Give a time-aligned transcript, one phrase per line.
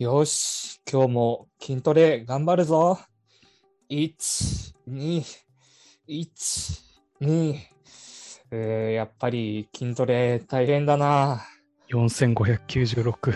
[0.00, 2.98] よし、今日も筋トレ頑張るぞ。
[3.90, 5.22] 1、2、
[6.08, 6.80] 1、
[7.20, 7.54] 2。
[8.50, 11.42] えー、やっぱり筋トレ大変だな。
[11.90, 13.34] 4596、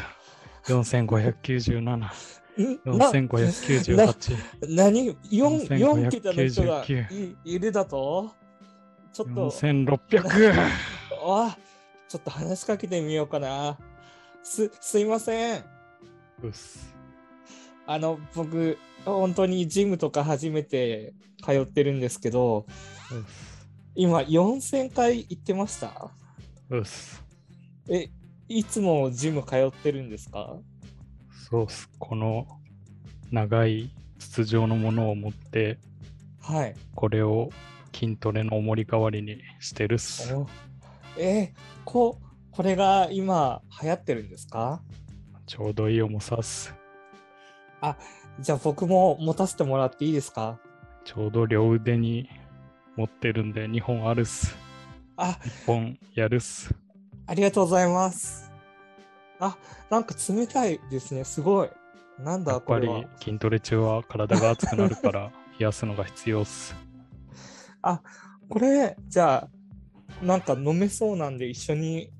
[0.65, 2.11] 4597、ん な
[2.57, 4.37] 4598、
[4.75, 8.33] 何 ?4、4桁の人が4599いいるだと？
[9.13, 10.55] ちょっと、4600。
[11.29, 11.59] あ、
[12.09, 13.77] ちょっと話しかけてみようかな。
[14.43, 15.74] す、すいません。
[16.45, 16.95] うっす。
[17.87, 22.67] あの、僕、本当にジムとか初めて通ってるんですけど、
[23.11, 23.69] うっす。
[23.95, 26.11] 今4000回行ってました？
[26.71, 27.23] うっす。
[27.89, 28.09] え、
[28.49, 30.57] いつもジム通ってるんですか？
[31.51, 31.89] そうっす。
[31.99, 32.47] この
[33.31, 35.79] 長い筒状のものを持って、
[36.41, 36.75] はい。
[36.95, 37.51] これを
[37.95, 40.35] 筋トレの重り代わりにしてるっす。
[40.35, 40.47] お
[41.19, 41.53] え
[41.85, 42.19] こ、
[42.51, 44.83] これが今流行ってるんですか？
[45.47, 46.75] ちょうどいい重さっす。
[48.41, 50.59] じゃあ僕も持たせてもらっていいですか？
[51.05, 52.29] ちょうど両腕に
[52.97, 54.57] 持ってるんで2本あるっす。
[55.17, 56.75] あ、1本やるっす。
[57.27, 58.51] ありがとうございます。
[59.39, 59.57] あ、
[59.91, 61.25] なんか冷たいですね。
[61.25, 61.71] すごい。
[62.19, 63.09] なんやだっぱりこれは。
[63.21, 66.75] 筋トレ中は体が熱くなるから 冷やすのが必要っす。
[68.49, 69.49] これ、じゃ
[70.23, 72.11] あ、なんか飲めそうなんで一緒に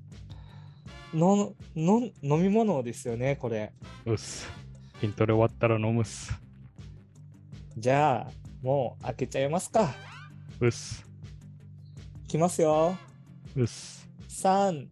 [1.15, 3.71] のの飲み物ですよね、これ。
[4.05, 4.47] うっす。
[4.99, 6.33] 筋トレ終わったら飲むっす。
[7.77, 9.95] じゃあ、もう開けちゃいますか。
[10.59, 11.05] うっす。
[12.25, 12.97] いきますよ。
[13.55, 14.09] うっす。
[14.27, 14.87] 3、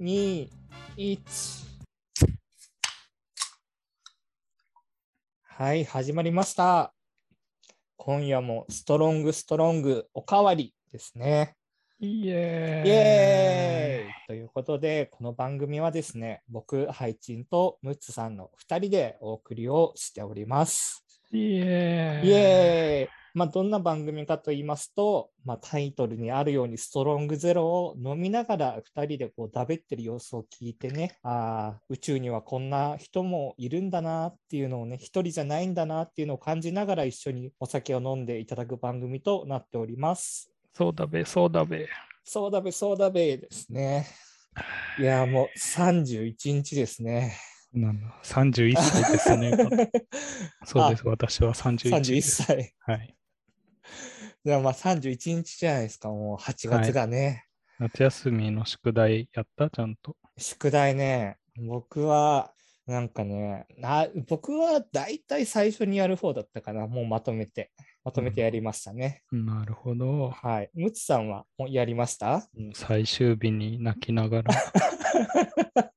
[0.00, 0.48] 2、
[0.96, 1.72] 1。
[5.44, 6.92] はい、始まりました。
[7.96, 11.54] 今夜もストロングストロングおかわりですね。
[12.04, 21.04] イエーイイエーイということで、この番組はですね、僕、ハイチンとムッツさんの2人でお送りをしております。
[21.30, 40.51] イエーイイエーイまあ、どんな番組かと言いますと、まあ、タイトルにあるようにストロングゼロを飲みながら2人でこうだべってる様子を聞いてね、ああ、宇宙にはこんな人もいるんだなっていうのをね、一人じゃないんだなっていうのを感じながら一緒にお酒を飲んでいただく番組となっております。
[40.74, 41.88] そうだべ、そうだべ。
[42.24, 44.06] そうだべ、そうだべですね。
[44.98, 47.36] いや、もう31日ですね。
[47.72, 49.52] なんだ、31歳ですね。
[50.64, 52.42] そうです、私は31 31です。
[52.44, 52.74] 歳。
[52.80, 53.16] はい。
[54.44, 57.46] じゃあまあ31日じゃないですか、もう8月がね。
[57.78, 59.70] 夏休みの宿題やった？
[59.70, 60.16] ちゃんと。
[60.38, 62.52] 宿題ね、僕は、
[62.86, 67.70] なんかね、な僕は大体最初にやる方だったかな、もうまとめて。
[68.04, 69.22] まとめてやりましたね。
[69.30, 70.30] なるほど。
[70.30, 70.70] はい。
[70.74, 72.48] むつさんはもうやりました？
[72.74, 74.54] 最終日に泣きながら。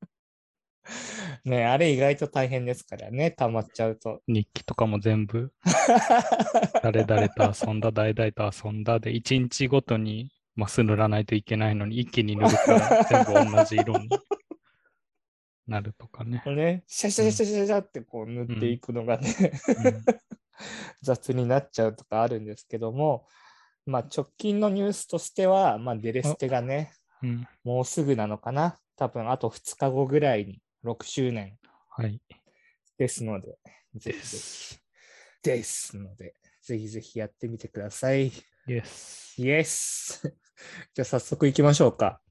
[1.44, 4.22] ねあれ意外と大変ですからね、溜まっちゃうと。
[4.28, 5.52] 日記とかも全部、
[6.82, 14.10] 誰々と遊んだ、誰々と遊んだで、1日ごとにマス塗らないといけないのに、一気に塗るから全部同じ色に
[15.68, 16.42] なるとかね。
[16.48, 19.28] ね、シャシャシャシャシャってこう塗っていくのがね、
[19.68, 20.04] うん
[21.02, 23.28] 雑になっちゃうとかあるんですけども、
[23.86, 27.48] まあ直近のニュースとしては、まあデレステがね、うん。
[27.64, 28.80] もうすぐなのかな。
[28.96, 31.58] 多分あと2日後ぐらいに6周年
[31.90, 32.22] はい。
[32.98, 33.58] ですので、
[33.96, 34.74] ぜでひぜす。
[34.76, 34.80] ひ。
[35.44, 38.32] ですので、ぜひぜひやってみてください。
[39.38, 40.36] イエス。
[40.94, 42.22] じゃあ早速行きましょうか。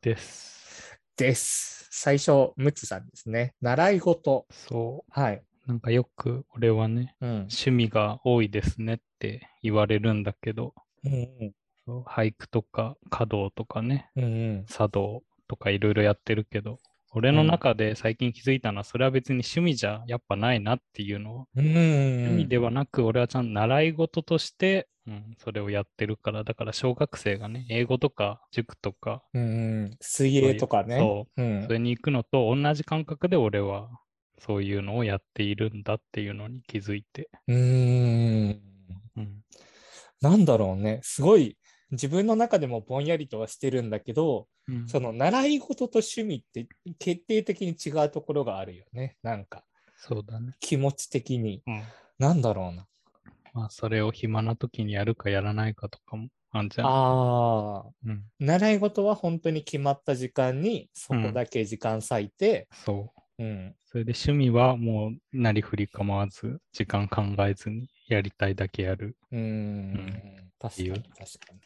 [0.00, 0.98] です。
[1.16, 1.88] です。
[1.90, 3.54] 最初、ムツさんですね。
[3.60, 4.46] 習い事。
[4.50, 5.44] そはい。
[5.66, 5.68] う。
[5.68, 7.30] なんかよく俺はね、うん。
[7.30, 10.74] 趣味が多いですねって言われるんだけど、
[11.04, 11.52] うん
[11.84, 14.24] そう俳句とか華道とかね、うん。
[14.24, 14.26] う
[14.60, 16.78] ん茶道とかいろいろやってるけど、
[17.14, 21.66] 俺の中で最近気づいたのは、それは別に趣味じゃやっぱないなっていうのを、うん。
[21.66, 29.44] 趣味ではなく、俺はちゃんと習い事として、うん、それをやってるから、だから小学生がね、英語とか塾とか、うんう
[29.88, 29.96] ん。
[30.00, 30.98] 水泳とかね。。
[30.98, 31.72] そうんそ。
[31.72, 33.90] れに行くのと同じ感覚で俺は
[34.44, 38.60] そういうのをやっているんだっていうのに気づいて、うーん。
[39.16, 39.44] うん、
[40.20, 41.00] なんだろうね。
[41.02, 41.56] すごい
[41.92, 46.68] 自分の中でもぼんやりとはしてるんだけど、うんその習い事と趣味って
[46.98, 49.16] 決定的に違うところがあるよね。
[49.22, 49.64] なんか
[49.96, 50.52] そうだね。
[50.58, 51.62] 気持ち的に。
[51.66, 51.82] うん。
[52.18, 52.86] なんだろうな。
[53.52, 56.86] まあ、それを暇な時にやるかやらないかとかもあんじゃん。
[56.88, 57.90] ああ。
[58.06, 58.24] うん。
[58.40, 63.12] 習い事は本当に決まった時間にそこだけ時間割いて、そ
[63.42, 63.46] う。
[63.46, 63.76] うん。
[63.84, 69.16] それで趣味はもうなりふり構わず、時間考えずにやりたいだけやる。
[69.30, 69.42] うーん。
[69.42, 71.60] うん確かに確かに。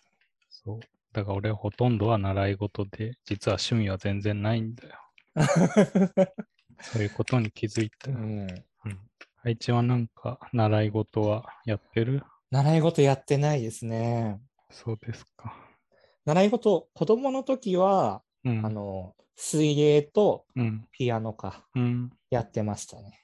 [0.49, 0.81] そう。
[1.13, 4.95] だから俺はほとんどは習い事で、実は趣味は全然ないんだよ。
[6.81, 8.11] そういうことに気づいた。
[8.11, 8.47] ううん。
[8.47, 8.99] ん。
[9.43, 12.23] 配置はなんか習い事はやってる？
[12.51, 14.41] 習い事やってないですね。
[14.71, 15.55] そうですか。
[16.25, 18.65] 習い事、子供の時は、うん。
[18.65, 20.89] あの、水泳とうん。
[20.93, 22.11] ピアノか、うん。
[22.31, 23.21] やってましたね。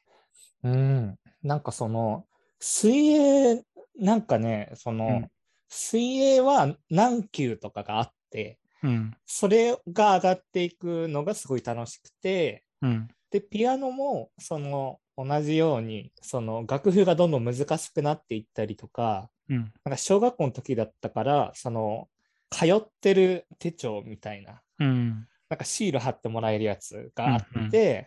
[0.63, 1.19] うん。
[1.43, 2.27] なんかその、
[2.61, 3.65] 水泳、
[3.99, 5.29] なんかね、その、うん
[5.75, 9.17] 水泳は何級とかがあって、うん。
[9.25, 13.09] それが上がっていくのがすごい楽しくて、うん。
[13.31, 19.73] で、ピアノも、その、同じように、その、楽譜がどんどん難しくなっていったりとか、うん。
[19.83, 22.11] なんか小学校の時だったから、その、
[22.51, 25.27] 通ってる手帳みたいな、うん。
[25.53, 28.07] なんかシール貼ってもらえるやつがあって、うんうん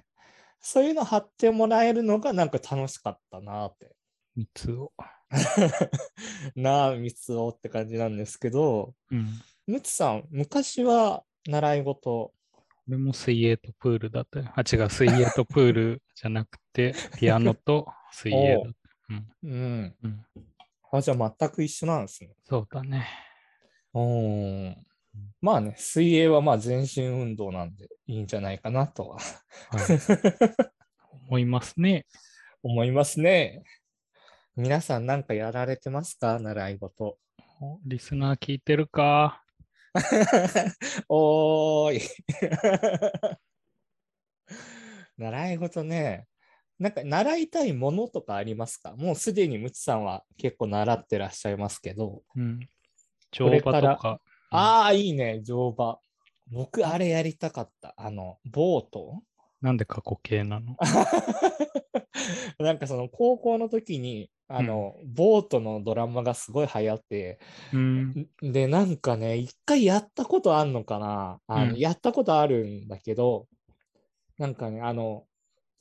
[0.67, 3.95] そういうの貼ってもらえるのがなんか楽しかったなって。
[4.35, 4.91] 三つを。
[6.55, 9.27] なあ、三つおって感じなんですけど、うん。
[9.67, 12.33] むつさん、昔は習い事、
[12.87, 14.51] 俺も水泳とプールだったよ。
[14.55, 18.69] あ、違う、水泳とプール じゃなくて、ピアノと水泳だった。
[19.09, 19.27] うん。
[19.43, 19.95] うん。
[20.01, 20.25] うん。
[20.91, 22.31] あ、じゃあ全く一緒なんですね。
[22.43, 23.07] そうだね。
[23.93, 24.85] うん。
[25.41, 29.99] まあね、水泳はまあ全身運動なんでいいんじゃないかなとははい。
[31.29, 32.05] 思いますね。
[32.63, 33.63] 思いますね。
[34.55, 36.39] 皆さんなんかやられてますか？
[36.39, 37.17] 習い事。
[37.61, 39.43] おリスナー聞いてるか？
[41.09, 42.01] おーい。
[45.17, 46.27] 習い事ね。
[46.77, 48.95] なんか習いたいものとかありますか？
[48.97, 52.23] もうすでにむつさんは結構習ってらっしゃいますけど。
[52.35, 52.59] うん。
[52.59, 52.67] こ
[53.31, 54.21] 乗馬とか。
[54.51, 55.99] ああ、いいね、乗馬。
[56.51, 57.93] 僕、あれやりたかった。
[57.97, 59.21] あの、ボート？
[59.61, 60.75] なんで過去形なの？
[62.59, 67.39] なんかその高校の時に、あの、ボートのドラマがすごい流行って、
[67.73, 68.29] うん。
[68.41, 73.47] で、なんかね、一回やったことあんのかなあの、うんやったことあるんだけど、
[74.37, 75.25] なんかね、あの、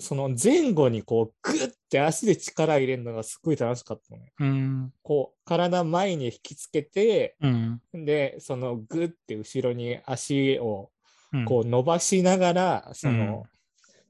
[0.00, 4.32] その前後にこう、グッて足で力入れるのがすごい楽しかったのね。
[4.40, 4.92] うん。
[5.02, 7.80] こう、体前に引きつけて、うん。
[7.92, 10.90] で、そのグッて後ろに足を
[11.32, 13.44] うんこう伸ばしながら、その、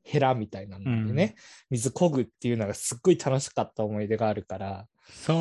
[0.03, 1.35] ヘラみたいなのでね、
[1.71, 5.33] 水こぐっていうのがすっごい楽しかった思い出があるから、そ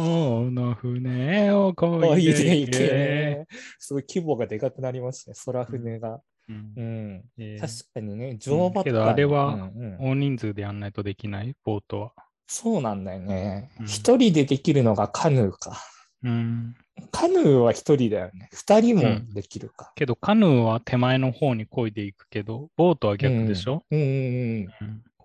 [0.49, 3.45] の船をこおいいでいけ。
[3.79, 6.21] すごい規模がでかくなりますね、空船が。
[6.49, 7.23] うん
[7.59, 9.69] 確かにね、乗馬とか、けどあれは
[9.99, 12.13] 大人数でやんないとできないボートは。
[12.47, 13.83] そうなんだよねう。
[13.83, 15.77] ん一、人でできるのがカヌーか。
[16.23, 16.75] うん。
[17.11, 18.49] カヌーは一人だよね。
[18.51, 19.91] 二人もうんできるか。
[19.95, 24.67] けどカヌーは手前の方に漕いでいくけど、ボートは逆でしょ、うんうん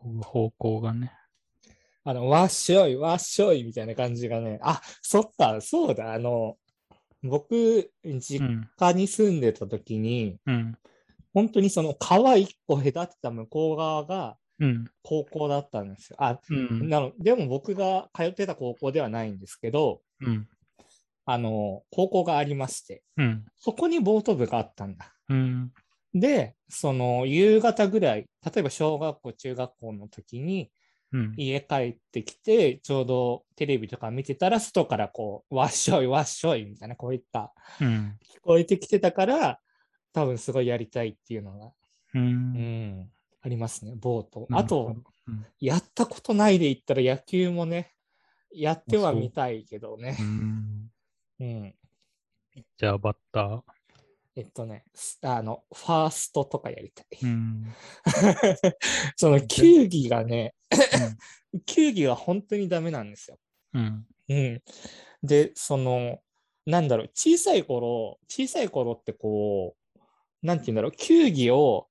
[0.07, 0.21] うん。
[0.23, 1.13] 方向がね。
[2.05, 4.59] あの、わっしょい、わっしょいみたいな感じがね。
[4.63, 6.15] あ、そっか、そうだ。
[6.15, 6.57] あの、
[7.23, 8.71] 僕、実うん。
[8.79, 10.79] 家に住んでた時に、うん。
[11.39, 12.93] 本当にその川一個隔て
[13.23, 14.91] た向こう側がうん。
[15.05, 16.17] 高校だったんですよ。
[16.19, 16.89] あ、うん。
[16.89, 20.49] なのでも僕が通ってた高校ではないんですけど、うん。
[21.27, 23.45] あの、高校がありまして、うん。
[23.57, 25.15] そこにボート部があったんだ。
[25.29, 25.73] うん。
[26.13, 30.73] で、その夕方ぐらい、例えば小学校、中学校の時に
[31.13, 31.35] うん。
[31.37, 38.19] 家帰ってきて、ちょうどテレビとか見てたら、外からこう、わっしょい、わっしょいみたいな、こういったうん。
[38.37, 39.61] 聞こえてきてたから、
[40.19, 41.73] 多分すごいやりたいっていうのが、う。
[42.15, 43.11] うんん、
[43.41, 44.49] ありますね、ボート。
[44.51, 45.05] あとうん
[45.61, 47.93] やったことないで言ったら野球もね、
[48.51, 50.23] やってはみたいけどねう。
[50.23, 50.91] ん。
[51.41, 51.75] うん。
[52.77, 53.63] じゃあバッター？
[54.37, 57.07] えっとね、すあの、ファーストとかやりたい。
[57.23, 57.67] うん。
[59.17, 60.55] その球技がね、
[61.67, 63.39] 球技が本当にダメなんですよ。
[63.75, 64.07] うん。
[64.29, 64.63] うん。
[65.23, 66.21] で、その、
[66.67, 69.78] なんだろう、小さい頃、小さい頃ってこう、
[70.43, 71.89] なんて言うんだろう、球技を、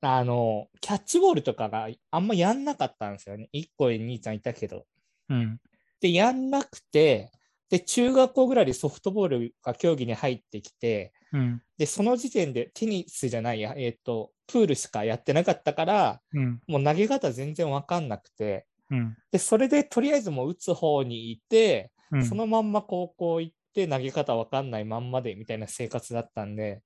[0.00, 3.48] あの、キャッチボールとかがあんまやんなかったんですよね。
[3.52, 4.86] 一個兄ちゃんいたけど。
[5.28, 5.60] うん。
[6.00, 7.30] で、やんなくて、
[7.68, 11.62] で、中学校ぐらいでソフトボールが競技に入ってきて、うん。
[11.78, 16.60] で、その時点でテニスじゃないや、えっ、と、プールしかやってなかったから、うん。
[16.66, 19.16] もう投げ方全然わかんなくて、うん。
[19.30, 22.26] で、それでとりあえずもう打つ方にいて、うん。
[22.26, 26.82] そのまんま高校行って投げ方わかんないまんまでみたいな生活だったんで、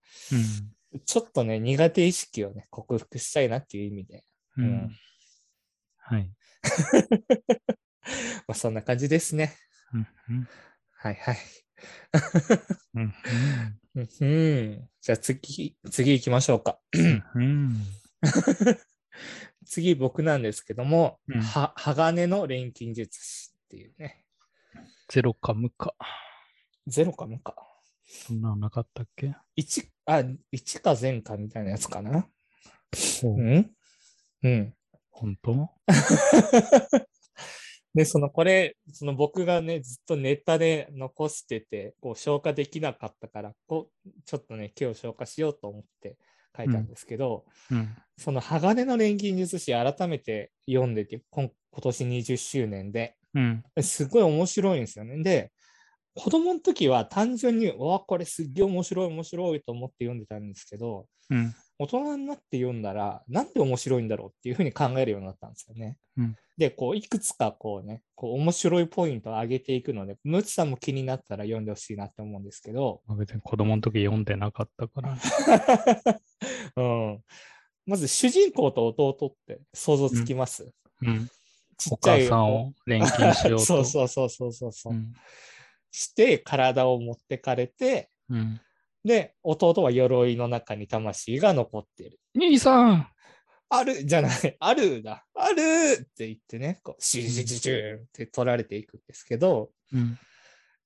[1.06, 4.24] ちょっとね、苦手意識をね、克服したいなっていう意味で、
[4.56, 4.64] うん。
[4.64, 4.96] ううんん。
[5.96, 6.30] はい。
[8.46, 9.56] まあそんな感じですね。
[9.92, 10.08] うん。
[10.30, 10.48] うん
[10.96, 11.38] はいはい。
[12.94, 13.14] うん。
[13.94, 16.80] うんうん、じゃあ次、次行きましょうか。
[17.34, 17.76] うん。
[19.66, 24.24] 次僕なんですけども、うんは鋼の錬金術師っていうね、
[25.08, 25.94] ゼロか無か。
[26.86, 27.54] ゼロか無か。
[28.06, 30.22] そんなのなかったっけ？1、あ、
[30.52, 32.28] 1か0かみたいなやつかな。
[33.22, 33.70] ほううん？
[34.42, 34.74] うん。
[35.10, 35.70] 本当？
[37.94, 46.16] で、そのこれ、その僕がね、ずっとネタで残してて、こう消化できなかったから、こう、ちょっとね、今日消化しようと思って
[46.56, 47.96] 書いたんですけど、うん。
[48.18, 53.64] その鋼の錬金術師改めて読んでて、今今年20周年で、うん。
[53.80, 55.22] すごい面白いんですよね。
[55.22, 55.52] で、
[56.16, 61.54] 子供の時は単純に、うわ、これすっげえ面白い面白いと思って読んでたんですけど、うん。
[61.78, 65.96] 大人になって読んだら、なんで面白いんだろうっていうふうに考えるようになったんですよね。
[66.16, 75.16] うんで、こう、いくつかこうね、こう面白いポイントを上げていくので、ムツさんも気になったら読んでほしいなって思うんですけど、まあ別に子供の時読んでなかったから。
[76.76, 77.20] うん、
[77.86, 81.28] まず主人公と弟って想像つきます、うん。
[81.76, 83.64] ちっちゃいお母さんを錬金しようと。
[83.66, 85.12] そうそうそうそうそうそう、うん。
[85.94, 88.60] して体を持ってかれてうん。
[89.04, 93.06] で弟は鎧の中に魂が残っている兄さん
[93.68, 95.60] あるじゃない あるだある
[96.02, 100.18] って言ってねこうシュシュシュシュって取られていくんですけどうん。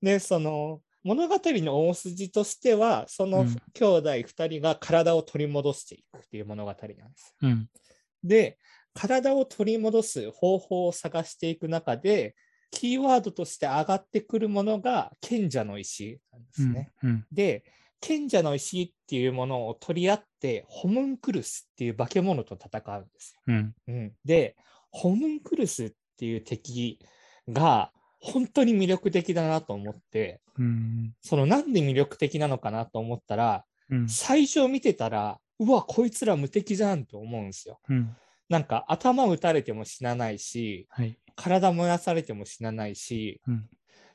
[0.02, 7.34] でその物語の大筋としてはそのうん兄弟2人が体を取り戻していくっていう物語なんです。
[7.40, 7.70] うん。
[8.22, 8.58] で
[8.92, 12.34] 体を取り戻す方法を探していく中で
[12.70, 16.92] キーワードとして上がってくるものが賢者の石なんですね。
[17.02, 17.26] うん。
[17.32, 17.64] で
[18.00, 23.42] 賢者の石っていうものを取り合ってホムンクルスっていう化け物と戦うんですよ。
[23.46, 23.75] うん。
[23.88, 24.56] うん、で
[24.90, 27.00] ホムンクルスっていう敵
[27.48, 31.14] が本当に魅力的だなと思ってうん。
[31.20, 34.08] そのなんで魅力的なのかなと思ったらうん。
[34.08, 37.80] 最初見てたらうわこいつら無敵じゃんと思うんですよ。
[37.88, 38.16] うん。
[38.48, 41.18] なんか頭打たれても死なないしはい。
[41.38, 43.57] 体燃やされても死なないしうん。
[43.57, 43.61] っ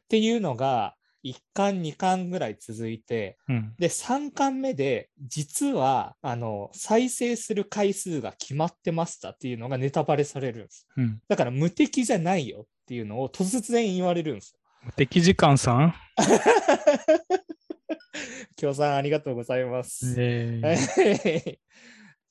[0.10, 3.74] ていうのが1巻2巻ぐらい続いてうん。
[3.80, 11.22] で3巻目で実はあの再生する回数が決まってましたっていうのがネタバレされるんですうん。
[11.30, 14.60] だから無敵じゃないよっていうのを突然言われるんですよ。
[14.86, 15.94] 無敵時間さん？
[18.58, 20.15] 京さんありがとうございます。
[20.18, 21.58] えー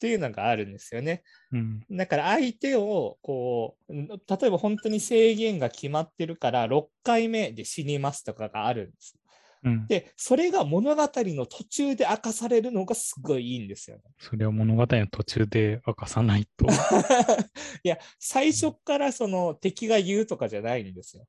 [0.02, 1.22] っていうのがあるんですよね。
[1.52, 1.80] うん。
[1.88, 9.16] だから相手をこう例えば本当に制限が決まってるから6回目で死にますとかがあるんです。
[9.62, 9.86] うん。
[9.86, 14.02] でそれが物語の途中で明かされるのがすごいいいんですよね。
[14.18, 16.66] それを物語の途中で明かさないと。
[17.84, 21.26] いや最初からその敵が言うとかじゃないんですよ。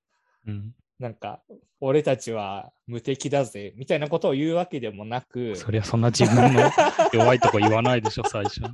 [0.48, 0.74] うん。
[1.00, 1.42] なんか
[1.80, 6.62] 俺たちは無敵だぜみたいなことを言うわけでもなくそりゃそんな自分の
[7.14, 8.70] 弱いとこ言わないでしょ、最初に。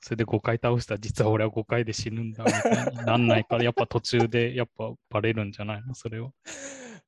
[0.00, 6.32] それで5回倒したら、実は俺は5回で死ぬんだみたいになんないから、やっぱ途中でやっぱバレるんじゃないの、それを。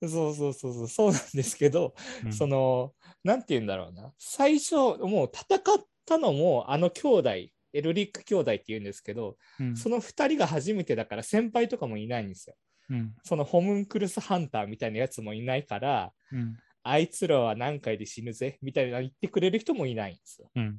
[0.08, 1.94] そうそうそうそうそうなんですけど、
[2.24, 5.60] うんそのなんて言うんだろうな最初もう戦っ
[6.06, 7.30] たのもあの兄弟
[7.72, 12.56] エルリック兄弟って言うんですけど、うんその2人が初めてだから先輩とかもいないんですよ。
[12.90, 13.14] うん。
[13.22, 16.56] そのホムンクルスハンターみたいなやつもいないからうん。
[16.82, 20.50] あいつらは何回で死ぬぜみたいな言ってくれる人もいないんですよ。
[20.54, 20.78] うん。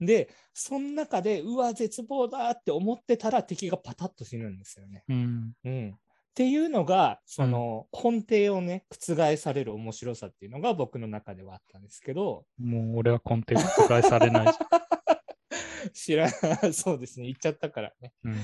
[0.00, 5.04] でその中でうわ絶望だって思ってたら敵がパタッと死ぬんですよね。
[5.08, 5.52] うん。
[5.64, 5.94] うん、っ
[6.34, 14.52] ていうのがその根底をね覆される面白さっていうのが僕の中ではあったんですけどもう俺は根底覆されない
[15.92, 18.12] じ 知らない そうですね言っちゃったからね。
[18.24, 18.36] ゃん。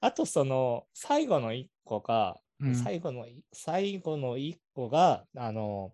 [0.00, 5.92] あとその最後の一個が、うん最後のい最後の一個があの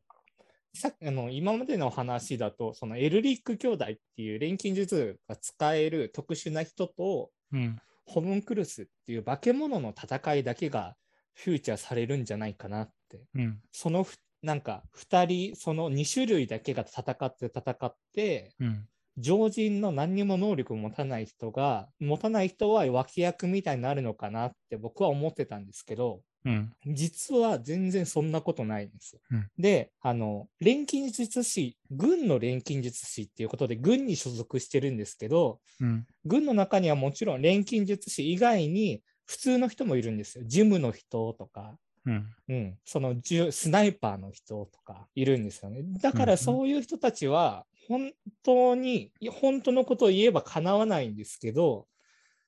[0.75, 7.79] さあの今までの話だとそのエルリック兄弟っていう錬金術が使える特殊な人とうん。
[8.09, 10.95] ホムンクルスっていう化け物の戦いだけが
[11.35, 13.61] フューチャーされるんじゃないかなってうん。
[13.73, 18.89] そのふなんか2人その2種類だけが戦って戦ってうん。
[19.19, 26.73] 常人の何にも能力を持たない人が持たない人は脇役みたいになるのかなって僕は思ってたんですけどうん。
[26.87, 29.21] 実は全然そんなことないんですよ。
[29.33, 36.07] うんであの錬金術師軍の錬金術師っていうことで軍に所属してるんですけどうん。
[36.25, 40.45] 軍の中にはもちろん錬金術師以外に普通の人もいるんですよ。
[40.47, 41.77] ジムの人とか
[42.07, 42.27] うん。
[42.49, 45.83] うん、その銃スナイパーの人とかいるんですよね。
[46.01, 48.13] だからそういう人たちは本
[48.43, 51.87] 当に、本当のことを言えばかなわないんですけど、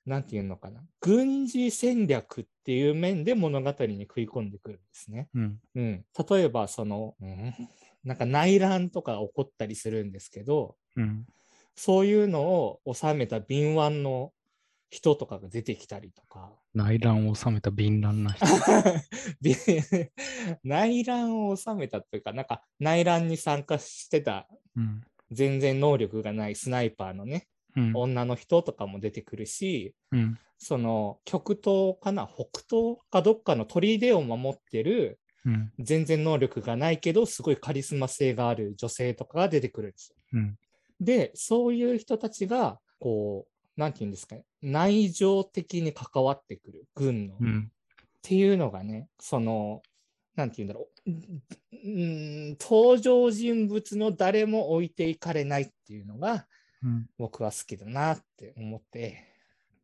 [0.09, 5.29] なんていうのかな、軍事戦略っていう面で物語に食い込んでくるんですね。
[5.35, 5.59] うん。
[5.75, 7.55] うん、例えばその、うん、
[8.05, 11.27] なんか内乱とか起こったりするんですけど、うん。
[11.77, 14.33] そういうのを収めた敏腕の
[14.91, 16.51] 人とかが出てきたりとか。
[16.75, 18.47] 内乱を収めた敏乱な人。
[19.43, 20.11] で
[20.65, 25.03] 内乱を収めたというか、なんか内乱に参加してたうん。
[25.31, 27.58] 全然能力がないスナイパーのね、うん。
[27.95, 30.39] 女の人とかも出てくるし、うん。
[30.59, 35.73] その極東かな北東かどっかの砦を守ってるうん。
[35.79, 40.17] 全然能力がないけどすごいカリスマ性がある女性とかが出てくるんですよ。
[40.35, 40.59] うん。
[41.01, 47.73] でそういう人たちがこうなんて言うんですかね内情的に関わってくる軍の、っうん。
[48.23, 49.83] ていうのがねその
[50.35, 51.43] なんて言うんだろううん
[51.73, 52.05] う
[52.53, 56.43] ん登場人物の誰も置いていかれないっていうのがうん。
[57.19, 59.25] 僕は好きだなって思って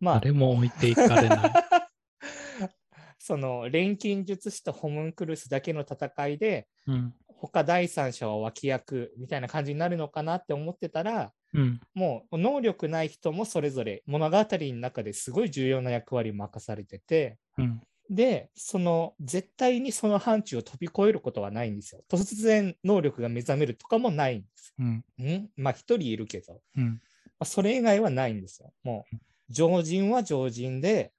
[0.01, 1.53] まあ誰も置いていかれない。
[3.19, 7.15] その錬金術師とホムンクルスだけの戦いでうん。
[7.37, 11.81] 他第三者は脇役みたいな感じになるのかなって思ってたらうん。
[11.95, 17.81] もう能力ない人もそれぞれ物語の中ですごい重要な役割任されててうん。
[18.11, 22.02] でその絶対にその範疇を飛び越えることはないんですよ。
[22.08, 24.75] 突然能力が目覚めるとかもないんです。
[24.78, 25.04] うん。
[25.18, 25.50] ん？
[25.56, 27.02] まあ一人いるけど、まうん。
[27.38, 28.73] あ、それ以外はないんですよ。
[28.82, 29.16] もう
[29.49, 31.12] 常人は常人で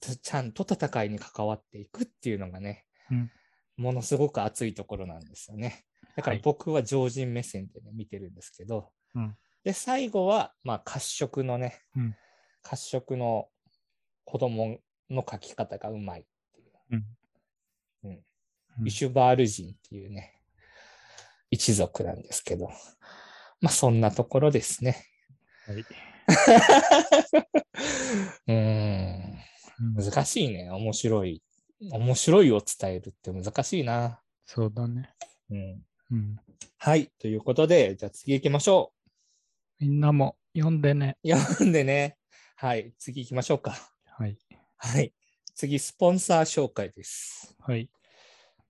[0.00, 3.30] ちちゃんと戦いに関わっていくっていうのがね、うん。
[3.76, 5.84] ものすごく熱いところなんですよね。
[6.16, 6.42] だからはい。
[6.42, 9.36] 僕は常人目線で、ね、見てるんですけど、うん。
[9.62, 12.16] で、最後は、まあ、褐色のね、うん。
[12.62, 13.48] 褐色の
[14.24, 14.78] 子供
[15.10, 16.24] の描き方がうまいっ
[16.54, 17.04] ていう、うん。
[18.04, 18.20] うん
[18.84, 20.40] イシュバール人っていうね、
[21.50, 22.70] 一族なんですけど、
[23.60, 25.04] まあ、そんなところですね。
[25.66, 25.84] はい。
[28.46, 30.70] うーん、難しいね。
[30.70, 31.42] 面白い。
[31.90, 34.22] 面白いを伝えるって難しいな。
[34.46, 35.14] そうだね。
[35.50, 35.84] うん。
[36.10, 36.36] うん。
[36.78, 37.10] はい。
[37.18, 38.92] ということで、じゃあ次行きましょ
[39.78, 41.18] みんなも読んでね。
[41.24, 41.28] う。
[41.28, 42.16] 読んでね。
[42.56, 42.94] はい。
[42.98, 43.74] 次行きましょうか。
[44.06, 44.38] はい。
[44.82, 45.12] はい。
[45.54, 47.54] 次、スポンサー紹介です。
[47.60, 47.90] はい。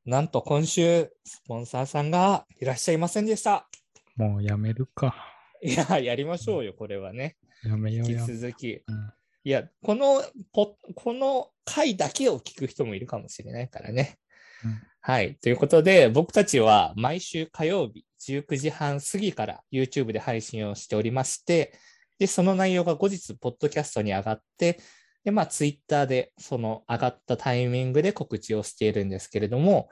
[0.05, 3.69] なんと今週、スポンサーさんがいらっしゃいませんでした。
[4.17, 5.15] もうやめるか。
[5.63, 7.37] いや、やりましょうよ、これはね。
[7.63, 8.35] やめよ引きうやめ。
[8.35, 8.73] 続き。
[8.73, 9.13] うん。
[9.45, 14.19] いや、このポ、この回だけを聞く人もいるかもしれないからね。
[14.65, 15.37] うんはい。
[15.37, 21.73] ということで、僕たちは毎週火曜日19時半過ぎから YouTube で配信をしておりまして、
[22.19, 24.79] で、その内容が後日、ポッドキャストに上がって、
[25.25, 29.89] で、まあ、Twitter でその上がったタイミングで告知をしているんですけれども、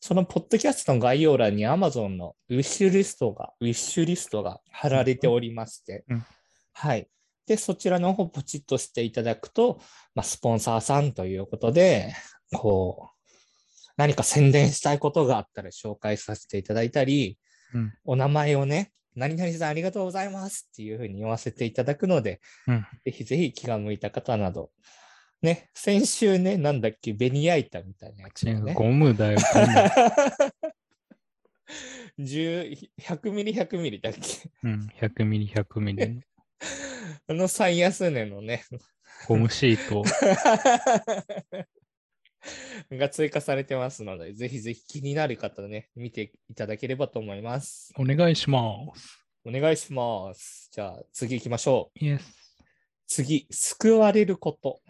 [0.00, 6.24] そのポッドキャストの概要欄に Amazon のウィッシュリストが、ウィッシュリストが貼られておりまして、うん
[6.72, 7.08] はい。
[7.46, 9.80] で、そちらの方ポチッとしていただくと、
[10.14, 12.14] まあ、スポンサーさんということで、
[12.54, 13.30] こう、
[13.96, 17.38] 何か宣伝したいことがあったら紹介させていただいたり、
[17.74, 17.92] うん。
[18.04, 22.86] お名前をね、何々さんありがとうございますっていうふうに言わせていただくので、うん。
[23.04, 24.70] ぜひぜひ気が向いた方など、
[25.42, 28.74] ね、先週ね、なんだっけ、ベニヤ板みたいなやつをね。
[28.74, 29.66] ゴムだよ、ゴム。
[32.18, 34.20] 10 100ミリ100ミリだっけ？
[34.64, 34.88] うん。
[35.00, 36.20] 100ミリ、100ミリ。
[37.26, 38.64] あの最安値のね、
[39.26, 40.04] ゴムシート。
[42.90, 47.92] が追加されてますので、ぜひぜひ気になる方ね、見ていただければと思います。
[47.96, 48.60] お願いしま
[48.94, 49.24] す。
[49.44, 50.68] お願いします。
[50.72, 52.04] じゃあ次行きましょう。
[52.04, 52.36] イエス。
[53.06, 54.80] 次、救われること。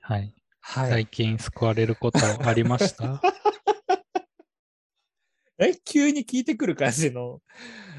[0.00, 0.34] はい。
[0.60, 0.90] はい。
[0.90, 3.22] 最近救われることありました、
[5.58, 7.40] え、急に聞いてくる感じの。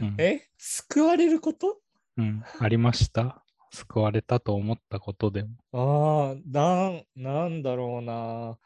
[0.01, 1.79] うん、え、救われること？
[2.17, 2.43] うん。
[2.59, 5.49] ありました救われたと思ったことでも。
[5.71, 8.57] ああ、なん、なんだろうな。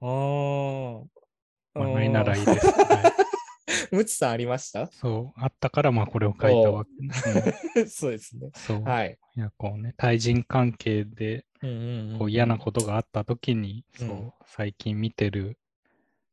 [0.00, 1.04] あー
[1.74, 3.26] まあ、ないならいいです、はい
[3.94, 4.86] むちさんありました？
[4.92, 5.40] そう。
[5.40, 6.90] あったから、まあこれを書いたわけ。
[7.80, 8.50] う んそうですね。
[8.54, 8.82] そう。
[8.82, 9.18] はい。
[9.36, 11.44] いや、こうね、対人関係で
[12.18, 15.58] こう嫌なことがあった時に、うんそう、最近見てる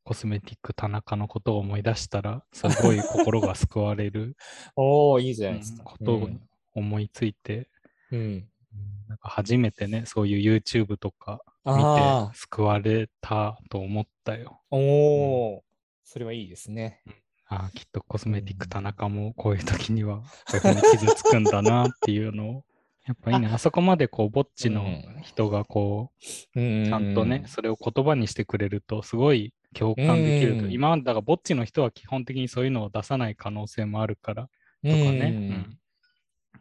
[0.04, 4.36] コスメティック田中のことを思い出したら、すごい心が救われる
[4.76, 5.84] おおいいじゃないうんですか。
[5.84, 6.28] ことを
[6.74, 7.68] 思いついて、
[8.10, 8.48] うん。
[8.74, 8.80] うん。
[8.80, 14.60] うんなんか初めてね、そういう YouTube とか見あて救われたと思ったよ。
[14.70, 15.64] あ、おお、
[16.02, 17.00] それはいいですね。
[17.46, 22.64] ああ、きっとコスメティック田中もこういう時にはこういうふうに傷つくんだなっていうのを、
[23.06, 23.48] やっぱいいね。
[23.52, 23.58] あ。
[23.58, 24.84] そこまでこう、ぼっちの
[25.22, 26.10] 人がこ
[26.56, 26.86] う、うん。
[26.86, 30.64] ちゃんとね、それを言葉にしてくれると、すごい共感できると。
[30.64, 30.72] うん。
[30.72, 34.48] 今までだから、ぼっちの人は基本的にそういうのを出さない可能性もあるから、
[34.82, 35.18] ととかね。
[35.20, 35.78] うん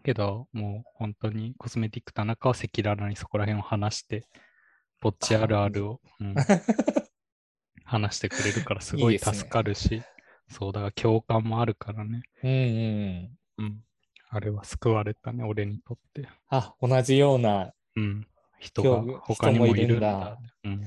[0.04, 4.28] けど、もう本当にコスメティック田中は赤裸々にそこら辺を話して、
[5.02, 6.36] ぼっちあるあるを、うん
[7.86, 10.02] 話してくれるからすごい助かるし、
[10.50, 12.24] そうだから共感もあるからね。
[12.42, 13.38] うんうん。
[13.58, 13.84] うん。
[14.30, 16.28] あれは救われたね、俺にとって。
[16.50, 18.28] あ、同じような、うん。
[18.60, 20.40] 人が他にもいるんだ。
[20.64, 20.82] うん。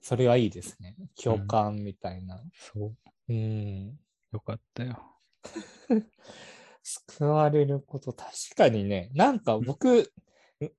[0.00, 0.94] それはいいですね。
[1.20, 2.40] 共感みたいな。
[2.54, 2.96] そう。
[3.28, 3.98] うん。
[4.32, 5.02] よかったよ。
[6.82, 10.12] 救われること、確かにね、なんか僕、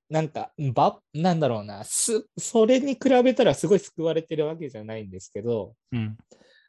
[0.08, 6.16] なんか、ば、なんだろうな、す、それに比べたらすごい救われてるわけじゃないんですけど、うん。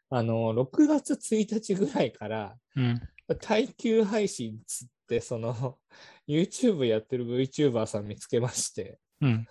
[0.09, 3.01] あの、6月1日ぐらいから、うん。
[3.39, 5.77] 耐久配信つって、その、
[6.27, 9.47] YouTube やってる VTuber さん見つけまして、うん。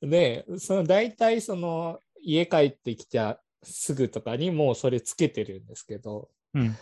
[0.00, 6.76] で、その大体その、家帰ってきたすぐとかにもうそれつけてるんですけど、うん。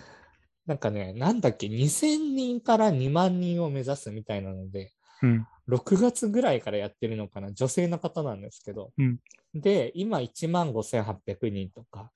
[0.72, 5.46] なんかね、なんだっけ、2000人から2万人を目指すみたいなので、うん。
[5.68, 9.18] 6月ぐらいからやってるのかな、女性の方なんですけど、うん
[9.54, 12.10] で、今1万5800人とか、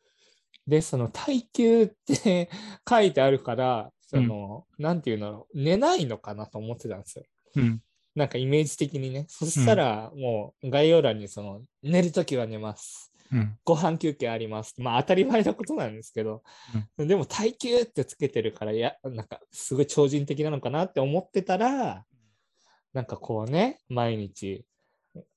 [0.67, 2.49] で、その耐久って
[2.89, 7.25] 書いてあるから、その、なんていうの、寝ないのかなと思ってたんですよ。
[7.57, 7.83] うん。
[8.15, 9.27] なんかイメージ的にね。
[9.29, 13.13] そしたら、もう概要欄にその、寝るときは寝ます。
[13.33, 13.59] うん。
[13.65, 14.75] ご飯休憩あります。
[14.79, 16.43] まあ当たり前なことなんですけど、
[16.97, 22.05] でも耐久ってつけてるから、いや、なんかすごい超人的なのかなって思ってたら、
[22.93, 24.65] なんかこうね、毎日、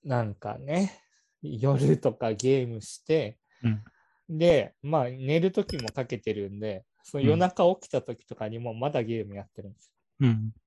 [0.03, 1.01] なんかね、
[1.41, 4.37] 夜とかゲームして、うん。
[4.37, 9.93] で、まあ寝るときもかけてるんで、そのうん夜中起きたときとかにもまだゲームやってるんですよ。
[10.21, 10.53] うん。
[10.53, 10.61] っ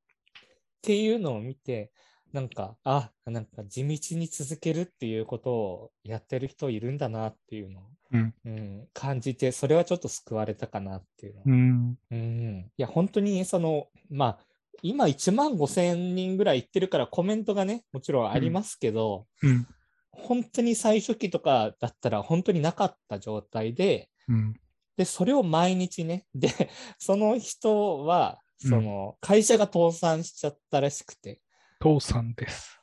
[0.82, 1.92] ていうのを見て、
[2.32, 8.34] なんか、あ、なんか地道に続けるっていうことをやってる人いるんだなっていうのを、うん。
[8.44, 11.98] うん、感じて、それはちょっと救われたかなっていうのをうん。
[12.10, 14.46] うんいや、本当にその、まあ、
[14.82, 19.66] 今1万5千人ぐらいいってるからコメントがね、もちろんありますけど、うん。
[20.10, 24.54] 本当に最初期とかだったら本当になかった状態で、うん。
[24.96, 26.50] で、それを毎日ね、で、
[26.98, 31.40] その人は、うんその、会社が倒産しちゃったらしくて、
[31.82, 32.80] 父さんです。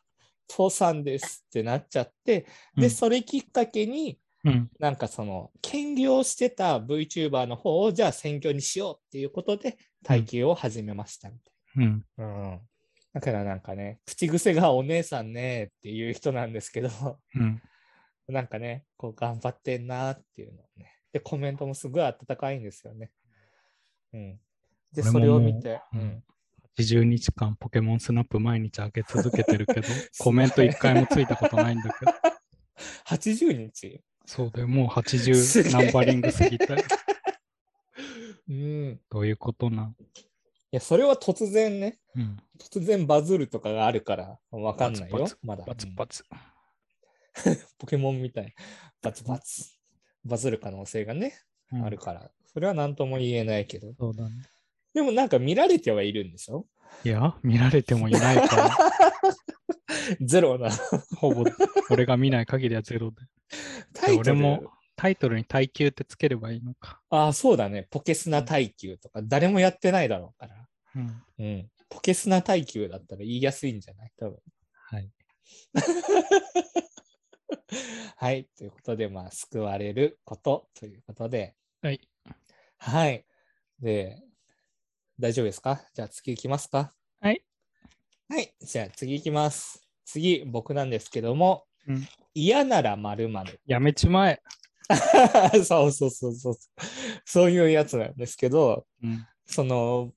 [0.51, 2.41] 倒産ですってなっちゃって、
[2.75, 4.69] で、うんそれきっかけに、うん。
[4.77, 12.05] なんかその、兼業してた VTuber の方を、じゃあ選挙にしようっていうことで、耐久を始めましたみたいうん。
[12.17, 12.25] な。
[12.25, 12.59] うん。
[13.13, 16.89] だからなんかね、口癖がお姉さんねっていう人なんですけど、
[17.35, 17.61] うん。
[18.27, 20.93] なんかね、こう頑張ってんなっていうのをね。
[21.13, 23.11] で、コメントもすごい温かいんですよね。
[24.13, 24.39] うん。
[24.91, 26.23] で、それを見て、ううんん。
[26.79, 29.87] 80日間ポケモンスナップ毎日開け続けてるけど、
[30.17, 32.11] コメント一回もついたことないんだけど。
[33.05, 34.01] 80日？
[34.25, 36.67] そうだよ、もうすげえ80ナンバリング過ぎて。
[38.47, 38.91] うん。
[38.93, 39.83] いどういうことな？
[39.83, 39.95] ん
[40.71, 42.37] や、それは突然ね、うん。
[42.57, 45.27] 突然バズるとかがあるからわかんないよ。
[45.41, 45.65] まだ。
[45.65, 46.23] バツうんバツ。
[47.77, 48.55] ポケモンみたい。
[49.01, 49.65] バツバツ。
[50.23, 51.33] バズる可能性がね、
[51.73, 52.31] うんあるから。
[52.45, 53.93] それは何とも言えないけど。
[53.95, 54.35] そうだね。
[54.93, 56.65] でもなんか見られてはいるんでしょ？
[57.03, 58.77] いや、見られてもいないから、
[60.21, 60.69] ゼロな。
[61.17, 61.43] ほぼ
[61.91, 63.17] 俺が見ない限りはゼロで。
[63.93, 67.01] タイトル俺もタイトルに耐久ってつければいいのか。
[67.09, 67.87] ああ、そうだね。
[67.89, 70.67] ポケスナ耐久とか、誰もやってないだろうから。
[70.95, 71.23] うん。
[71.37, 71.69] うん。
[71.87, 74.11] ポケスナ耐久だったら言いやすいんじゃない？
[74.17, 74.39] 多分。
[74.73, 75.11] はい。
[78.17, 78.45] はい。
[78.57, 82.01] ということで、まあ、救われることということで、はい。
[82.77, 83.25] はい。
[83.79, 84.21] で、
[85.19, 85.81] 大丈夫ですか？
[85.93, 87.43] じゃあ次行きますかはい。
[88.29, 88.53] はい。
[88.61, 89.85] じゃあ次行きます。
[90.05, 93.59] 次、僕なんですけども、うん嫌なら〇〇。
[93.65, 94.41] やめちまえ。
[95.65, 96.55] そうそうそうそう。
[97.25, 99.25] そういうやつなんですけど、うん。
[99.45, 100.13] その、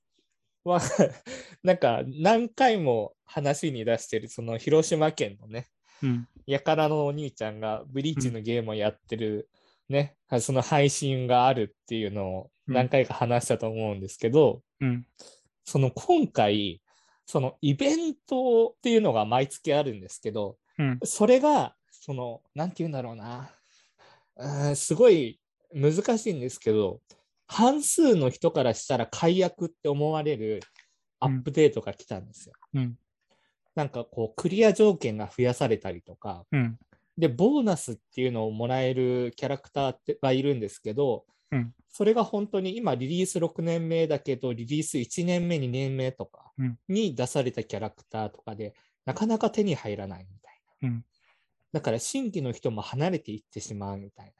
[0.63, 0.79] は、
[1.63, 5.67] なんか何回も話に出してる、その広島県のね、
[6.01, 6.27] うん。
[6.45, 9.49] やからのお兄ちゃんがブリーチのゲームをやってる、
[9.89, 15.05] ね、その配信があるっていうのを何回か話したと思うんですけど、うん。
[15.65, 16.81] その今回、
[17.25, 20.99] そのイベントっていうのが毎月あるんですけど、うん。
[21.03, 23.49] それが、その、なんて言うんだろうな、
[24.37, 25.39] うーんすごい
[25.73, 27.01] 難しいんですけど、
[27.47, 30.61] 半数の人からしたら解約って思われる
[31.19, 32.55] アップデートが来たんですよ。
[32.73, 32.97] うん。
[33.75, 36.77] なんかこう、クリア条件が増やされたりとか、うん。
[37.17, 48.73] で、ボーナスっていうのをもらえるキャラクターってがいるんですけど、うんそれが本当に今リリース6年目だけど、リリース1年目、2年目とかうんに出されたキャラクターとかで、
[49.05, 50.89] なかなか手に入らないみたいな。
[50.89, 51.05] うん
[51.71, 54.31] だから新規の人も離れていってしまうみたい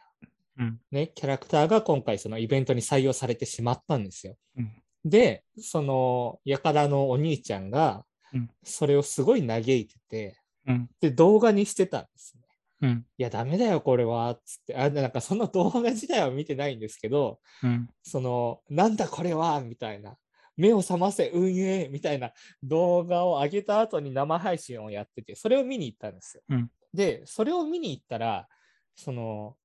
[0.57, 4.35] な、うんね、キャラクターが今回そのイベントに採用されてしまったんですよ。
[4.57, 4.71] うん
[5.05, 10.89] で、その、やからのお兄ちゃんがうん、それをすごい嘆いてて、うん。
[10.99, 12.42] で、動画にしてたんですね。
[12.83, 13.05] うん。
[13.17, 14.75] いや、ダメだよ、これは、つって。
[14.75, 17.89] あ、なんかその動画自体は見てないんですけど、うん。
[18.03, 20.17] その、なんだこれはみたいな。
[20.57, 26.43] 目を覚ませ、運営みたいな動画を上げた後に生配信をやってて、それを見に行ったんですよ。
[26.49, 28.47] うんで、それを見に行ったら、
[28.95, 29.57] その、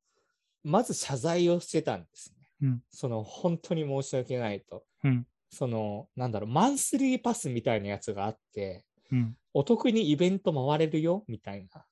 [0.64, 2.48] まず謝罪をしてたんですね。
[2.62, 4.84] うんその、本当に申し訳ないと。
[5.04, 5.26] うん。
[5.50, 9.36] その、なんだろう、マンスリーパスみたいなやつがあって、うん。
[9.52, 11.84] お得にイベント回れるよ、みたいな。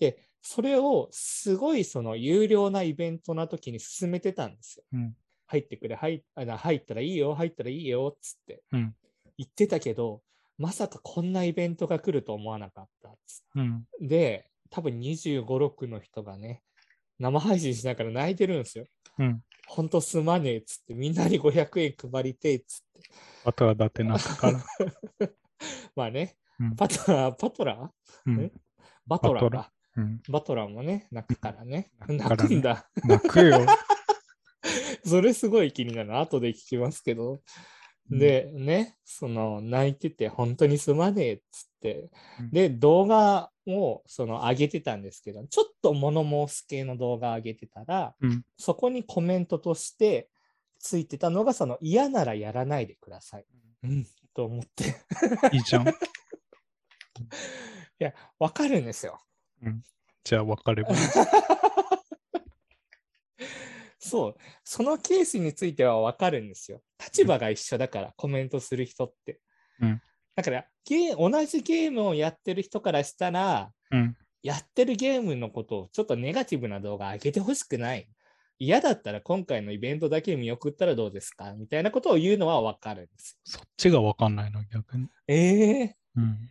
[0.00, 0.06] うん。
[0.06, 4.84] で、それをすごいその有料なイベントな時に進めてたんですよ。
[4.92, 5.16] うん。
[5.46, 8.94] 入ってくれ、入入ったらいいよ、入ったらいいよ、つってうん。
[9.36, 10.22] 言ってたけど、
[10.58, 13.84] まさかこんなイベントが来ると思わなかったっつうん。
[14.00, 16.62] で、多分25、6の人がね、
[17.18, 18.84] 生配信しながら泣いてるんですよ。
[19.18, 19.42] うん。
[19.66, 23.10] ほんとすまねえっつって、みんなに500円配りてえっつって。
[23.44, 24.64] あとはだって中から。
[25.96, 26.76] まあね、うん。
[26.76, 28.30] パトラー、パトラー？
[28.30, 28.52] うん。
[29.06, 29.72] バトラーバトラか。
[29.96, 30.22] うん。
[30.28, 31.90] バトラーもね、泣くからね。
[32.06, 32.88] 泣くんだ。
[33.04, 33.66] 泣くよ。
[35.04, 36.18] それすごい気になる。
[36.18, 37.32] 後で聞きますけど。
[37.32, 37.40] うん
[38.10, 42.50] で、ね、その泣いてて、本当にすまねえっつってうん。
[42.50, 48.44] で、動画をその上げてたんですけど、ちょっと物申す系の動画上げてたら、うん。
[48.56, 50.28] そこにコメントとして
[50.80, 53.46] ついてたのが、その嫌ならやらないでください。
[53.84, 54.84] うん、と思って。
[55.52, 55.84] いいいじゃん。
[58.00, 59.20] や、わかるんですよ。
[60.24, 60.96] じゃあ別ればいい。
[63.98, 66.82] そう、そのケースについてはわかるんですよ。
[66.98, 69.40] 立場が一緒だから、コメントする人って。
[69.80, 70.02] うん
[70.36, 74.16] だからゲー、同じゲームをやってる人からしたら、うん。
[74.42, 78.08] やってるゲームのことをちょっとネガティブな動画上げてほしくない。
[78.58, 81.52] 嫌だったら今回のイベントだけ見送ったらどうですか？
[81.54, 85.04] みたいなことを言うのはわかるんですそっちがわかんないの、逆に。
[85.04, 85.10] よ。
[85.28, 86.50] ええうん。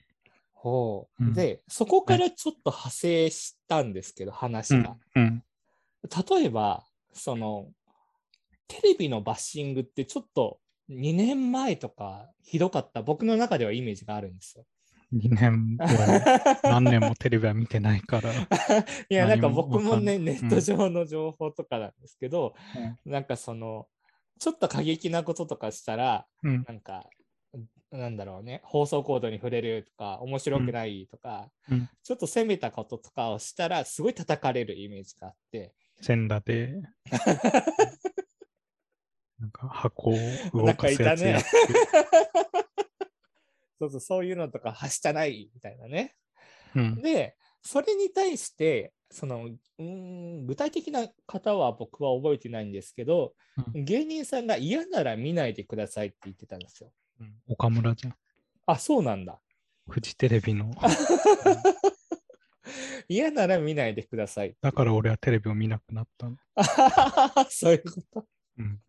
[0.61, 4.97] ほう、うんで、そこからちょっと派生したんですけど、話うんが。。
[5.15, 5.43] うん。
[6.03, 7.69] 例えば、その、
[8.67, 14.65] テレビのバッシングってちょっと2年前とかひどかった僕の中ではイメージがあるんですよ。
[15.13, 18.31] 2年は何年もテレビは見てないから。
[19.09, 22.53] いや、なんか僕もね、ネット上の情報とかなんですけど、
[23.05, 23.87] なんかその、
[24.39, 26.63] ちょっと過激なこととかしたら、うん。
[26.67, 27.09] なんか、
[27.91, 36.81] なんだろうね、放送コードに触れるとか、面白くないとか、うんちょっと攻めたこととかをしたら、すごい叩かれるイメージがあって、全裸で、
[39.39, 40.15] なんか箱を
[40.53, 41.47] 動かすやつやって。。
[43.79, 46.15] そうそう、そういうのとか、はしたないみたいなね。
[46.75, 47.01] うん。
[47.01, 53.33] で、それに対して、その、うーん、具体的な方は僕は覚えてないんですけど、
[53.73, 56.91] う芸人さんが嫌なら見ないでくださいって言ってたんですよ。
[57.19, 58.15] うん岡村じゃん。
[58.65, 59.39] あ、そうなんだ。
[59.89, 60.71] フジテレビの。
[63.09, 64.55] 嫌なら見ないでください。
[64.61, 66.37] だから俺はテレビを見なくなったの。
[67.49, 68.27] そういうこと。
[68.57, 68.79] うん。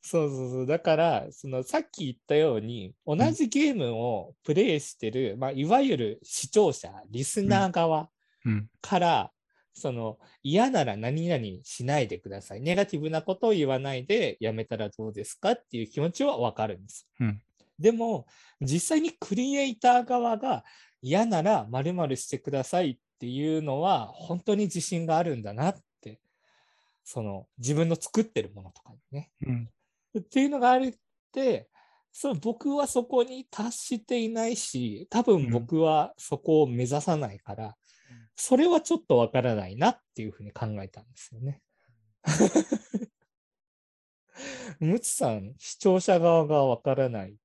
[0.00, 0.66] そうそうそう。
[0.66, 8.08] だから、そのさっき言ったように、同じゲームをプレイしてる、まあ、いわゆる視聴者、リスナー側
[8.44, 8.70] うん。
[8.80, 9.32] から、
[9.72, 12.60] その嫌なら何々しないでください。
[12.60, 17.08] ネガティブなことを言わないでやめたらどうですかっていう気持ちはわかるんです。
[17.18, 17.42] うん
[17.80, 18.26] でも、
[18.60, 20.64] 実際にクリエイター側が
[21.02, 26.20] 嫌なら〇〇してくださいっていうのは本当に自信があるんだなって、
[27.04, 29.30] その自分の作ってるものとかにね。
[29.46, 29.68] うん。
[30.18, 30.94] っていうのがあるっ
[31.32, 31.68] て、
[32.12, 37.72] そう僕はそこに達していないし、多分僕はそこを目指さないから、うん
[38.42, 41.60] それはちょっとわからないなっていうふうに考えたんですよね。
[44.80, 47.36] むつさん、視聴者側がわからない。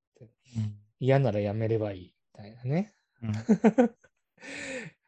[1.00, 2.94] 嫌ならやめればいいみたいなね。
[3.22, 3.32] うん。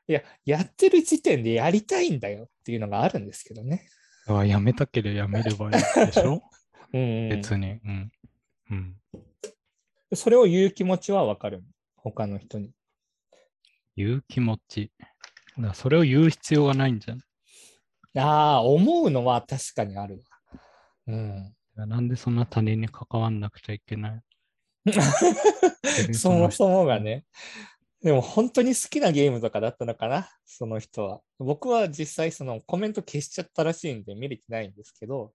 [0.09, 3.87] いや、やってる時点でやりたいんだよっていうのがあるんですけどね。
[4.25, 5.71] だからやめたければやめればいい
[6.05, 6.41] でしょ？
[6.93, 7.71] うんうん、別に。
[7.71, 8.11] うん。
[8.71, 9.01] うん。
[10.13, 11.63] それを言う気持ちはわかる。
[11.97, 12.71] 他の人に。
[13.95, 14.91] 言う気持ち。
[15.59, 17.19] だそれを言う必要がないんじゃん。
[18.17, 20.61] ああ、思うのは確かにあるわ。
[21.07, 21.55] うん。
[21.75, 24.21] なんでそんな他人に関わんなくちゃいけない
[26.13, 27.25] そもそもがね。
[28.01, 31.21] でも本当に好きなゲームとかだったのかな、その人は。
[31.39, 35.33] 僕は実際そのコメント消しちゃったらしいんで見れてないんですけど、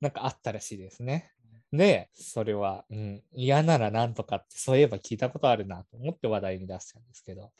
[0.00, 1.32] なんかあったらしいですね。
[1.72, 7.50] で、それは、うん、嫌ならなんとかってそういえば聞いたことあるなと思って話題に出したんですけど。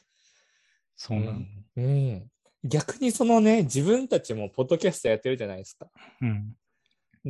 [0.95, 1.31] そうなの。
[1.31, 1.81] うんう
[2.15, 2.31] ん
[2.63, 5.87] 逆にそのね、自分たちもポッドキャストやってるじゃないですか。
[6.21, 6.55] うん。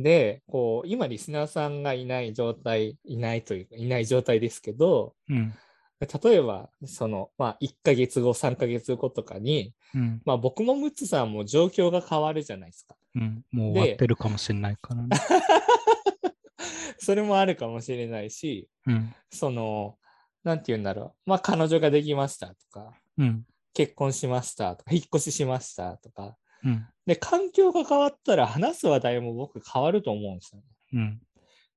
[0.02, 5.54] で、こう、今リスナーさんがいない状態、いないというか、いない状態ですけど、うん。
[6.00, 10.22] 例えば、その、まあ、1ヶ月後、3ヶ月後とかに、うん。
[10.24, 12.94] まあ、僕もムツさんも状況が変わるじゃないですか。
[13.16, 13.44] うん。
[13.50, 15.08] もう終わってるかもしれないからね。
[16.98, 19.12] それもあるかもしれないし、うん。
[19.30, 19.98] その、
[20.44, 21.30] なんて言うんだろう。
[21.30, 23.44] まあ、彼女ができましたとか、うん。
[23.74, 26.36] 結婚しましたとか、引っ越ししましたとか。
[26.64, 26.86] うん。
[27.06, 30.66] で、環境が変わったら話す話題も僕変わると思うんですよね。
[30.92, 31.20] うん。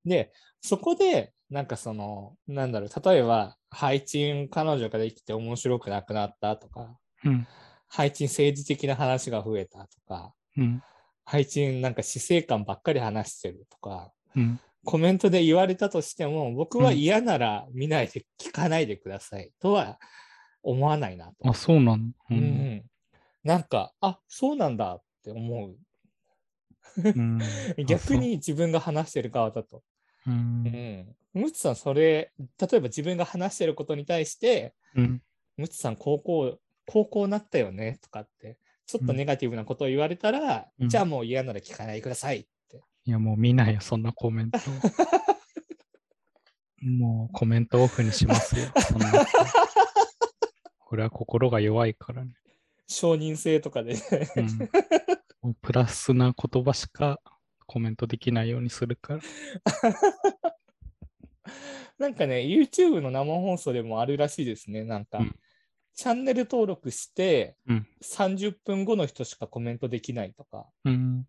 [0.05, 7.47] で、そこで、なんかその、なんだろう、例えば、配置彼女ができて面白くなくなったとか、うん。
[7.87, 10.81] 配置政治的な話が増えたとか、うん。
[11.25, 14.59] 配置なんか死生観ばっかり話してるとか、うん。
[14.83, 19.99] コメントで言われたとしても、僕は嫌なら見ないで、聞かないでくださいとは
[20.63, 21.49] 思わないなと。
[21.49, 22.90] あ、そうなのううんうん
[23.43, 25.75] なんか、あそうなんだって思う。
[26.97, 27.39] うん。
[27.87, 29.83] 逆に自分が話してる側だと。
[30.27, 30.31] う。
[30.31, 31.15] うんん。
[31.33, 35.21] ムツさん、それ、例えば自分が話してることに対して、うん。
[35.57, 42.81] ムツさん、高校、高校なったよねとかって、ちょっとうんネガティブなことを言われたら、うんじゃあもう嫌なら聞かないでくださいって。
[43.05, 44.59] いや、もう見ないよ、そんなコメント。
[46.81, 48.65] もうコメントオフにしますよ。
[48.75, 49.37] そんな人
[50.79, 52.33] これは心が弱いからね。
[52.91, 53.95] 承認制とかで、
[55.41, 57.19] うん、プラスな言葉しか
[57.65, 59.21] コメントできないようにするから。
[61.97, 64.83] なんかね、YouTube の生放送でもあるらしいですね。
[64.83, 65.35] なんか、うん
[65.93, 70.67] チャンネル登録して、うん30分後の人しかコメントできないとか。
[70.85, 71.27] うん。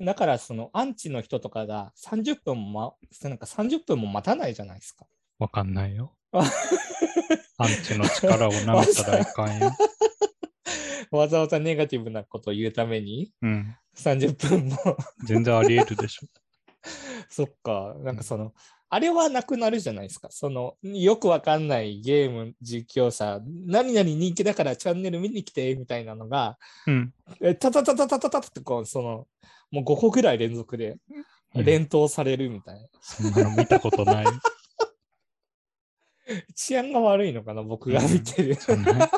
[0.00, 5.06] だから、そのアンチの人とかが30分も、ま、なんか30分も待たないじゃないですか。
[5.38, 6.14] わかんないよ。
[6.30, 6.44] あ
[7.58, 9.72] アンチの力を舐めたらいかんよ。
[11.18, 13.76] わざわざネガティブなことを言うためにうん。
[13.96, 14.76] 30分も。
[15.24, 16.26] 全然あり得るでしょ。
[17.28, 18.52] そっか、なんかその、
[18.88, 20.28] あれはなくなるじゃないですか。
[20.30, 27.14] その、よくわかんないゲーム実況者、何々人気だからチャンネル見に来て、みたいなのが、うん。
[27.40, 29.26] えタタタタタタタってこう、その、
[29.70, 30.98] もう5個ぐらい連続で
[31.54, 32.88] うん連投されるみたいな。
[33.00, 34.26] そんなの見たことない。
[36.54, 38.54] 治安が悪いのかな、僕が見てる。
[38.54, 39.10] そんな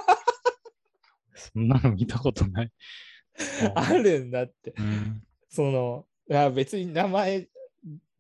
[1.35, 2.73] そんなの見たことない。
[3.75, 4.75] あるんだって。
[4.79, 5.23] うん。
[5.49, 7.49] その、いや別に名前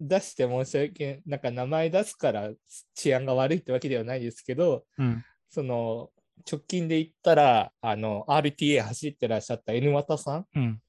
[0.00, 2.50] 出して申し訳なんか名前出すから
[2.94, 5.24] 治安が悪いってわけではないですけど、うん。
[5.48, 6.10] その、
[6.50, 10.80] 直近で言ったら、あの、RTA 走ってらっしゃった N 綿さうん。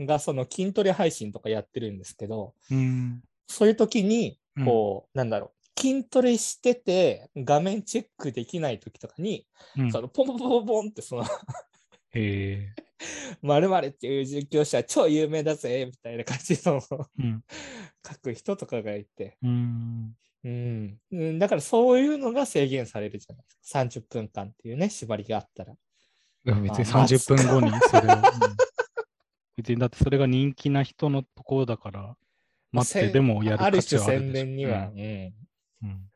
[0.00, 3.22] んが、その筋トレ配信とかやってるんですけど、うん。
[3.46, 11.24] そういう時に、うんこう、なんだろう、筋トレしてて画面チェックできない時とかに、うんそのポンポンポンポンってその、
[12.12, 12.74] へえ。
[13.42, 16.80] 〇〇っていう実況者超有名だぜみたいな感じの
[17.18, 17.44] うん。
[18.06, 20.14] 書く人とかがいて、うん。
[20.44, 23.80] うん、うんだからそういうのが制限されるじゃないですか。
[23.80, 25.74] 30分間っていうね、縛りがあったら。
[26.44, 28.16] 別にあ30分後にそれを。
[28.16, 28.22] うん
[29.54, 32.16] 別にだってそれが人気な人のところだから、
[32.72, 34.98] 待ってせでもやるある価値種はあるでしょ宣伝には、ううん。
[34.98, 35.00] ん
[35.82, 36.08] うん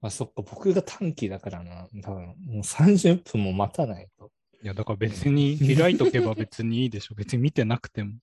[0.00, 1.86] まあそっか、僕が短期だからな。
[2.02, 4.30] 多分もう30分も待たないと。
[4.62, 7.14] いや、だから別に 開いとけば別にいいでしょ。
[7.14, 8.14] 別に見てなくても。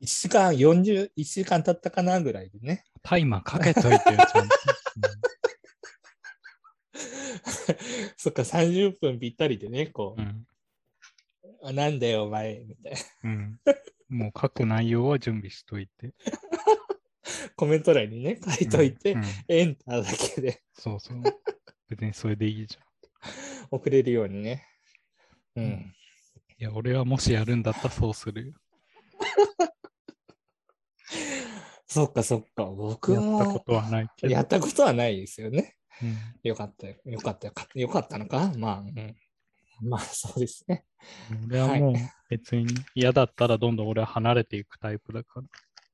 [0.00, 2.84] 1時間40、1時間経ったかなぐらいでね。
[3.02, 4.56] タイマーかけといてよ、ちゃんと。
[8.16, 10.46] そっか、30分ぴったりでね、こう、うん
[11.60, 12.98] あなんだよ、お前、みたいな。
[13.30, 13.60] うん
[14.08, 16.14] もう書く内容は準備しといて。
[17.56, 21.22] コメント欄にね、書いといて、うんうんエンターだけでそうそう。
[21.88, 22.84] 別にそれでいいじゃん。
[23.70, 24.66] 送れるようにね。
[25.56, 25.64] うん。
[25.64, 25.94] うん
[26.60, 28.54] いや、俺はもしやるんだったらそうするよ。
[31.86, 32.64] そっか、そっか。
[32.64, 34.32] 僕やもったことはないけど。
[34.32, 35.76] やったことはないですよね。
[36.02, 36.96] うんよかったよ。
[37.04, 37.52] よかったよ。
[37.52, 38.52] かよかったのか？
[38.56, 39.16] まあ、うん。
[39.88, 40.84] まあ、そうですね。
[41.46, 41.94] 俺はもう
[42.28, 45.46] 別に嫌だったらどんどん俺は離れていくタイプだから。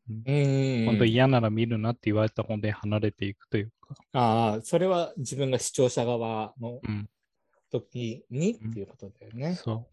[0.08, 0.86] うん。
[0.86, 3.94] 本当嫌なら見るなって言われたら本当に離れていくというか。
[4.12, 7.10] ああ、それは自分が視聴者側のうん。
[7.80, 9.56] 時にっていうことだよね。
[9.56, 9.86] そ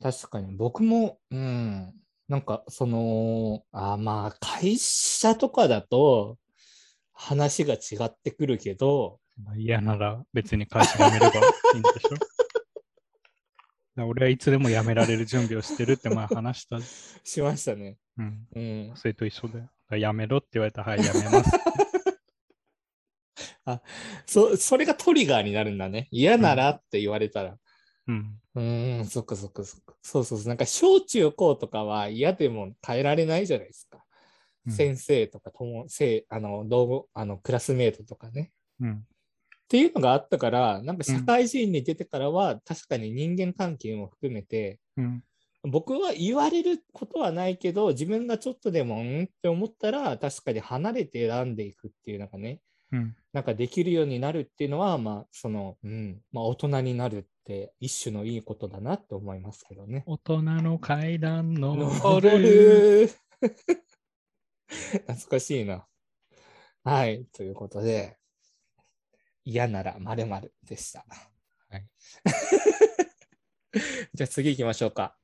[0.00, 1.92] 確かに僕も、うん。
[2.28, 6.38] なんか、その、あーまあ、会社とかだと
[7.12, 9.42] 話が違ってくるけど、う。
[9.44, 11.30] まあ嫌なら別に会社辞めればい
[11.76, 14.06] いんでしょ？
[14.08, 16.78] 俺はいつでも辞められる準備をしてるって前話した。
[17.24, 17.98] しましたね。
[18.16, 18.46] うん。
[18.54, 18.92] うん。
[18.94, 19.70] それと一緒だよ。
[19.90, 21.50] 辞めろって言われたら、はい、辞めます。
[24.26, 26.08] そ、それがトリガーになるんだね。
[26.10, 27.56] 嫌ならって言われたら。
[28.06, 28.40] うん。
[28.54, 29.94] うーん、そっかそっかそっか。
[30.02, 30.48] そうそうそう。
[30.48, 33.98] なんか小中高とかは嫌でも変えられないじゃないですか。
[33.98, 34.02] うん
[34.70, 38.52] 先生とか友、せあの、同後、あの、クラスメートとかね。
[38.80, 38.92] うん。
[38.96, 39.00] っ
[39.68, 45.24] ていうのがあったから、なんか社会人に出てからは、確かに人間関係も含めて、うん。
[45.62, 52.60] 僕は言われることはないけど、自分がちょっとでも、んって思ったら、確かに離れて選んでいくっていうのがね、うん。
[52.90, 60.04] なんかできるようになるっていうのは、まあ、その、うん、まあ、大人になるって一種のいいことだなって思いますけどね。
[60.06, 62.38] 大人の階段登登る。
[63.02, 63.10] る。
[64.68, 65.86] 懐かしいな。
[66.84, 67.26] はい。
[67.32, 68.16] ということで、
[69.44, 71.04] 嫌なら〇〇でした。
[71.68, 71.86] はい。
[74.14, 75.16] じゃあ次行きましょうか。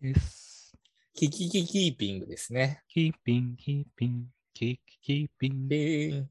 [0.00, 0.76] です。
[1.14, 2.82] キキキキーピングですね。
[2.88, 5.68] キーピン、キーピン、キーキーピン。
[5.68, 6.30] ピン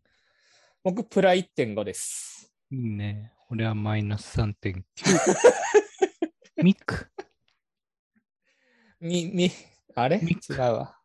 [0.84, 2.52] 僕、プラ1.5です。
[2.72, 3.34] いいね。
[3.50, 4.84] 俺はマイナス3.9。
[6.64, 7.08] ミク。
[9.00, 9.52] み、み、
[9.96, 10.20] あれ？
[10.22, 10.96] ミ違うわ。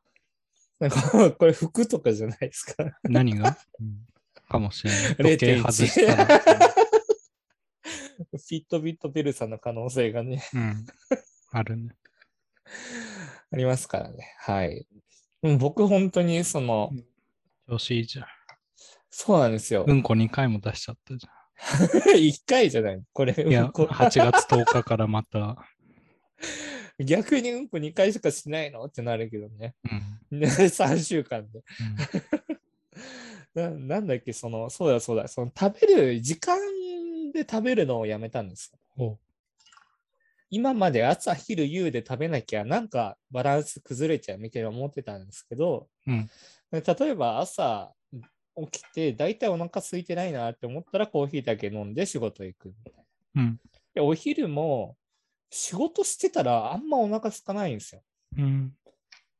[0.79, 2.99] なんかこれ服とかじゃないですか。
[3.05, 4.07] 何が、うん
[4.49, 5.16] かもしれない。
[5.16, 6.27] 時計外0.1したら。
[8.14, 10.87] フィットビットベルさんの可能性がね、うん。
[11.51, 11.97] あるね。
[13.51, 14.35] ありますからね。
[14.39, 14.87] はい。
[15.43, 16.91] うん僕、本当にその、
[17.68, 18.27] 調子いいじゃん。
[19.17, 19.93] そうなんですよう。
[19.93, 21.29] んこ2回も出しちゃったじ
[22.29, 23.03] 一回じゃない。
[23.12, 25.57] これ、うんこ8月10日からまた。
[26.99, 28.85] 逆にうんこ2回しかしないの？
[28.85, 29.77] ってなるけどね。
[30.33, 30.41] うん。
[30.41, 31.61] ね3週間で。
[31.61, 31.62] うん
[33.55, 36.59] ななんだっけ、その、そうだそうだ、その食べる、時間
[37.33, 39.07] で食べるのをやめたんですよ。
[39.07, 39.19] お
[40.51, 46.29] 今まで朝、昼、夕で食べなきゃ、なんかバランス崩れちゃうみたいな思ってたんですけど、うん。
[46.73, 47.93] 例えば朝
[48.57, 52.94] 起きて、だいたいお腹空いてないなって思ったらコーヒーだけ飲んで仕事行くみたい
[53.34, 53.42] な。
[53.42, 53.61] うん。
[53.94, 54.96] でお昼も
[55.50, 58.02] 仕事してたらあんまお腹空かないんですよ。
[58.38, 58.72] うん。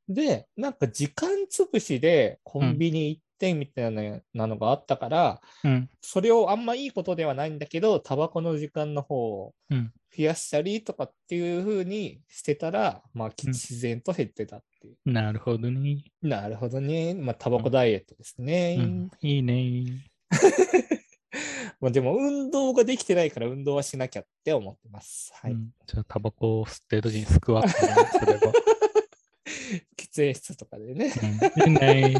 [0.08, 5.88] で、なんか時間潰しでコンビニ行ってみたいななのがあったから、うん。
[6.00, 14.96] それをあんまいいことではないんだけど、タバコの時間の方をうん増やしたりとかっていう風にしてたら、まあうん自然と減ってたっていう。
[15.10, 16.04] なるほどね。
[16.22, 17.14] なるほどね。
[17.14, 18.76] まあタバコダイエットですね。
[18.78, 19.10] うん。
[19.20, 20.10] いいね。
[21.80, 25.32] まあでも運動ができてないから運動はしなきゃって思ってます。
[25.34, 25.52] はい。
[25.52, 28.52] うんじゃあ、タバコを吸ってる時にスクワットをすれば。
[29.98, 31.12] 喫煙室とかでね。
[31.56, 32.14] うん、いいね。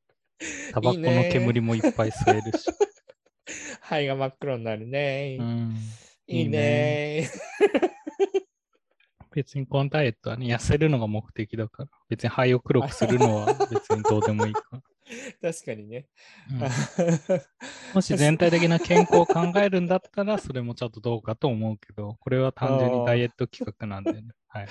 [0.72, 2.70] タバコの煙もいっぱい吸えるし。
[3.82, 5.38] 肺が真っ黒になるね。
[5.40, 5.76] うん、
[6.28, 7.28] いいね。
[9.34, 11.88] 別にこのダイエットはね、痩せるのが目的だから。
[12.08, 14.82] 別に肺を黒くするのは 別にどうでもいいから。
[15.52, 16.06] 確かにね。
[16.50, 16.60] うん
[17.94, 24.28] もし全体的な健康を考えるんだったら、それもちょっとどうかと思うけど、これは単純にダイエット企画なんでね。
[24.48, 24.68] はい。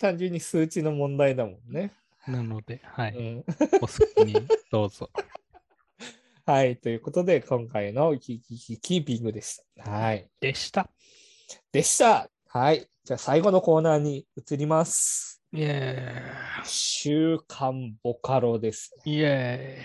[0.00, 1.92] 単純に数値の問題だもんね。
[2.26, 3.16] なので、はい。
[3.16, 3.44] うん、
[3.80, 4.34] お好きに
[4.70, 5.10] どうぞ。
[6.48, 6.78] はい。
[6.78, 9.90] ということで、今回のキキキキーピングでした。
[9.90, 10.30] はい。
[10.40, 10.88] でした。
[11.70, 12.30] でした。
[12.46, 12.88] はい。
[13.04, 15.42] じゃあ最後のコーナーに移ります。
[15.52, 16.22] イエ
[16.64, 18.94] 週刊ボカロです。
[19.04, 19.14] ーイ。
[19.18, 19.84] イエ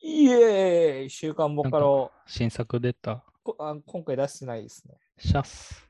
[0.00, 2.32] イエーイ週刊ボカローイ。
[2.32, 3.22] 新作出た。
[3.42, 3.76] こあ。
[3.84, 4.94] 今回出してないですね。
[5.18, 5.86] シャス。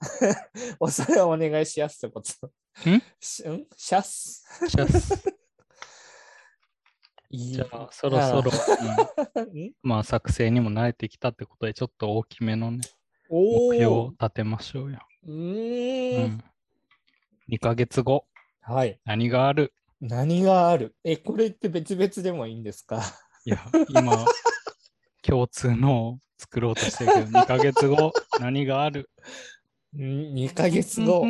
[0.80, 2.46] おそれはお願いしやすってこと。
[2.88, 3.02] ん？
[3.20, 4.46] シャス？
[4.66, 5.22] シャス。
[7.32, 8.50] じゃあ、そろそろ、
[9.82, 12.80] まあ、作成にも慣れてきたってことで、ちょっと大きめのね、
[13.30, 14.98] お目標をー立てましょうよ。
[15.26, 16.24] うん。
[16.24, 16.44] ん。
[17.48, 18.26] 2ヶ月後、
[18.60, 19.00] はい。
[19.04, 19.72] 何がある？
[20.00, 20.94] 何がある？
[21.04, 23.02] え、これって別々でもいいんですか？
[23.44, 24.24] いや、今、
[25.22, 29.08] 共通のを作ろうとしてるけど、2ヶ月後、何がある？
[29.96, 31.24] ん ?2 ヶ月後。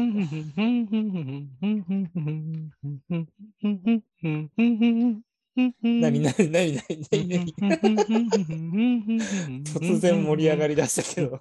[5.55, 7.95] 何何何何何何
[9.65, 11.39] 突然盛り上がりだしたけど。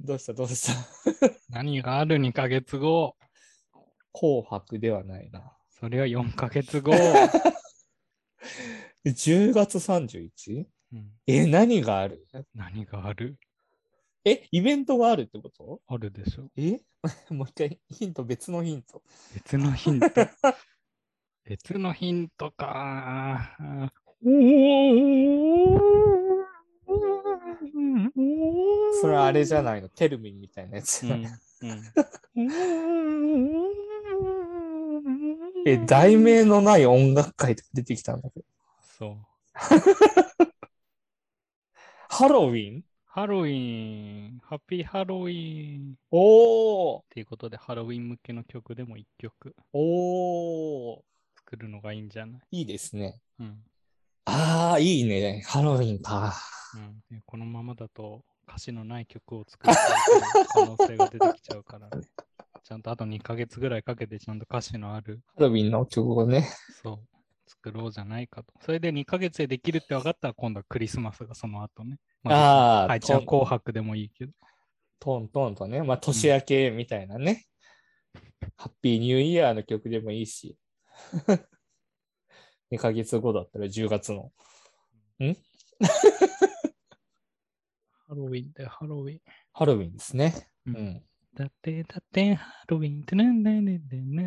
[0.00, 0.72] どうしたどうした
[1.50, 3.16] 何がある2ヶ月後
[4.12, 5.52] 紅白ではないな。
[5.68, 6.92] それは4ヶ月後、
[9.04, 10.64] 10月 31?
[10.92, 13.36] うんえ、何がある何がある
[14.26, 15.82] え、イベントがあるってこと？
[15.86, 16.80] あるでしょえ？
[17.30, 19.02] もう一回ヒント、別のヒント。
[19.34, 20.10] 別のヒント。
[21.44, 23.54] 別のヒントか。
[29.00, 31.02] それはあれじゃないの、テルミンみたいなやつ。
[31.06, 31.24] うんうん
[35.66, 38.46] え、題名のない音楽会とか出てきたんだけど。
[38.98, 39.16] そう。
[42.08, 42.84] ハロウィン？
[43.14, 45.94] ハロウィン、ハッピーハロウィン。
[46.10, 50.98] おーっていうことで、ハロウィン向けの曲でも1曲おー
[51.36, 52.58] 作るのがいいんじゃない？
[52.58, 53.20] いいですね。
[53.38, 53.62] うん。
[54.24, 55.44] ああ、いいね。
[55.46, 56.34] ハロウィンか。
[56.74, 59.72] うん、でこのままだと歌詞のない曲を作る
[60.52, 62.08] 可能性が出てきちゃうからね。
[62.64, 66.48] ちゃんとあと2ヶ月ぐらいかけてちゃんと歌詞のある、ハロウィンの曲をね。
[66.82, 67.08] そう、
[67.46, 68.52] 作ろうじゃないかと。
[68.60, 72.00] それで2ヶ月でできるって分かったら今度はクリスマスがその後ね。
[72.24, 74.32] あーはい、じゃあと紅白でもいいけど。
[74.98, 75.82] トントンとね。
[75.82, 77.44] まあ、年明けみたいなね。
[78.56, 80.56] ハッピーニューイヤーの曲でもいいし。
[82.72, 84.32] 2ヶ月後だったら10月の。
[88.06, 89.20] ハロウィンだよ、ハロウィン。
[89.52, 90.48] ハロウィンですね。
[90.66, 91.04] ううんん。
[91.34, 93.80] だってだってハロウィンってなんだねね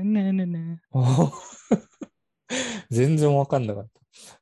[0.03, 0.81] ねね
[2.89, 3.87] 全然わかんなかっ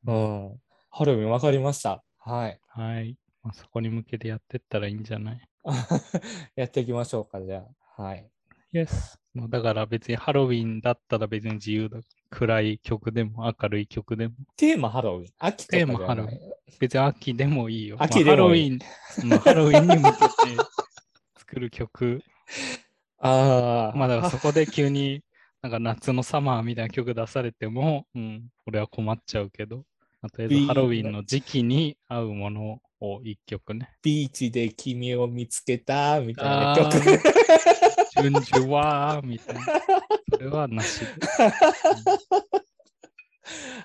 [0.05, 0.11] た。
[0.11, 0.59] うん。
[0.89, 2.03] ハロウィンわかりました。
[2.19, 2.59] はい。
[2.67, 3.17] はい。
[3.45, 5.41] まあ、そこに向けてやってったらいいんじゃない？
[6.57, 7.63] やっていきましょうか、じゃ
[7.97, 8.01] あ。
[8.03, 8.27] はい。
[8.73, 9.17] ?Yes。
[9.35, 11.99] もうだから別にハロウィンだったら別に自由だ。
[12.31, 14.33] 暗い曲でも明るい曲でも。
[14.57, 15.27] テーマハロウィン？
[15.37, 16.31] 秋テーマハロウィ
[16.79, 17.97] 別に秋でもいいよ。
[18.01, 18.79] 秋でもいい
[19.23, 20.27] まあハロウィン、まあハロウィンに向けて
[21.37, 22.23] 作る曲。
[23.19, 23.97] ああ。
[23.97, 25.23] まあだからそこで急に
[25.61, 29.85] なんか夏のサマーみたいな曲出されても、うん、俺は困っちゃうけど、
[30.25, 33.91] まあとりあえずハロウィンの時期に合うものを一曲ね。
[34.01, 36.89] ビーチで君を見つけたみたいなあ曲。
[36.97, 37.19] ー
[38.21, 39.61] 順々はみたいな。
[40.33, 41.05] それはなしで。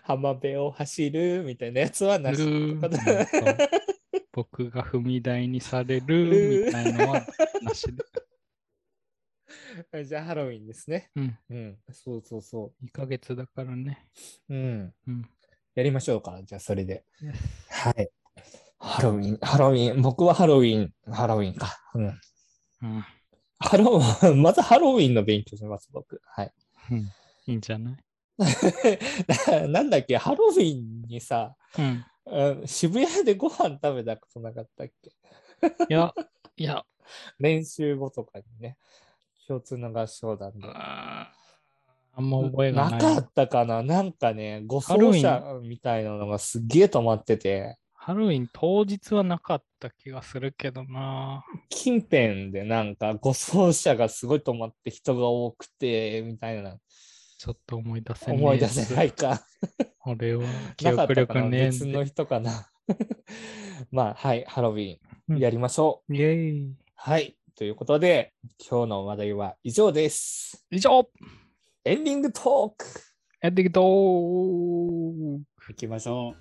[0.04, 2.40] 浜辺を走るみたいなやつはなし。
[4.32, 7.26] 僕が踏み台にされるみたいのは
[7.60, 8.02] なしで。
[10.04, 11.10] じゃあハロウィンですね。
[11.16, 11.38] うん。
[11.50, 11.78] うん。
[11.92, 14.06] そうそうそ2ヶ月だからね。
[14.48, 14.54] う。
[14.54, 14.94] うん。
[15.06, 15.30] うん。
[15.74, 16.40] やりましょうか。
[16.44, 17.04] じゃあそれで。
[17.70, 18.10] はい。
[18.78, 20.02] ハロウィン、ハロウィン。
[20.02, 21.78] 僕はハロウィン、ハロウィンか。
[21.94, 22.04] うん。
[22.82, 23.04] うん。
[23.58, 24.00] ハロ
[24.30, 26.20] ウ まずハロウィンの勉強します、僕。
[26.24, 26.52] はい。
[26.90, 26.98] うん。
[27.00, 27.96] いいんじゃない？
[29.50, 31.84] な なんだっけ、ハロウィンにさ、うん。
[32.26, 35.10] うん渋谷でご飯食べたことなかったっけ？
[35.88, 36.14] いや、
[36.56, 36.84] いや、
[37.38, 38.78] 練習後とかにね、
[39.46, 40.66] 共通の合唱団で。
[42.12, 43.00] あんま覚えがない。
[43.00, 43.82] なかったかな？
[43.82, 51.44] なんかね、護送車みたいなのがすっげえ止まってて、ハロウィン当日はなかった気がするけどな。
[51.68, 56.76] 近辺でなんか護送車がすごい止まって人が多くて、みたいな、
[57.38, 59.40] ちょっと思い出せねえ思い出せないか。
[60.06, 60.44] 俺は
[60.76, 61.40] 記 なかっ憶たかな？
[61.42, 62.06] 力ねえん別ので。
[62.06, 62.70] 人かな？
[63.92, 64.96] まあ、はい、ハロウィ
[65.28, 66.14] うんンやりましょう。
[66.14, 66.74] イェーイ。
[66.96, 68.32] はい、ということで、
[68.68, 70.66] 今日の話題は以上です。
[70.70, 71.08] 以上
[71.82, 72.86] エンディングトーク
[73.40, 75.38] やっていくとー
[75.70, 76.34] いきましょ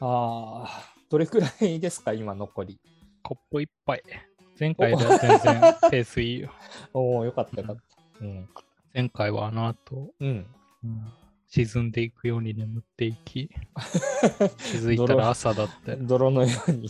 [0.00, 0.04] う。
[0.04, 2.80] ああ、どれくらいですか、今残り？
[3.22, 4.02] コップ一杯。
[4.58, 5.60] 前回では全然
[5.92, 6.50] ペースいいよ。
[6.92, 7.82] おお、よかったよかった。
[8.20, 8.48] うん。
[8.92, 10.46] 前回はあの後、うん。
[10.82, 11.12] うん
[11.46, 13.48] 沈んでいくように眠っていき、
[14.56, 15.96] 気づいたら朝だって。
[15.96, 16.88] 泥のように、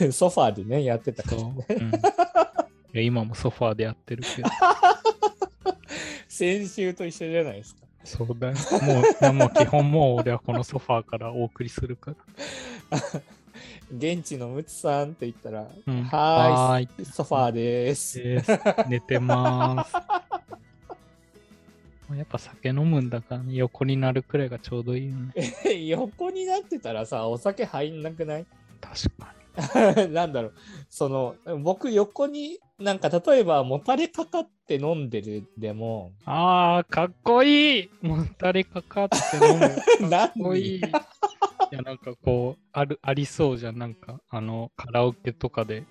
[0.00, 1.66] うん、 ソファーでね、やってたから、ね。。
[2.94, 4.48] うん、今もソファーでやってるけど。
[6.30, 7.80] 先週と一緒じゃないですか。
[8.04, 8.54] そうだよ。
[9.20, 12.16] もう、もう基本もう俺はこのソファーからお送りするから。
[13.94, 18.22] 現地のムツさんって言ったら、うんはーい、はーいソファーです。
[18.88, 19.92] 寝てまーす。
[22.16, 25.32] やっぱ酒飲むんだから、ね、横になるくらいがちょうどいいよね。
[25.88, 28.46] 横になってたらさ、お酒入んなくない？
[28.80, 29.34] 確か
[30.08, 30.54] なんだろう、
[30.88, 36.22] その、僕横に、なんか例えばもたれかかって飲んでるでも、に。
[36.26, 39.68] あー、かっこいいもたれかかって飲む。
[39.98, 40.78] かなっこいい。
[40.78, 40.80] い
[41.72, 43.78] や、なんかこう、ある、ありそうじゃん。
[43.78, 45.84] なんか、あの、カラオケとかで。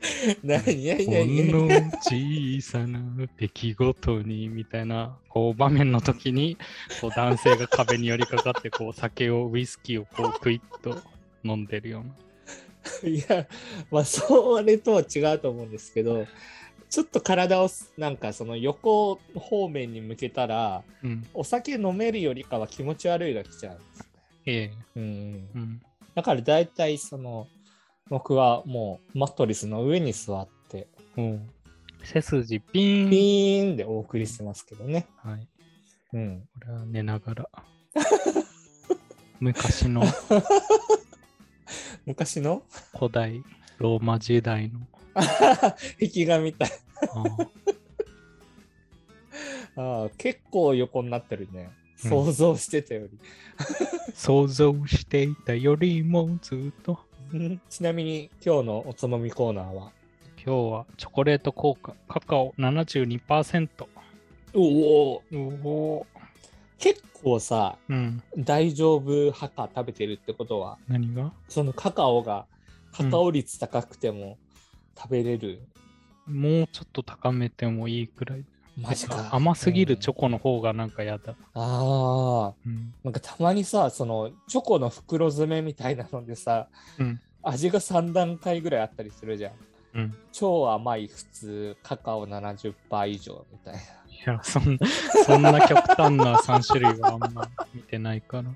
[0.42, 0.64] 何？
[0.84, 1.06] 何？
[1.06, 1.42] ほ何？
[1.42, 3.00] んの小さな
[3.36, 6.56] 出来事にみたいなこう場面の時に
[7.02, 11.02] こう男性が壁に寄りかかってこう酒をウイスキーをこうクイッと
[11.44, 12.14] 飲んでるような。
[13.08, 13.46] いや、
[13.90, 16.26] まあ、それとは違うと思うんですけど、
[16.90, 21.26] ちょっと体をなんかその横方面に向けたら、うん。
[21.32, 24.10] お酒飲めるよりかは気持ち悪いが来ちゃうんです。
[24.46, 24.72] ええ。
[24.96, 25.82] うんう、ん。
[26.16, 27.46] だから大体その、
[28.08, 31.50] 僕はもうマットレスの上に座って、うん。
[32.02, 33.10] 背筋ピーン。
[33.10, 35.06] ピーンでお送りしてますけどね。
[35.22, 35.48] はい。
[36.14, 36.48] うん。
[36.60, 37.48] 俺は寝ながら。
[39.38, 40.02] 昔の
[42.04, 42.62] 昔の？
[42.98, 43.42] 古代
[43.78, 44.80] ローマ時代の。
[45.14, 46.70] 壁画みたい。
[47.14, 47.48] あー
[49.76, 51.70] ああ結構横になってるね。
[51.74, 51.80] うん
[52.10, 53.18] 想像してたより。
[54.14, 56.98] 想像していたよりもずっと。
[57.32, 59.92] う んちなみに今日のおつまみコーナーは？
[60.42, 63.68] 今日はチョコレート効果、カカオ72%。
[64.54, 66.06] おおおお。
[66.78, 68.22] 結構さうん。
[68.38, 70.78] 大丈夫派か食べてるってことは？
[70.88, 71.34] 何が？
[71.50, 72.46] そのカカオが
[72.92, 74.38] カカオ率高くても
[74.96, 75.62] 食べれる、
[76.26, 78.44] もうちょっと高めてもいいくらい。
[78.76, 81.32] マジか甘すぎるチョコ、コの方がなんかやだ。
[81.32, 82.94] うんああうん。
[83.04, 86.68] なんかたまにさそのチョコの袋詰めみたいなのでさ
[86.98, 87.20] うん。
[87.42, 89.52] 味が3段階ぐらいあったりするじゃん
[89.94, 90.14] うん。
[90.32, 93.80] 超甘い普通カカオ70%以上みたいな
[94.26, 94.86] や、そんな、
[95.24, 98.50] そんな極端な3種類はあんま見てないから。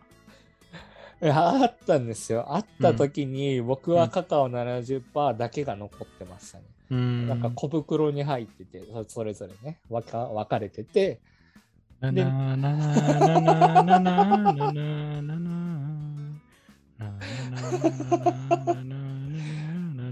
[1.22, 2.54] あったんですよ。
[2.54, 6.64] あった時に僕はカカオ70%だけが残ってましたね。
[6.90, 7.28] うん。
[7.28, 11.20] なんか小袋に入ってて、そそれぞれね、分か分かれてて、
[12.00, 15.38] なでなななななななななな
[18.84, 19.00] な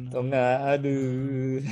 [0.00, 1.62] なとがある。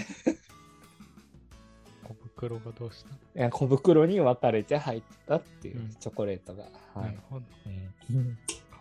[2.05, 3.05] 小袋がどうし
[3.35, 6.64] た小袋に分かれて入ってたっていううんチョコレートが。
[6.95, 7.18] はないる。
[7.28, 7.45] ほど。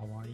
[0.02, 0.34] うんかわいい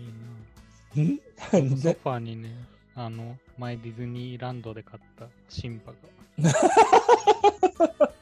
[0.97, 1.19] うん
[1.51, 1.59] な。
[1.59, 2.49] なんソでファーにね、
[2.95, 5.97] あの、前ディズニーランドで買ったシンバが。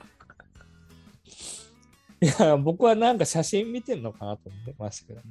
[2.22, 5.22] いや、僕はなんか写真見てんのかなと思ってましたけど。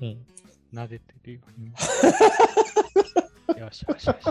[0.00, 0.26] うんうん。
[0.72, 1.40] 撫でてるよ。
[1.58, 1.70] 今
[3.66, 4.26] よしよしよし。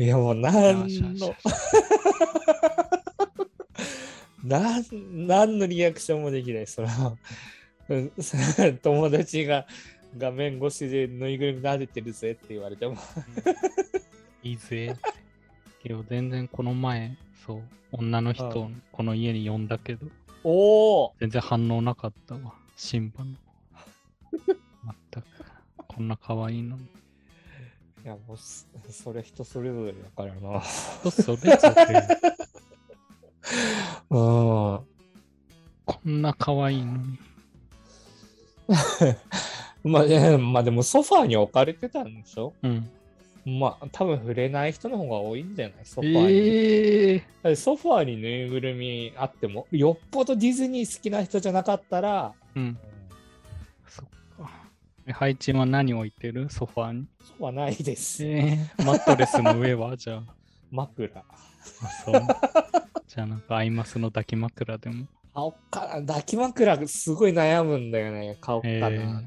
[0.00, 1.34] いや、もうなんよしよしよのし、
[4.44, 6.66] なん、なんのリアクションもできない。
[6.66, 7.18] その、うん
[8.82, 9.66] 友達が
[10.18, 12.96] 画面越しでぬいぐるみ撫でてるぜって言われても。
[14.42, 14.96] いいぜ。
[15.82, 17.16] けど全然この前、
[17.46, 17.62] そう、
[17.92, 20.06] 女の人をこの家に呼んだけど、
[20.42, 22.54] おお全然反応なかったわ。
[22.76, 23.32] シンバの。
[25.12, 25.26] 全く。
[25.86, 26.84] こんな可愛いのに。
[26.84, 30.60] いや、もうそ、それ人それぞれだからな。
[30.62, 32.18] それぞれ、
[34.10, 34.80] うん。
[35.84, 37.18] こんな可愛いのに。
[39.84, 42.52] まあ、ね、まあでもソファーに置かれてたんでしょ？
[42.62, 42.90] うん。
[43.44, 45.76] まあ多分触れない人の方が多いんじゃない？
[45.84, 46.32] ソファーに。
[46.32, 52.76] ええだってソファーにぬいぐるみあっても、よっぽどディズニー好きな人じゃなかったら、うん。
[53.88, 54.06] そっ
[54.36, 54.50] か。
[55.06, 56.50] え配置は何置いてる？
[56.50, 57.06] ソファーに？
[57.20, 58.24] ソファーないです。
[58.26, 59.96] えー、マットレスの上は？
[59.96, 60.22] じゃあ。
[60.72, 61.08] 枕。
[61.20, 61.24] あ、
[62.04, 62.20] そう。
[63.06, 65.06] じゃあなんかアイマスの抱き枕でも。
[65.36, 66.06] 買おっかな。
[66.06, 68.38] 抱き枕すごい悩むんだよね。
[68.40, 68.88] 買おっかな。
[68.88, 69.24] えー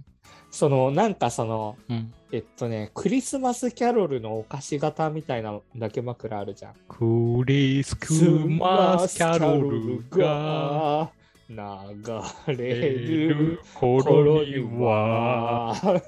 [0.51, 2.12] その、なんかその、うん。
[2.32, 6.74] えっとね、クリスマスキャロルのお菓子型みたいな抱き枕あるじゃん。
[6.88, 7.95] クリス
[8.26, 11.12] マスキャロルが
[11.47, 12.89] 流れ
[13.28, 15.76] る頃頃にには。
[15.76, 16.01] は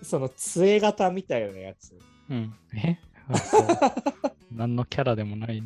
[0.00, 1.98] その杖型みたいなやつ
[2.30, 2.54] うん。
[2.76, 2.98] え？
[4.54, 5.60] 何のキャラでもない。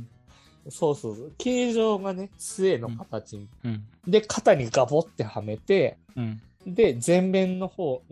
[0.71, 3.85] そうそうそう形状がね杖の形に、うん。
[4.07, 6.41] で肩にガボってはめてうん。
[6.67, 8.03] で前面の方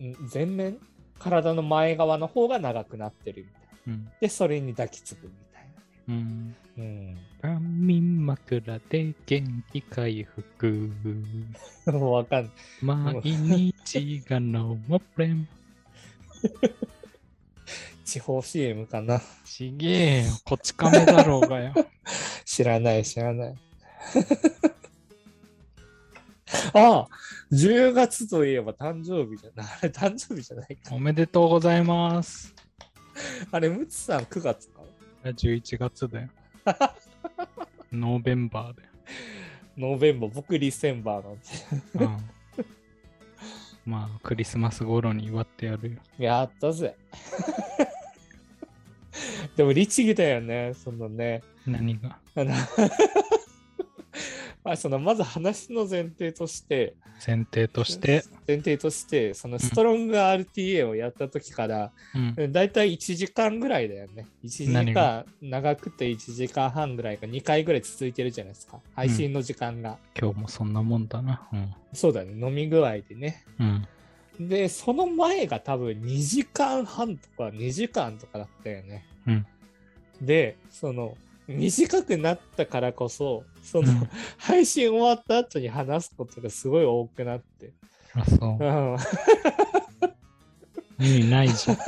[0.00, 0.78] ん前面
[1.18, 4.08] 体の前側の方が長くなってるみたいなうん。
[4.20, 5.68] でそれに抱きつくみたい
[6.08, 6.54] うん。
[6.76, 10.66] なね安眠枕で元気回復。
[10.66, 10.68] う
[11.08, 11.54] ん
[11.86, 12.52] もうわかんない
[12.82, 15.46] 毎日がノープレム。
[18.06, 20.30] 地方 CM かなちげえよ。
[20.44, 21.74] こち亀だろうがよ。
[22.46, 23.54] 知らない知らない
[26.72, 27.08] ああ
[27.50, 32.54] 10月といえば誕生日じゃないあれ誕生日じゃないかおめでとうございます。
[33.50, 34.82] あれムツさん9月か
[35.24, 36.28] ？11月だよ。
[37.90, 38.88] ノーベンバーだよ。
[39.76, 41.40] ノーベンバー僕リセンバーなんで
[41.94, 42.36] うん
[43.86, 45.98] まあ、クリスマス頃に祝ってやるよ。
[46.18, 46.96] やったぜ。
[49.56, 51.42] でも律儀だよね、そのね。
[51.66, 52.18] 何が？
[52.34, 52.52] あの
[54.62, 56.94] まあそのまず話の前提として、
[57.24, 61.92] 前提として、前提として、そのストロング RTA をやった時から、
[62.36, 64.26] うん、だいたい1時間ぐらいだよね。
[64.44, 68.80] 1時何間、長くて1時間半ぐらいが2回ぐらい続いてるじゃないですか。
[68.94, 69.98] 配信の時間が。
[70.20, 71.48] 今日もそんなもんだな。
[71.92, 73.44] そうだね、飲み具合でね。
[73.60, 73.86] うん。
[74.40, 74.48] うん。
[74.48, 79.06] で、その前が多分2時間半とか2時間とかだったよね。
[79.26, 79.46] うん
[80.20, 81.16] で、その、
[81.46, 84.08] 短くなったからこそ、その、うん
[84.38, 87.72] 配信終わった後に話すことがすごい多くなって。
[88.14, 88.64] あ、そうう。
[88.64, 88.96] ん、
[91.04, 91.76] 意味ないじゃん。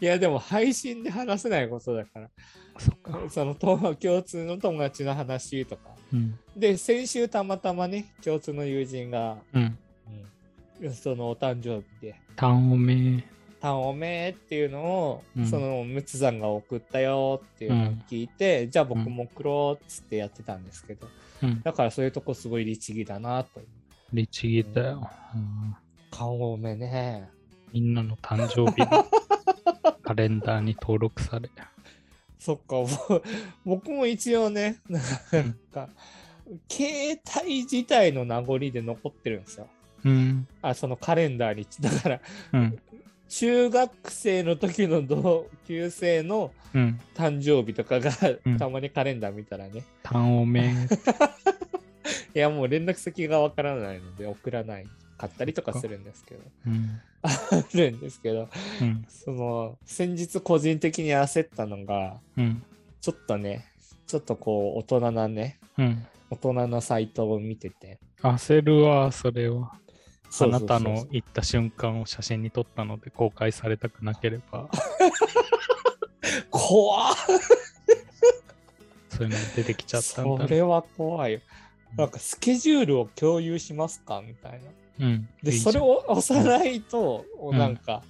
[0.00, 2.30] いや、でも配信で話せないことだから、
[2.78, 3.30] そっか。
[3.30, 5.90] そのと共通の友達の話とか。
[6.12, 6.38] うん。
[6.56, 9.78] で、先週たまたまね、共通の友人が、うん。
[10.80, 13.24] うん、そのお誕生日で、タンオメ。
[13.60, 21.08] タンおめっていうのを、うんそのムツさんが送ったよっていうのを聞いて、じゃあ僕も送ろうっつってやってたんですけど、
[21.42, 21.62] うん。
[21.62, 23.60] だからそういうとこすごい律儀だなと。
[24.12, 25.10] 律儀だよ。
[25.34, 25.76] うん
[26.10, 27.28] 顔多めね。
[27.72, 29.04] みんなの誕生日の
[30.02, 31.50] カレンダーに登録され。
[32.38, 32.86] そっか、ぼ
[33.66, 35.02] 僕も一応ね、なん
[35.72, 35.90] か、
[36.70, 39.68] 携帯自体の名残で残ってるんですよ。
[40.04, 40.46] うん。
[40.62, 41.66] あ、そのカレンダーに。
[41.80, 42.20] だから、
[42.52, 42.78] うん。
[43.28, 47.00] 中学生の時の同級生のうん。
[47.14, 48.10] 誕生日とかが、
[48.44, 50.88] うんたまにカレンダー見たらね、単お面。
[52.34, 57.00] いやもう連絡先がわからないので送らないかったりとかするんですけど、うん。
[57.22, 57.30] あ
[57.74, 58.48] るんですけど、
[58.82, 59.04] うん。
[59.08, 62.62] その先日個人的に焦ったのが、うん。
[63.00, 63.66] ちょっとね、
[64.06, 66.06] ちょっとこう大人なね、うん。
[66.30, 69.72] 大人のサイトを見てて、焦るわ、それは。
[70.44, 74.68] あなたの言った瞬間を写真に撮ったので公開されたくなければ、
[76.50, 77.14] 怖っ。
[79.10, 80.44] そういうのが出てきちゃったんだ。
[80.44, 81.34] それは怖い。
[81.34, 81.40] よ。
[81.96, 84.22] なんかスケジュールを共有しますか？
[84.26, 84.52] みたい
[84.98, 85.06] な。
[85.06, 85.28] うん。
[85.42, 87.56] で、それを押さないと、ん。
[87.56, 88.02] なんか、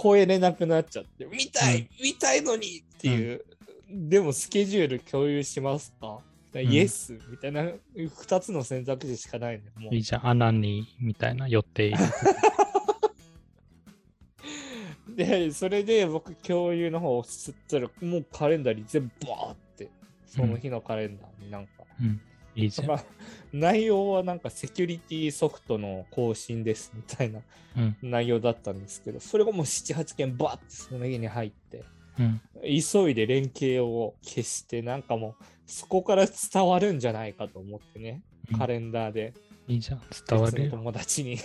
[0.00, 1.88] 超えれなくなっちゃって、見たい、うん。
[2.02, 3.44] 見たいのにっていう、
[3.90, 6.18] でもスケジュール共有しますか、ん
[6.54, 7.62] イエスみたいな
[7.94, 9.64] 2つの選択肢しかないね。
[9.76, 10.26] もういいじゃん。
[10.26, 11.94] 穴に、みたいな予定。
[15.14, 19.90] で、それで僕共有の方をすったら、もうカレンダーに全部バーって、
[20.26, 22.20] その日のカレンダーになんか、うん。
[22.54, 22.88] いいじゃん。
[22.88, 23.04] まあ、
[23.52, 27.40] 内容はなんかセキュリティソフトの更新ですみたいな
[27.76, 27.96] うん。
[28.02, 31.84] 内容だったんですけど、それがもう7、8件バーってその家に入って、
[32.18, 32.40] うん。
[32.62, 39.34] 急いで連携を消して、なんかもうそこから伝わるんじゃないかと思ってね、うんカレンダーで
[39.68, 40.00] いいじゃん。
[40.26, 40.70] 伝わるよ。
[40.70, 41.38] 友達に。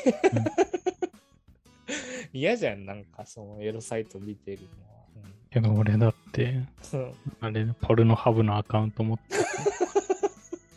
[2.31, 5.29] 嫌じゃん、なんかそのエロサイト見てるのは。
[5.51, 6.63] けど俺だって、
[6.93, 9.45] うんあれ、ポルノハブのアカウント持ってて、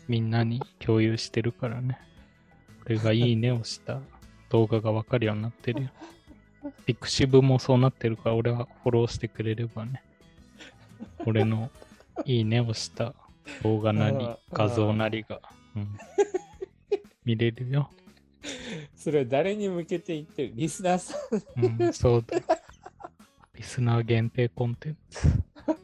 [0.09, 1.97] みんなに共有してるからね。
[2.85, 4.01] 俺がいいねをした
[4.49, 5.89] 動画がわかるようになってるよ。
[6.85, 10.03] ピクシブもそうなってるから、俺はフォローしてくれればね。
[11.25, 11.71] 俺の
[12.25, 13.13] いいねをした
[13.63, 15.41] 動画なりうん、画像なりが、
[15.75, 15.97] うん、
[17.25, 17.89] 見れるよ。
[18.95, 20.53] それは誰に向けて言ってる？
[20.55, 21.15] リスナーさ
[21.59, 22.37] んうん、そうだ。
[23.55, 25.27] リスナー限定コンテンツ。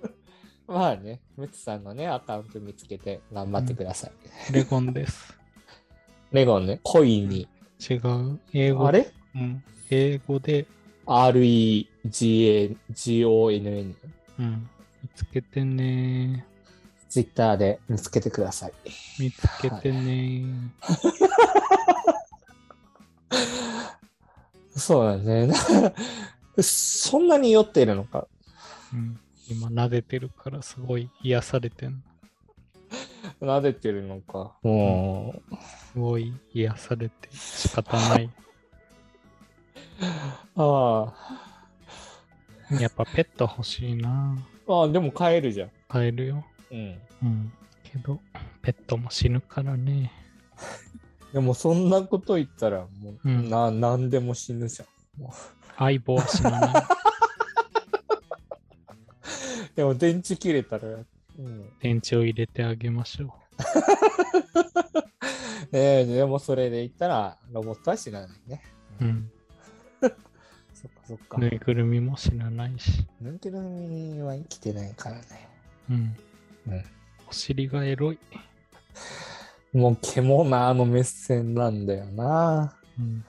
[0.67, 4.53] まあね、ムツさんのね、アカウント見つけて頑張ってください。
[4.53, 5.37] レゴンです。
[6.31, 7.47] レゴンね、恋に。
[7.89, 8.39] 違う。
[8.53, 9.11] 英語あれ？
[9.35, 9.63] うん。
[9.89, 10.65] 英語で、
[11.05, 11.95] ?R-E-G-A-G-O-N-N。
[14.39, 14.69] うん。
[15.03, 16.45] 見つけてね
[17.13, 18.73] ツイッターで見つけてください。
[19.19, 20.45] 見つけてね
[24.75, 25.53] そうだね。
[26.59, 28.27] そんなに酔っているのか。
[28.91, 29.19] うん。
[29.47, 32.03] 今撫でてるからすごい癒されてん
[33.39, 33.57] の。
[33.59, 34.55] 撫でてるのか。
[34.63, 35.35] も
[35.93, 38.25] すごい癒されて仕方ない。
[38.25, 38.31] う、
[40.55, 41.13] あ
[42.71, 44.35] やっぱペット欲しいな
[44.67, 44.73] あ。
[44.73, 45.71] ああ、でも飼えるじゃん。
[45.87, 46.43] 飼えるよ。
[46.73, 46.99] うん。
[47.21, 47.53] うん。
[47.83, 48.19] けど、
[48.61, 50.11] ペットも死ぬからね。
[51.31, 54.85] でもそんなこと言ったら、もう、うんな、なんでも死ぬじゃ
[55.19, 55.21] ん。
[55.21, 55.33] も
[55.77, 56.71] 相棒は死なない。
[56.81, 56.83] う
[59.75, 61.05] でも電池切れたら、う
[61.41, 61.69] ん。
[61.79, 63.35] 電池を入れてあげましょ
[65.71, 68.61] えー、でもそれで言ったら、ロボットは死なないね。
[68.99, 69.05] う。
[69.05, 69.31] うん。
[70.01, 70.17] そっか
[71.07, 71.37] そっか。
[71.37, 73.07] ぬいぐるみも死なないし。
[73.21, 75.23] ぬいぐるみは生きてないからね。
[75.89, 76.17] うん。
[76.67, 76.83] うん
[77.29, 78.19] お尻がエロい。
[79.73, 82.77] もう獣の目線なんだよな。
[82.99, 83.25] うん。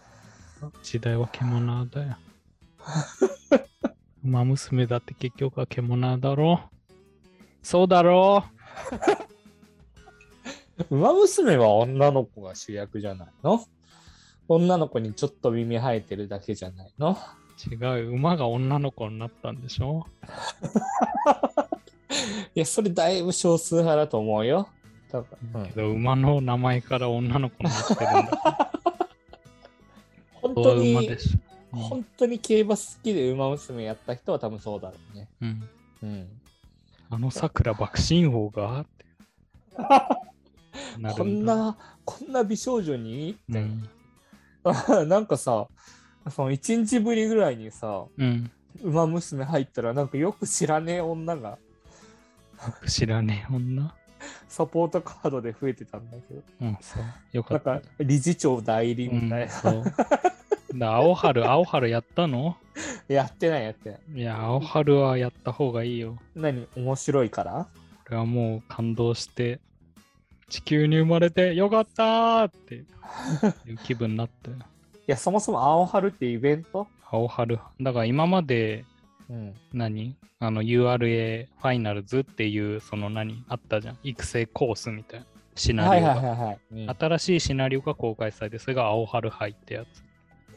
[0.82, 2.16] 時代は獣だよ。
[4.24, 6.60] 馬娘だって結局は獣だろ
[7.62, 8.44] そうだろ
[10.90, 13.64] 馬娘は女の子が主役じゃないの？
[14.48, 17.16] 女の子にちょっと耳生えてるだけじゃないの？
[17.70, 20.06] 違う、馬が女の子になったんでしょ？
[22.54, 24.68] いや、それだいぶ少数派だと思うよ。
[25.10, 28.70] 多分うんけど、馬の名前から女の子になってるんだ。
[30.42, 31.76] 本当にで、しょ。
[31.76, 35.28] 本当に競馬好きで馬娘やった人は多分そうだろうね。
[35.40, 35.68] うん。
[36.02, 36.28] うん。
[37.10, 39.04] あの桜爆心王がって
[40.98, 41.56] なるこんだ。
[41.56, 43.36] な、こんな美少女に？
[43.50, 43.88] ん。
[45.08, 45.68] なんかさ、
[46.30, 48.50] その1日ぶりぐらいにさ、うん。
[48.82, 51.58] 馬娘入ったらなんかよく知らねえ女が
[52.86, 53.94] 知らねえ女。
[54.48, 57.02] サポートカードで増えてたんだけど、うん、そう。
[57.32, 57.88] よかったなんか。
[58.00, 59.50] 理事長代理うんみたいな。
[59.52, 59.84] そう。
[60.78, 62.56] だ青春、青春やったの？
[63.08, 64.00] やってないやってない。
[64.14, 66.16] いや、青春はやった方がいいよ。
[66.34, 66.66] 何？
[66.76, 67.66] 面白いから？
[68.08, 69.60] 俺はもう感動して、
[70.48, 72.86] 地球に生まれてよかったーっていう
[73.84, 74.50] 気分になって。
[74.50, 74.54] い
[75.06, 76.86] や、そもそも青春ってイベント？
[77.10, 77.58] 青春。
[77.80, 78.84] だから今まで
[79.30, 79.54] うん。
[79.72, 80.16] 何？
[80.40, 83.98] あの URA ファイナルズっていうその何あったじゃん。
[84.02, 86.14] 育成コースみたいなシナはいリオが。
[86.16, 86.58] はいはいはい。
[86.72, 90.04] うん新しいシナリオが公開されて、それが青春杯ってやつ。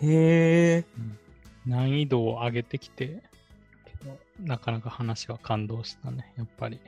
[0.05, 0.83] へえ。
[1.65, 3.23] 難易度を上げてきて、
[4.39, 6.79] なかなか話は感動したね、やっぱり。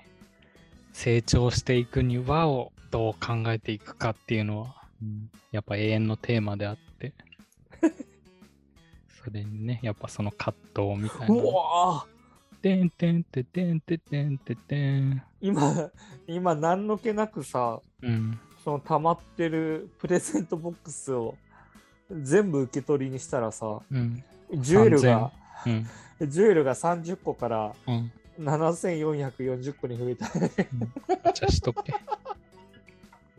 [0.94, 7.14] 成長していくにはをどう考えていくかっていうのは、うんやっぱ永遠のテーマであって。
[9.30, 11.44] それにね、やっぱその葛藤みたいうな。
[11.44, 12.20] わー
[12.62, 15.22] てんてんててんててんててん。
[15.40, 15.92] 今、
[16.28, 18.40] 今、何の気なくさ、うん。
[18.64, 21.36] その溜まってるプレゼントボックスを
[22.12, 24.24] 全部受け取りにしたらさ、うん。
[24.52, 25.32] ジュエルが、
[25.68, 25.88] うん。
[26.28, 28.12] ジュエルが30個からうん。
[28.40, 30.26] 7440個に増えた。
[31.34, 31.94] じゃあしとけ。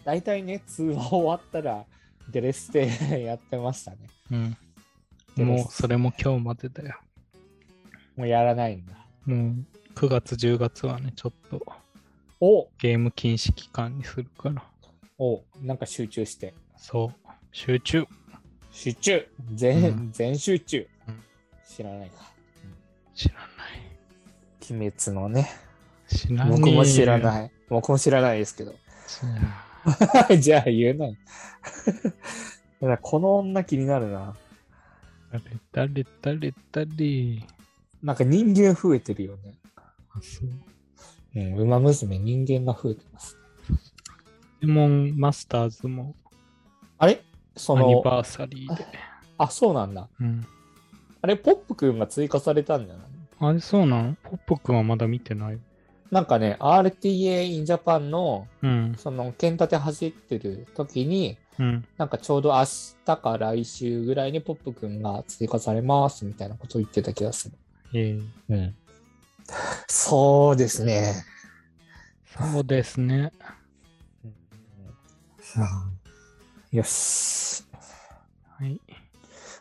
[0.04, 1.84] 大体ね、通話終わったら、
[2.30, 3.98] デレステやってましたね。
[4.30, 4.56] うん。
[5.40, 7.00] でもうそれも今日までだよ。
[8.14, 8.92] もうやらないんだ。
[9.24, 9.64] もう
[9.94, 11.64] 9月、10月はね、ちょっと
[12.40, 14.62] おゲーム禁止期間にするから。
[15.18, 16.52] おなんか集中して。
[16.76, 17.28] そう。
[17.52, 18.04] 集中。
[18.70, 21.24] 集中全、うん全集中、うん
[21.66, 22.32] 知らないか。
[23.14, 23.46] 知らない。
[24.70, 25.50] 鬼滅のね。
[26.06, 26.50] 知らない。
[26.50, 27.22] 僕も知らい。
[27.22, 27.50] ない。
[27.70, 28.74] 僕も知らないですけど。
[30.38, 31.16] じゃあ 言うない。
[33.00, 34.36] この女気になるな。
[35.30, 37.46] 誰、誰、誰、誰？
[38.02, 39.54] なんか人間増えてるよね。
[39.76, 40.48] あ、そう。
[41.36, 43.36] うん、馬娘人間が増えてます。
[44.60, 46.14] デモンマスターズも
[46.98, 47.22] あれ？
[47.56, 48.86] そアニの、バーサリーで。
[49.38, 50.08] あ、そうなんだ。
[50.20, 50.46] うん。
[51.22, 53.06] あれ、ポップくんが追加されたんじゃない？
[53.38, 55.58] あれ、そうなのポップくんはまだ見てない。
[56.10, 58.94] なんかね、RTA in Japan の、うん。
[58.98, 61.84] その、剣立て走ってる時に、うん。
[61.98, 62.64] なんかちょうど明
[63.04, 67.56] 日か来週ぐらいにポップくんが追加されますみたいなことを言ってた気がする。
[67.94, 68.76] ええうん。
[69.88, 71.24] そうですね。
[72.26, 73.32] そうですね。
[76.72, 77.64] よし。
[78.58, 78.80] はい。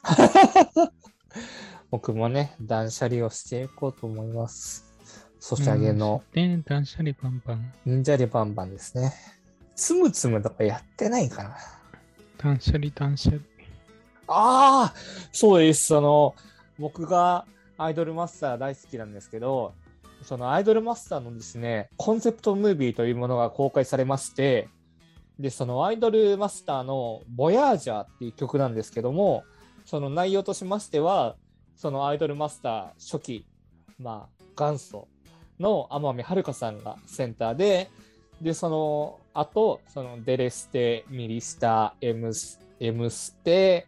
[1.92, 4.89] 僕もね、断捨離をしていこうと思います。
[5.40, 7.74] ソシャゲので、断捨離パンパン。
[7.86, 9.14] 忍者リバンバンですね。
[9.76, 11.56] つむつむとかやってないかな。
[12.38, 13.42] 断捨離、断捨離。
[14.28, 14.94] ああ
[15.32, 15.88] そうです。
[15.88, 16.36] その、
[16.78, 17.46] 僕が
[17.78, 19.74] アイドルマスター大好きなんですけど、
[20.24, 24.68] そのアイドルマスターのですね、コンセプトムービーというものが公開されまして、
[25.40, 29.44] で、そのアイドルマスターのボヤージャーっていう曲なんですけども、
[29.86, 31.38] その内容としましては、
[31.78, 33.46] そのアイドルマスター初期、
[33.98, 35.08] まあ、元祖
[35.60, 37.90] の天海春香さんがセンターで、
[38.42, 43.88] で、その後、そのデレステ、ミリスタ、エムス、エムステ、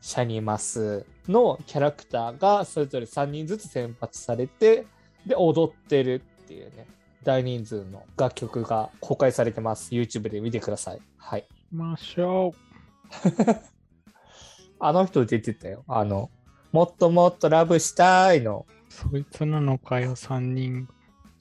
[0.00, 4.86] シャニマスのキャラクターがそれぞれ3人ずつ選抜されて、
[5.26, 6.86] で、踊ってるっていうね、
[7.24, 9.92] 大人数の楽曲が公開されてます。
[9.92, 11.00] YouTube で見てください。
[11.16, 11.46] はい。
[11.72, 12.54] ましょ
[14.78, 15.84] あの人出てたよ。
[15.88, 16.30] あの、
[16.70, 18.92] もっともっとラブしたいの、う。
[18.92, 20.88] そいつなのかよ、3人。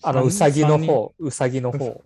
[0.08, 1.80] あの、うさぎの方、うさぎの方。
[1.80, 2.02] ちょ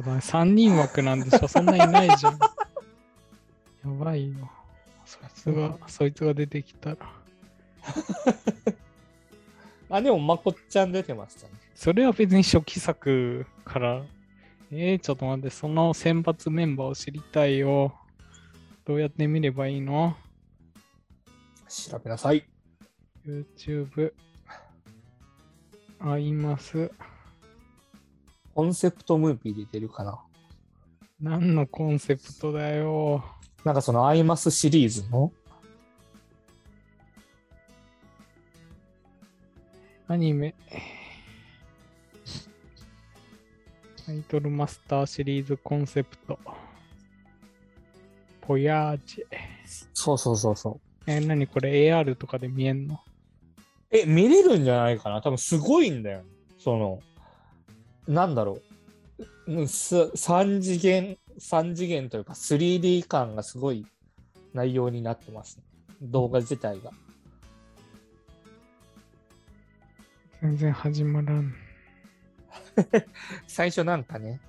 [0.00, 2.38] っとね、3人枠なんでしょ、そんないないじゃん。
[2.38, 4.50] やばいよ。
[5.06, 6.96] そいつが、そいつが出てきたら。
[9.90, 11.54] あ、でも、まこっちゃん出てましたね。
[11.74, 14.02] それは別に初期作から。
[14.70, 17.94] えー、ちょっと待って、その選抜メンバーを知りたいよ。
[18.84, 20.16] どうやって見ればいいの？
[21.68, 22.44] 調べなさい。
[23.26, 24.12] ?YouTube。
[26.00, 26.90] あいます。
[28.58, 30.18] コンセプトムービーで出るかな。
[31.20, 33.24] 何のコンセプトだよ。
[33.62, 35.32] なんかそのアイマスシリーズの？
[40.08, 40.56] アニメ。
[44.04, 46.36] タイトルマスターシリーズコンセプト。
[48.40, 49.36] ポヤージェ。
[49.94, 50.80] そうそうそうそう。
[51.06, 52.98] えー、何これ？AR とかで見えんの？
[53.92, 55.22] え、見れるんじゃないかな？
[55.22, 56.24] 多分すごいんだよ。
[56.58, 57.00] その、
[58.08, 58.58] なんだろ
[59.46, 59.52] う。
[59.52, 63.86] うんす3次元、3次元というか 3D 感がすごい
[64.54, 65.62] 内容になってます、ね。
[66.00, 66.90] 動画自体が。
[70.40, 71.54] 全然始まらん。
[73.46, 74.40] 最初なんかね、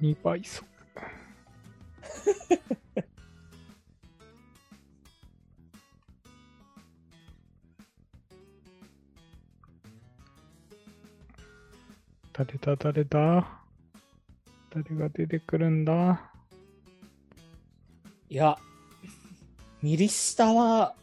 [0.00, 0.64] 2倍速。
[12.44, 13.60] 誰だ誰だ？
[14.70, 16.32] 誰が出てくるんだ？
[18.28, 18.58] いや、
[19.80, 20.94] ミリスタは、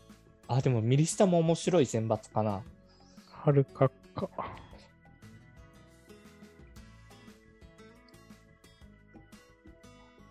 [0.47, 2.61] あ、でもミリスタも面白い選抜かな。
[3.31, 4.29] はるかか。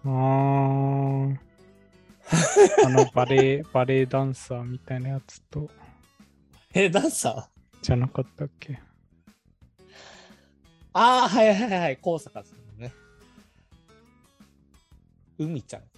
[0.05, 1.39] あー。
[2.85, 5.71] あのバレエ、バレエダンサーみたいなやつと、
[6.75, 7.83] え、ダンサー？
[7.83, 8.79] じゃなかったっけ？
[10.93, 12.93] ああ、はいはいはい、高坂さんのね。
[15.39, 15.89] 海ちゃんか。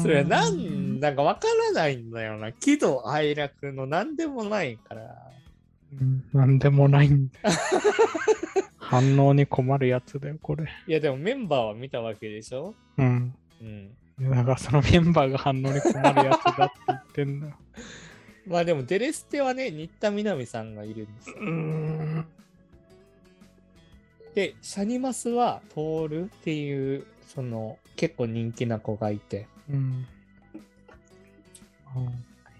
[0.00, 0.22] それ
[1.00, 2.52] なんだかわからないんだよな。
[2.52, 5.02] 喜怒哀楽のなんでもないから。
[6.00, 7.56] うんなんでもないんだよ。
[8.78, 10.66] 反応に困るやつだよ、これ。
[10.86, 12.74] いやでもメンバーは見たわけでしょ？
[12.98, 13.34] うん。
[13.60, 13.90] うん。
[14.30, 17.54] だからそのメンバーが反応に困るやつだって言ってんだよ。
[18.46, 21.36] まあでもデレステはね、新田みなみさんがいるんですよ。
[21.40, 22.26] うん。
[24.34, 29.48] で、シャニマスはトールっていう、その結構人気な子がいて。
[29.70, 30.06] うん。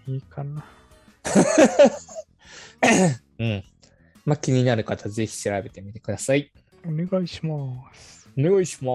[0.07, 0.63] いいかな。
[3.39, 3.63] うん。
[4.25, 6.51] まあ気になる方ぜひ調べてみてください。
[6.85, 8.29] お願いします。
[8.37, 8.91] お願いしま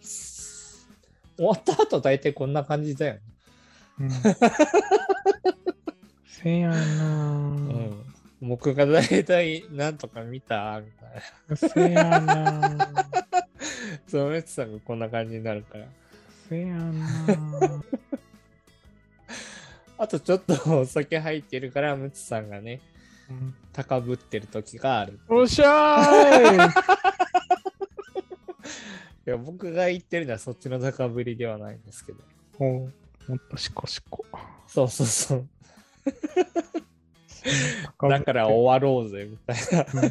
[0.00, 0.88] す。
[1.36, 3.20] 終わった後大体こんな感じだよね。
[3.98, 4.10] うん、
[6.26, 6.82] せやなうぁ。
[7.92, 8.04] ん。
[8.40, 11.10] 僕が大体なんとか見たみたい
[11.48, 11.56] な。
[11.56, 13.06] せやなぁ。
[14.08, 15.86] そう、メツさんがこんな感じになるから。
[16.48, 17.84] せやなぁ。
[19.98, 22.80] あとちょっとお酒入ってるから、ムツさんがね、
[23.30, 25.18] うん高ぶってる時がある。
[25.28, 26.56] おっしゃーい
[29.26, 32.18] いや僕が言ってるのはそっちの高ぶりではないんですけど。
[32.58, 32.92] おう
[33.28, 34.24] もっとシコシコ。
[34.66, 35.46] そうそうそう。
[38.08, 39.56] だから終わろうぜ、みたい
[39.94, 40.02] な。
[40.02, 40.10] うん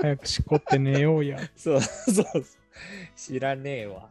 [0.00, 1.38] 早くしこって寝ようや。
[1.56, 2.44] そうそうそう。
[3.14, 4.08] 知らねえわ。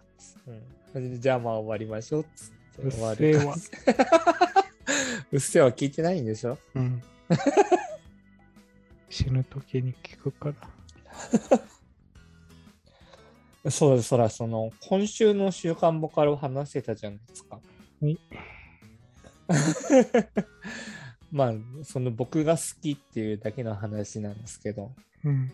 [0.94, 2.26] うん、じゃあまあ終わりましょう。
[2.36, 3.56] つってうっ終わせえわ。
[5.32, 6.58] うっせえわ 聞いてないんでしょ？
[6.76, 7.02] うん。
[9.10, 10.54] 死ぬ時に聞くか
[13.64, 13.72] ら。
[13.72, 17.60] そうです、そら、その、今週の週刊ボカロを話してたじゃないですか。
[18.02, 18.18] はい
[21.32, 21.54] まあ、
[21.84, 24.92] その僕が好きっていうだけの話なんですけど、
[25.24, 25.52] うん。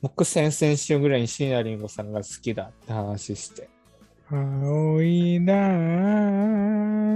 [0.00, 3.68] 僕先々週ぐらいに椎名林檎さんが好きだって話して、
[4.32, 5.52] 青いだ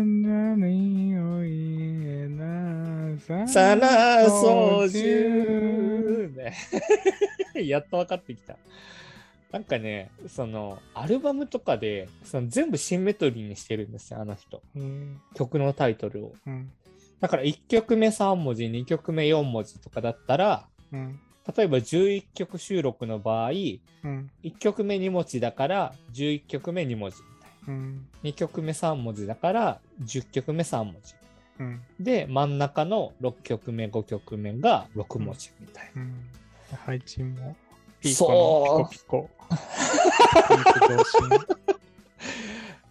[0.03, 6.55] 何を言えなさらそうじゅうね。
[7.55, 8.57] やっと分かってきた。
[9.53, 14.61] なんかね、その、アルバムとかで、その全部シンメトリーにしてるんですよ、あの人。
[14.75, 15.21] うん。
[15.37, 16.33] 曲のタイトルを。
[16.45, 16.73] うん。
[17.21, 21.21] だから1曲目3文字、2曲目4文字とかだったら、うん。
[21.57, 24.31] 例えば11曲収録の場合、1うん。
[24.59, 27.97] 曲目2文字だから11曲目2文字みたいうん。
[27.97, 28.31] な。
[28.31, 31.15] 2曲目3文字だから10曲目3文字。
[31.61, 31.83] うん。
[32.01, 36.03] で、真ん中の6曲目、5曲目が6文字みたいな。
[36.03, 36.15] うん。
[36.87, 37.57] 配置も、
[38.01, 39.31] ピコのピコピコ。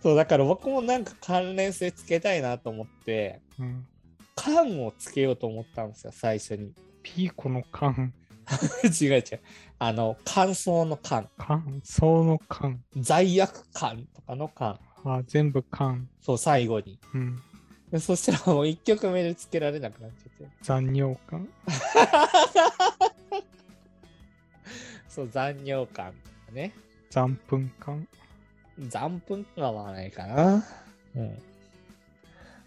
[0.02, 3.88] そう、だから僕もなんか関連性つけたいなと思って、うん。
[4.36, 6.74] 缶をつけようと思ったんですよ、最初に。
[7.02, 8.14] ピーコの缶。
[9.02, 9.24] 違う違う。
[9.80, 11.30] あの、乾燥の缶。
[11.38, 11.82] 缶。
[11.84, 12.84] その缶。
[12.98, 14.80] 罪悪感とかの缶。
[15.06, 16.08] あ、全部缶。
[16.22, 17.00] そう、最後に。
[17.14, 17.42] うん。
[17.92, 20.52] でそしたらもう1曲目でつけられなくなっちゃって。
[20.64, 21.48] 残尿感。
[25.08, 26.14] そう、残尿感
[26.52, 26.74] ね。
[27.12, 28.08] 残粉感。
[28.80, 30.66] 残粉はまあないかな。
[31.16, 31.38] うん。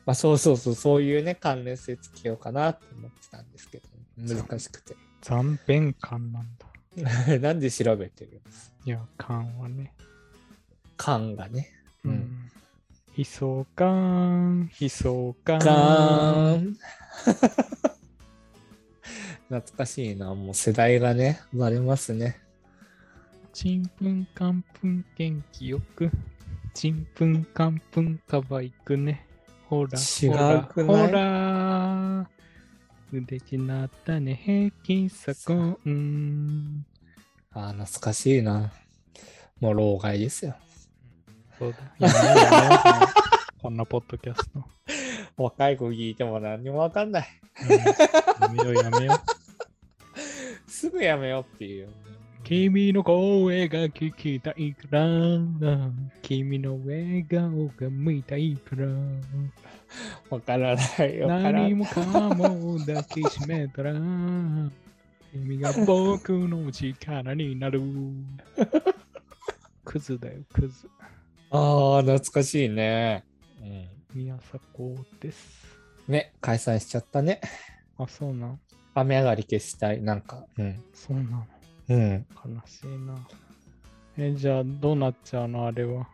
[0.04, 4.94] まあそうそうそう、そういうね、関連性つけようかなと思ってたんですけど、難しくて。
[5.28, 7.38] 残便感なんだ。
[7.42, 8.40] なんで調べてる？
[8.84, 9.92] いや、缶はね。
[10.96, 11.68] 缶がね。
[12.04, 12.50] ううんん。
[13.16, 15.58] 悲壮感、悲壮感。
[15.58, 16.76] ガーン
[19.48, 22.40] 懐かしいな、もう世代がね、バレますね。
[23.52, 26.08] ちんぷんかんぷん元気よく。
[26.72, 29.26] ちんぷんかんぷんかわいくね。
[29.68, 31.06] ほら、違ほら、くない？
[31.08, 31.65] ほら。
[33.12, 36.84] 腕ちなったね、平均差コン。
[37.52, 38.72] ああ、懐かしいな。
[39.61, 40.57] もう老害ですよ。
[41.59, 41.78] そうだ。
[41.98, 43.09] やめようやめようもう
[43.62, 44.64] こんなポッドキャスト。
[45.36, 47.28] 若い子聞いても何にもわかんない。
[47.62, 47.84] うんや
[48.48, 50.70] めようやめよう。
[50.70, 51.88] すぐやめようっていう。
[52.44, 55.02] 君の声が聞きたいから。
[56.22, 58.86] 君の笑顔が見たいから。
[60.30, 61.28] わからないよ。
[61.28, 62.01] 何もか
[62.34, 63.93] も抱きしめたら。
[65.32, 67.80] 君が僕の力になる。
[69.84, 70.89] クズだよ、クズ。
[71.51, 73.24] ああ、懐かしいね。
[73.61, 73.89] うん。
[74.14, 75.66] 宮迫です。
[76.09, 77.41] ね、解散しちゃったね。
[77.99, 78.61] あ、そうなん。
[78.95, 80.01] 雨上がり消したい。
[80.01, 80.82] なんか、うん。
[80.95, 81.47] そうなの。
[81.89, 82.26] うん。
[82.45, 83.14] 悲しいな。
[84.18, 86.09] え、じゃあどうなっちゃうのあれは。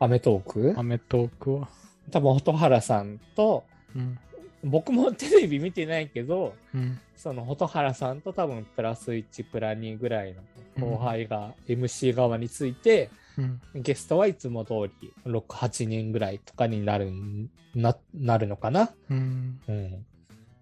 [0.00, 0.74] アメトーク？
[0.76, 1.68] アメトークは。
[2.10, 4.18] 多分、蛍原さんと、うん。
[4.62, 6.98] 僕もテレビ見てないけど、うん。
[7.16, 10.42] その蛍原さんと多分プラス1プラ2ぐらいの
[10.78, 13.60] 後輩が MC 側について、うん。
[13.74, 18.90] ゲストはいつも通り6、8人ぐらいとかになるんななるのかな？
[19.10, 19.60] うん。
[19.68, 20.06] うん。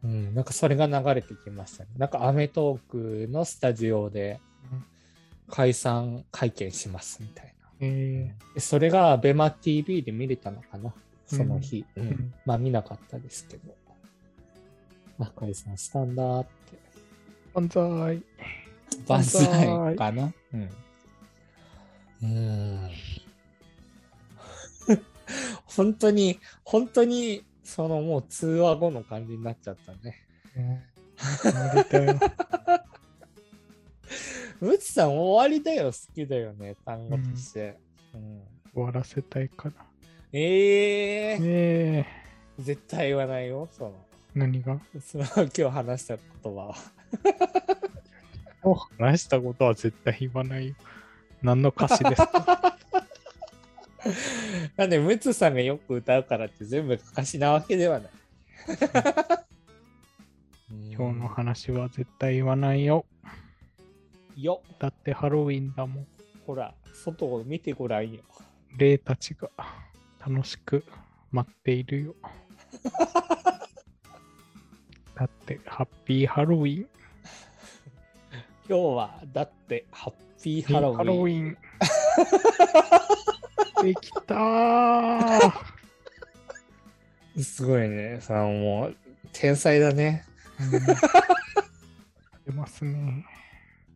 [0.05, 1.91] うん、なんかそれが流れてきましたね。
[1.97, 4.41] なんかアメトークのスタジオで
[4.73, 4.85] うん
[5.49, 7.69] 解散会見しますみたいな。
[7.81, 10.93] えでそれが ABEMATV で見れたのかな？
[11.37, 11.85] その日。
[11.97, 13.75] うんんまあ見なかったですけど。
[15.19, 16.51] あ、解散したんだって。
[17.55, 18.23] ー、万歳。
[19.09, 20.33] 万歳歳かな？
[20.53, 20.63] うん。
[20.63, 22.91] うーん。
[25.65, 30.27] 本当に、本当に、そのもう通話後の感じになっちゃったね。
[34.61, 37.79] むち さん終わりだよ、好きだよね、単語として。
[38.15, 38.43] うん
[38.75, 39.92] 終わらせたいから。
[40.33, 42.23] ええええ
[42.59, 43.93] 絶対言わないよ、その。
[44.35, 44.81] 何が？
[45.01, 46.25] その今日話した言
[46.55, 46.75] 葉は。
[48.63, 50.75] お話したことは絶対言わないよ。
[51.43, 52.73] 何の歌詞ですか？
[54.77, 58.11] なんで、ムツさんがよく歌うからって全部歌詞なわけではない。
[60.91, 63.05] 今日の話は絶対言わないよ。
[64.37, 66.07] よ、だってハロウィンだもん。
[66.47, 68.23] ほら、外を見てごらんよ。
[68.77, 69.51] 霊たちが
[70.27, 70.85] 楽しく
[71.31, 72.15] 待っているよ。
[75.15, 76.89] だってハッピーハロウィン。
[78.69, 80.97] 今日は、だって、ハッピーハロウィン。
[80.97, 81.59] ハロウィン。
[83.83, 85.53] できたー。
[87.43, 88.21] すごいね。
[88.21, 88.97] さあ、もう、
[89.33, 90.25] 天才だね。
[90.61, 90.81] うん
[92.47, 93.25] 出ますね。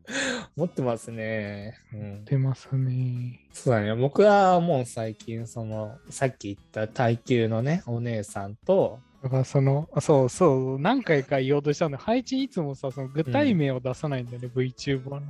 [0.57, 1.79] 持ってますね。
[1.93, 2.25] うん。
[2.25, 3.41] 出ますね。
[3.53, 3.95] そうだね。
[3.95, 15.23] 僕はもう最近、その、さっき言った耐久のね、お姉さんと、だからその、あそうそう、何回か言おうとしたんで、配置いつもさ、その具体名を出さないんだよね、VTuber の。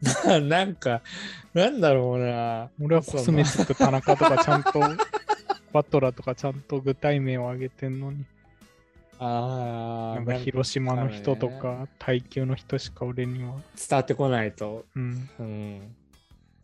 [0.48, 1.02] なんか、
[1.54, 2.70] なんだろうな。
[2.80, 4.80] 俺はコスメチック田中とかちゃんと、
[5.72, 8.24] バトラとかちゃんと具体名を挙げてんのに、
[9.18, 13.54] ああ、なんか広島の人とねか、耐久の人しか俺には。
[13.76, 14.84] 伝わってこないと。
[14.94, 15.30] うん。
[15.38, 15.96] うん。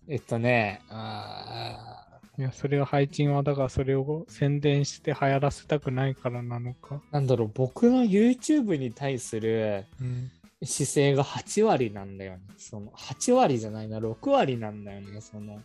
[0.09, 2.05] えっとね、あ
[2.39, 6.97] いや、それは配置は、だからそれを宣伝して流行らせたくないからなのか。
[6.97, 10.31] ーなんだろう、僕の YouTube に対するうん。
[10.63, 12.41] 姿勢が8割なんだよね。
[12.57, 15.21] その8割じゃないな、6割なんだよね。
[15.21, 15.61] その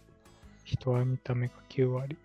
[0.64, 2.18] 人は見た目が9割。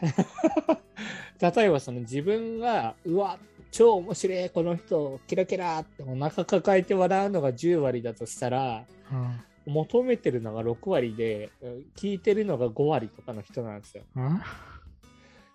[1.40, 3.38] 例えばその自分が、うわ、
[3.70, 9.40] 超面白い、この人、キラキラってお腹抱えて笑うのが10割だとしたら、うん。
[9.66, 14.04] 求めてるのが6割で、うん聞いてるのが5割とかの人なんですよ。
[14.14, 14.42] あ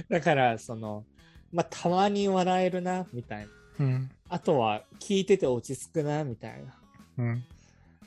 [0.08, 1.04] だから、その、
[1.52, 3.50] まあ、たまに笑えるな、みたいな。
[3.80, 4.10] うん。
[4.28, 6.74] あとは、聞いてて落ち着くな、みたいな
[7.18, 7.44] うん。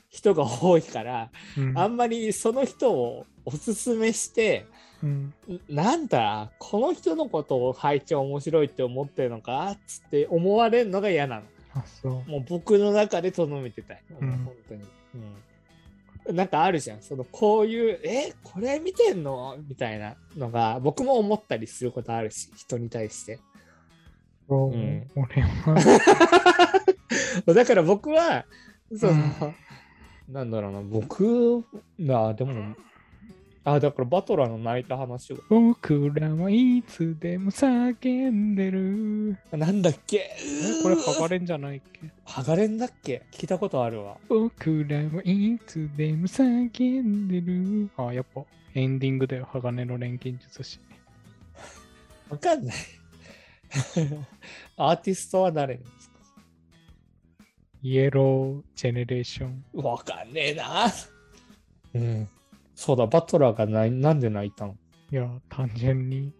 [0.08, 1.78] 人が多いから、うん。
[1.78, 4.66] あんまりその人をおすすめして、
[5.04, 5.34] うん。
[5.48, 11.42] んなんだ、この人のことを配置面白いって思ってるのかつって思われるのが嫌なの。
[11.74, 12.30] あ、そう。
[12.30, 14.02] もう僕の中でとどめてたい。
[14.20, 14.82] うん本当に。
[16.28, 16.36] うん。
[16.36, 17.02] なんかあるじゃん。
[17.02, 23.38] そのこういう、え、これ見てんのみたいなのが僕も思ったりすることあるし、人に対して。
[24.48, 25.74] そううん俺は、
[27.54, 28.44] だから僕は、
[28.94, 29.54] その、うん
[30.28, 31.64] なんだろうな、僕
[32.00, 32.74] が、でも、
[33.66, 35.38] あ、だからバトラーの泣いた話を。
[35.48, 39.38] 僕らはいつでも叫んでる。
[39.52, 40.16] なんだっけ？
[40.18, 42.10] えこれ剥がれんじゃないっけ？
[42.26, 43.22] 剥がれんだっけ？
[43.32, 44.18] 聞いたことあるわ。
[44.28, 47.88] 僕らはいつでも叫んでる。
[47.96, 48.42] あ、やっぱ
[48.74, 50.78] エンディングだよ、鋼の錬金術師。
[52.28, 52.76] わかんない。
[54.76, 56.14] アーティストは誰ですか？
[57.82, 59.64] イエロージェネレーション。
[59.72, 60.86] わかんねえな。
[61.94, 62.28] うん。
[62.74, 64.76] そうだ、バトラーがないなんで泣いたの？
[65.10, 66.32] いや、単純に、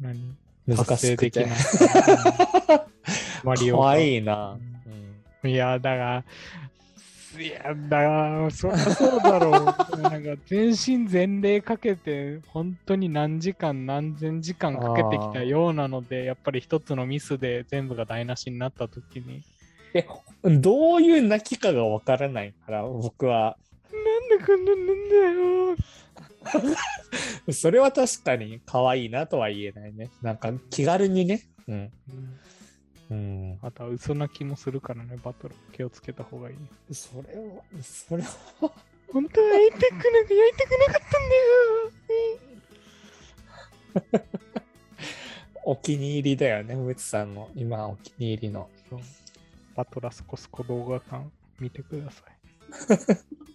[0.00, 0.36] 何？
[0.66, 1.44] 難しくて。
[1.44, 2.86] できな
[3.42, 4.58] マリオがかわいいな。
[5.44, 6.24] うんいや、だが、
[7.38, 9.52] いや、だが、そりゃそうだろう。
[10.02, 19.42] なんか全身全霊かけて、本当に何時間、何千時間かけてきたようなので、やっぱり一つのミスで全部が台無しになったときに、
[19.94, 20.06] え、
[20.44, 23.56] どういう泣きかがわからないから、僕は。
[24.38, 25.76] でこんななんだよ。
[27.52, 30.10] それは確かに可愛いなとは言えないね。
[30.22, 31.42] なんか気軽にね。
[31.68, 31.92] うん。
[33.10, 33.58] うん。
[33.62, 35.54] あとは嘘泣きもするからね、バトル。
[35.72, 36.94] 気をつけた方がいい。
[36.94, 38.28] それは、それは、
[39.12, 41.90] 本当は会いたくなく、やりたくなかったんだよ。
[45.64, 48.70] お気に入りだよね、ムツさんの今お気に入りの。
[49.74, 51.24] バトラスコスコ動画館
[51.58, 52.40] 見てください。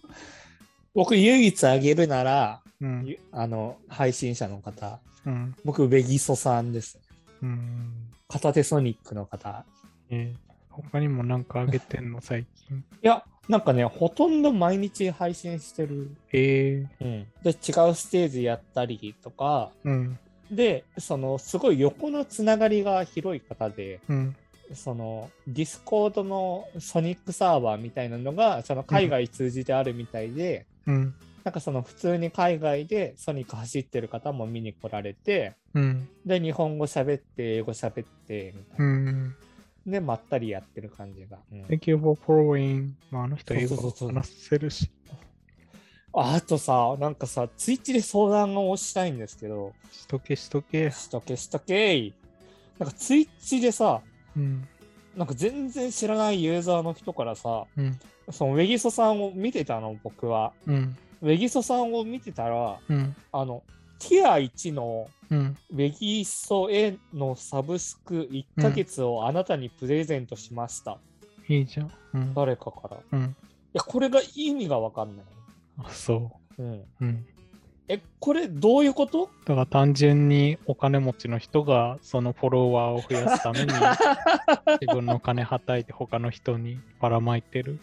[0.96, 3.04] 僕唯一あげるなら、うん。
[3.06, 5.54] ゆあの、配信者の方、うん。
[5.64, 6.98] 僕、ベギソさんです。
[7.42, 7.92] うん。
[8.28, 9.64] 片手ソニックの方。
[10.10, 10.46] えー
[10.82, 12.76] 他にもなんかあげてんの、 最近。
[12.76, 16.10] いや、なんかね、ほとんど毎日配信してる。
[16.32, 17.26] えー、うん。
[17.42, 20.18] で、違うステージやったりとか、うん。
[20.50, 24.36] で、その、すごい横のつながりが広い方で、うん。
[24.74, 31.14] その、ディスコードのソニックサーバーみたいなのが、その海外通じてあるみたいで、うん。
[31.44, 36.08] なんかその普通に海外でソニック走ってる方も見に来られて、うん。
[36.24, 38.84] で、日本語喋って、英語喋って、みたいな。
[38.84, 39.34] うん。
[39.86, 41.38] で、まったりやってる感じが。
[41.52, 42.90] うん Thank you for following.
[43.10, 44.90] まあ、あの人英語話せるし。
[46.12, 50.90] ああとさ、なんかさ、ツイッチで相談をしたいんですけど、しとけしとけ。
[50.90, 52.12] しとけしとけ
[52.78, 54.00] なんかツイッチでさ、
[54.36, 54.66] うん。
[55.16, 57.98] なんか全然知らないユーザーの人からさ、うん。
[58.30, 60.52] そのウェギソさんを見てたの、僕は。
[60.66, 60.96] うん。
[61.22, 63.16] ウェギソさんを見てたら、うん。
[63.32, 63.62] あの、
[63.98, 65.56] ティア1のうん。
[65.72, 70.98] ウェギソへのサブスク1ヶ月をあなたにプレゼントしました。
[71.48, 71.90] いいじゃん。
[72.14, 72.34] うん。
[72.34, 72.96] 誰かから。
[72.96, 73.36] いうん。
[73.72, 75.26] や、これが意味がわかんない。
[75.78, 76.72] あ、そうん。
[76.74, 76.86] う。
[77.00, 77.26] うん。
[77.88, 79.30] え、これどういうこと？
[79.46, 83.66] だから単純にお金持ちの人がそのフォロワーを増やすために
[84.80, 87.78] 自分の金はたいて他の人にばらまいてる。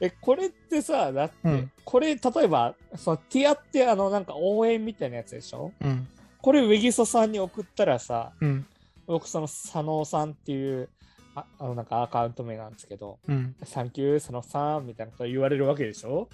[0.00, 5.72] え、これってさ、だって、うんこれ、例えば、そのティアってあの、なんか応援みたいなやつでしょ？
[5.80, 6.08] うん。
[6.42, 8.66] これ、ウェギソさんに送ったらさ、うん。
[9.06, 10.88] 僕、その、佐野さんっていう、
[11.36, 13.54] ああの、なんかアカウント名なんですけど、うん。
[13.62, 16.28] サンキュー、佐野さんみたいなこと言われるわけでしょ？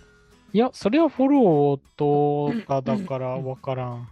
[0.53, 4.09] いや、それはフォローとかだからわからん。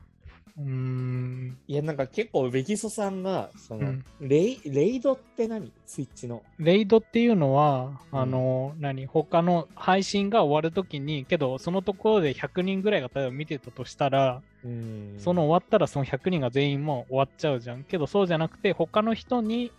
[0.59, 1.59] うーん。
[1.69, 5.73] いや、なんか結構、ウェギソさんが、その、うんレイ、レイドって何？
[5.87, 6.43] スイッチの。
[6.59, 17.85] レイドっていうのは、うんあの、何、他の配信が終わるときに、けど、そのところで100人ぐらいが例えば見てたとしたら、うんその終わったらその100人が全員もう終わっちゃうじゃん。
[17.85, 19.73] けど、そうじゃなくて、他の人に、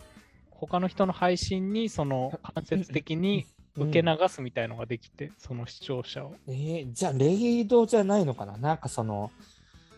[0.51, 6.35] 他の人の配信に、その間接的に受け流すみたいのができて、その視聴者を。
[6.47, 8.57] えーじゃあ、レイドじゃないのかな？
[8.57, 9.31] なんかその、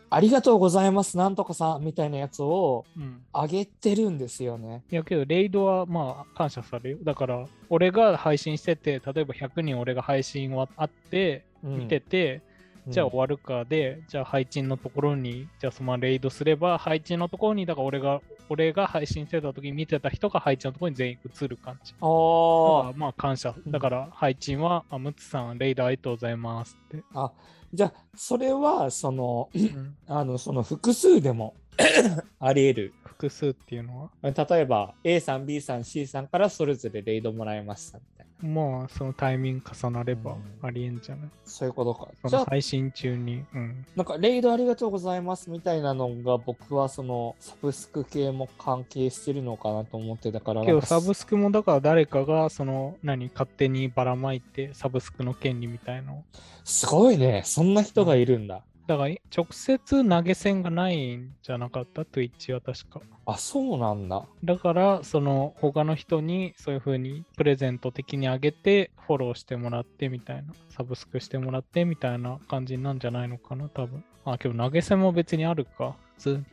[0.09, 3.21] ありがとうございます、なんとかさんみたいなやつをうん。
[3.33, 4.83] あげてるんですよね。
[4.91, 6.97] いやけど、レイドはまあ感謝されるよ。
[7.03, 12.41] だから、俺が配信してて、例えば100人俺が配信はあって、見てて、
[12.87, 21.93] じゃあ終わるかで、じゃあ配信のところに、じゃあそのレイドすれば、配信のところに、だから俺が、俺が配信してた時に見てた人が配信のところに全員映る感じ。
[22.01, 23.55] あーだからまあ感謝。
[23.67, 27.03] だから配信は、あ、ムツさん、レイドありがとうございますって。
[27.13, 27.31] あ、
[27.73, 31.55] じゃあ、それは、その、うんあの、その複数でも
[32.39, 32.93] あり得る。
[33.05, 37.99] 複数っていうのは、例えば、A さん、B さん、C さんからそれぞれレイドもらいました。
[38.43, 42.29] まあそのタイミング重なればうんありえんじゃない、そういうことか。
[42.29, 43.45] その配信中に。
[43.53, 43.85] うん。
[43.95, 56.23] なんか、レイドありがとうございますみたいなのが、僕はその、サブスク系も関係してるのかなと思ってたから、けどなんかサブスクもだから誰かがその何勝手にばらまいてサブスクの権利みたいのを
[56.63, 57.43] すごいね。
[57.45, 58.61] そんな人がいるんだ。
[58.85, 63.01] だから直接投げ銭がないんじゃなかった？Twitch は確か。
[63.25, 64.25] あ、そうなんだ。
[64.43, 74.03] だからその他の人にそういう風にプレゼント的にあげてフォローしてもらってみたいなサブスクしてもらってみたいな感じなんじゃないのかな多分。
[74.25, 75.95] あ、けど投げ銭も別にあるか。
[76.17, 76.43] 普通に。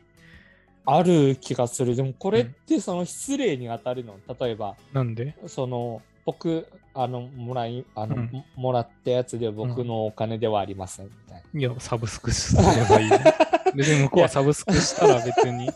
[0.83, 1.95] ある気がする。
[1.95, 4.17] でも、これってその失礼に当たるの？
[4.39, 5.35] 例えば、なんで？
[5.45, 11.59] その、僕、あの、もらい、あの、うんももらったやつで僕のお金ではありません、みたいな。
[11.59, 13.09] いや、サブスクすればいい。
[13.75, 15.69] 別に向こうはサブスクしたら別に。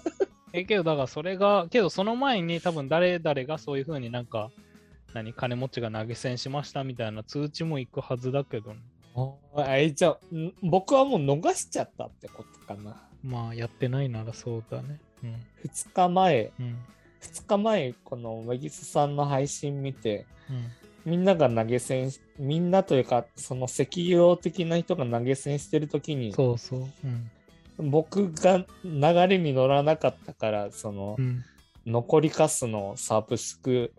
[0.54, 4.52] え、けどだからそれが、けどその前に多分誰々がそういう風になんか、
[5.14, 8.80] 何、金持ちが投げ銭しましたみたいな通知も行くはずだけどね、
[9.56, 13.02] あえじゃあ、ん僕はもう逃しちゃったってことかな。
[13.24, 15.00] まあやってないならそうだね。
[15.64, 16.78] 2日前、うん。
[17.26, 17.38] うん。
[17.38, 21.12] 2日前、このウェギスさんの配信見て、うん。
[21.12, 26.80] みんなが投げ銭し、みんなというか、その石油的な人が投げ銭してるときに、そうそう。
[26.80, 27.92] うん。
[27.92, 31.44] 僕が流れに乗らなかったから、そのう、ん。
[31.86, 33.94] 残りカスのサブスク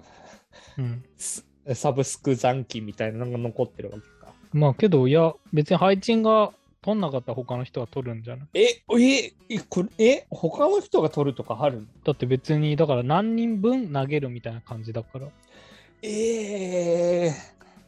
[0.78, 1.04] うん。
[1.16, 4.32] すサブスク残機みたいなのが残ってるわけか。
[4.52, 6.52] まあけど、いや、別に配置が
[6.86, 8.46] 取んなかったら他の人が取るんじゃない？
[8.54, 11.86] え、え、え、これ、え、他の人が取るとかあるの？
[12.04, 15.26] だって別に、だから何人分投げるみたいな感じだから、
[16.02, 17.32] ええ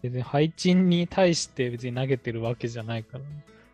[0.02, 3.26] 別に配置に対して別に投げてるわけじゃないからね。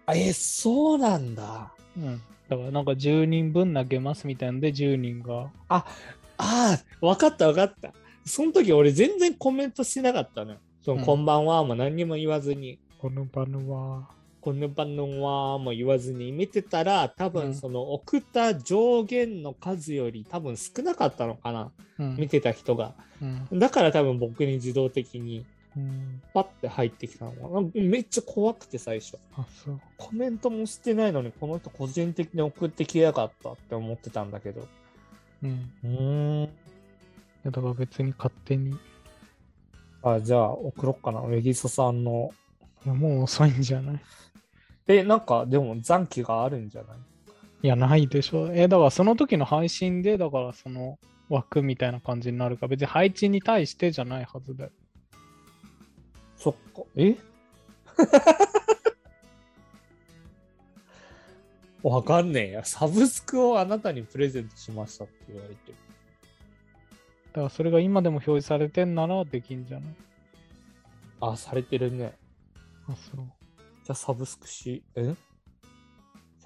[0.06, 1.72] あえ、そうなんだ。
[1.96, 2.20] うん。
[2.48, 5.84] だからなんか10人分投げますみたいなんで10人が、あ
[6.36, 7.94] あ、わかったわかった。
[8.26, 10.58] その時俺全然コメントしてなかったのよ。
[10.82, 14.08] その、うんこんばんはも何にも言わずに、この場のは、
[14.44, 21.72] この場のはも言わずに見てたら、多うん分その送った上限の数より多分少なかったのかな。
[21.98, 22.92] うん見てた人が。
[23.22, 25.46] うんだから多分僕に自動的に
[25.76, 27.82] うん、パッて入ってきたのかな。
[27.82, 29.18] めっちゃ怖くて最初。
[29.96, 34.68] コメントもしてないのに、この人個人的に送ってきやがったって思ってたんだけど。
[35.42, 35.72] うん。
[35.82, 36.48] うーん。
[37.44, 38.74] だから別に勝手に、い
[40.02, 41.22] あ、じゃあ送ろっかな。
[41.22, 42.30] メギソさんの。
[42.86, 44.00] やもう遅いんじゃない？
[44.86, 46.98] え、なんかでも残機があるんじゃない？
[47.62, 48.52] いや、ないでしょ。
[48.52, 50.98] え、だからその時の配信で、だからその
[51.30, 54.70] 枠みたいな感じになるから、別に配置に対してじゃないはずだよ。
[56.36, 56.82] そっか。
[56.96, 57.16] え？
[61.82, 62.64] わかんねえや。
[62.64, 65.74] サブスクをあなたにプレゼントしましたって言われてる。
[67.32, 69.94] だからそれが今でも表示されてんならできんじゃない？
[71.20, 72.14] あ、されてるね。
[72.88, 73.24] あ、そう。
[73.84, 75.14] じゃあサブスクし、え？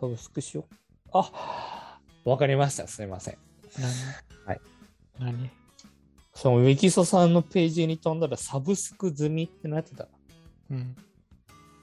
[0.01, 0.75] サブスクしよう。
[1.13, 2.89] あ、わかりました。
[2.89, 3.39] すいません。
[3.79, 3.89] 何？
[4.45, 4.61] はい。
[5.21, 5.49] 何？
[6.35, 10.09] そのウィキソさんのページに飛んだらサブスク済みってなってた。
[10.69, 10.97] うん。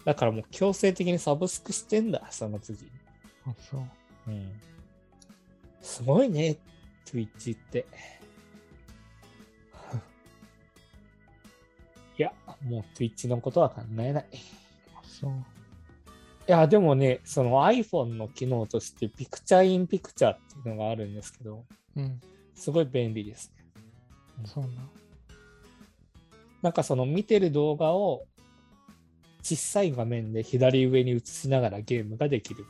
[0.03, 2.91] だからもう強制的にサブスクしてんだ、その次に。
[3.48, 3.82] あ、そう。
[4.27, 4.60] うん。
[5.82, 6.57] すごいね、
[7.06, 7.86] Twitch って。
[12.19, 14.26] いや、もう Twitch のことは考えない。
[15.20, 15.32] そう。
[16.48, 21.66] や、でもね、その iPhone の機能として、ピクチャーインピクチャーっていうのがあるんですけど、
[21.96, 22.22] うん。
[22.54, 23.64] すごい便利ですね。
[24.46, 24.70] そうな。
[26.62, 28.26] なんかその見てる動画を
[29.44, 32.66] 小さい画面で左上に映しながらゲームができる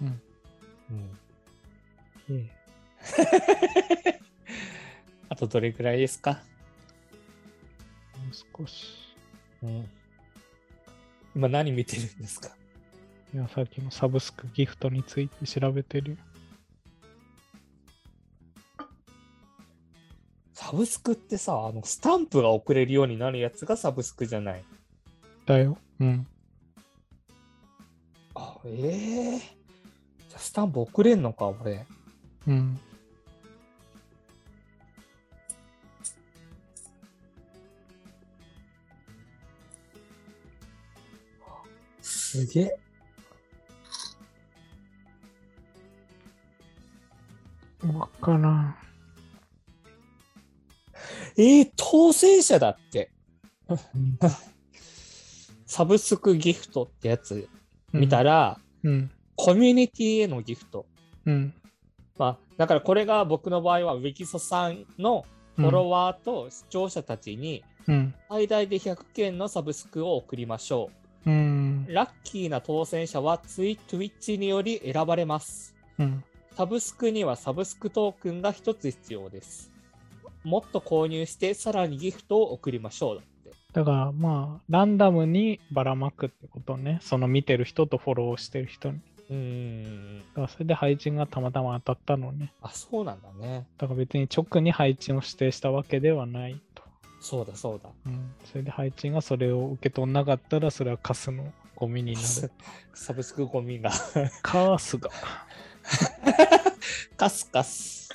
[0.00, 0.16] みたいな。
[2.28, 2.40] うん。
[2.40, 4.20] ええ
[5.28, 6.32] あとどれくらいですか？
[6.32, 6.38] も
[8.30, 8.86] う少し。
[9.62, 9.88] うん。
[11.34, 12.50] 今何見てるんですか？
[13.34, 16.16] いや、さっきのサブスクギフトについて調べてるよ。
[20.52, 24.64] サブスクってさ、あの、スタンプが送れるようになるやつがサブスクじゃない？
[25.44, 25.76] だよ。
[26.00, 26.26] うん。
[28.36, 31.84] あ、ええじゃあスタンプ送れんのか、俺。
[32.46, 32.80] うん。
[42.34, 42.76] すげえ。
[47.86, 48.76] わからん。
[51.36, 53.12] えー、当選者だって。
[55.64, 57.48] サブスクギフトってやつ
[57.92, 59.12] 見たら、うん。
[59.36, 60.86] コミュニティへのギフト。
[61.26, 61.54] うん。
[62.18, 65.24] まあ、だからこれが僕の場合は、ウィキソさんの
[65.54, 68.14] フォロワーと視聴者たちにうん。
[68.28, 75.74] 最大で100件のサブスクを送りましょうラッキーな当選者はツイ Twitch により選ばれます。
[75.98, 76.24] うん。
[76.56, 79.70] サブスクにはサブスクトークンが1つ必要です。
[80.44, 83.50] もっと購入してさらにギフトを送りましょうだって。
[83.72, 86.98] だからまあ、ランダムにばらまくってことね。
[87.02, 89.00] その見てる人とフォローしてる人に。
[89.30, 90.18] うーん。
[90.18, 92.52] だからそれで配置がたまたま当たったのね。
[92.62, 93.66] あ、そうなんだね。
[93.78, 96.60] だから別に直に配置を指定したわけではないと。
[97.24, 97.88] そうだそうだ。
[98.04, 98.34] うん。
[98.44, 102.26] それで配置がそれを受け取んなかったら、それはカスのゴミになる。
[102.92, 103.90] サブスクゴミが。
[104.42, 105.08] カースが。
[107.16, 108.10] カスカス。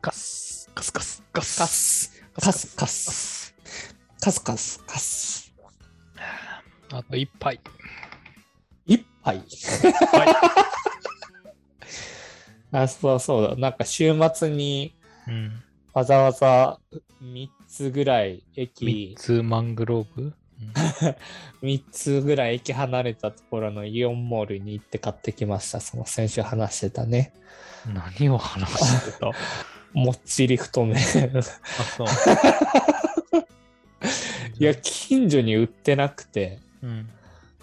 [0.00, 0.68] カス。
[0.74, 1.22] カスカス。
[1.32, 1.60] カス。
[1.62, 2.20] カス。
[2.34, 2.74] カス。
[2.74, 3.54] カス。
[4.20, 4.42] カス。
[4.42, 4.84] カス。
[4.84, 5.54] カス。
[6.92, 7.60] あと一杯。
[8.86, 9.40] 一杯。
[12.72, 13.54] あ、そうそうだ。
[13.54, 14.96] なんか週末に
[15.28, 15.62] うん。
[15.92, 16.80] わざわざ
[17.22, 20.32] 3つぐらい三駅、つマングローブ、
[21.62, 25.80] 3つぐらい駅離れたところのイオンモールに行って買ってきました。
[25.80, 27.32] その先週話してたね。
[27.86, 29.28] 何を話してた？
[29.28, 29.32] あ、
[29.94, 30.96] もっちり太麺。
[30.98, 32.06] そう。
[34.58, 36.58] いや、近所に売ってなくて。
[36.82, 37.08] うん。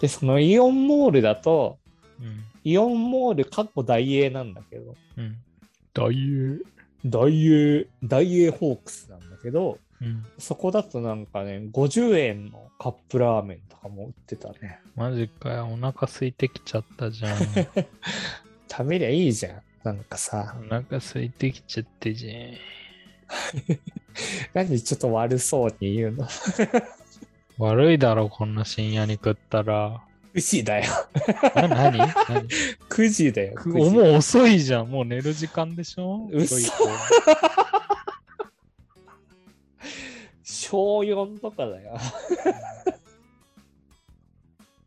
[0.00, 1.78] で、そのイオンモールだと、
[2.20, 2.44] うん。
[2.64, 5.36] イオンモールかっこ大英なんだけど、うん。
[5.92, 6.58] 大英。
[7.04, 10.26] 大英、大英ホークスなんだけど、うん。
[10.38, 14.80] そこだとなんかね、50円のカップラーメンとかも売ってたね。
[14.94, 15.66] マジかよ。
[15.72, 17.38] お腹空いてきちゃったじゃん。
[18.68, 19.62] 食べりゃいいじゃん。
[19.84, 22.36] なんかさお、腹空いてきちゃってじゃん。
[24.54, 26.26] なんでちょっと悪そうに言うの？
[27.58, 30.02] 悪いだろ、こんな深夜に食ったら。
[30.34, 30.92] ?9 時だよ。
[31.54, 32.08] な、なに何
[32.90, 33.54] ？9時だよ。
[33.56, 34.90] 9時くもう遅いじゃん。
[34.90, 36.28] もう寝る時間でしょ？
[36.32, 36.56] 嘘
[40.66, 41.94] 小4とかだよ。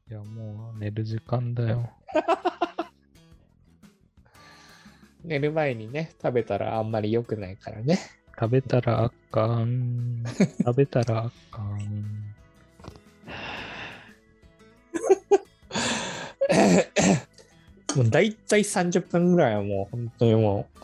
[0.10, 1.89] いや、もう寝る時間だよ。
[5.23, 7.97] 寝る前にね、食べたらあんまり良くないからね。
[8.38, 10.26] 食べたらあかん。
[10.65, 11.80] 食べたらあかん。
[17.95, 20.80] もう大体30分ぐらいはもう本当にもう、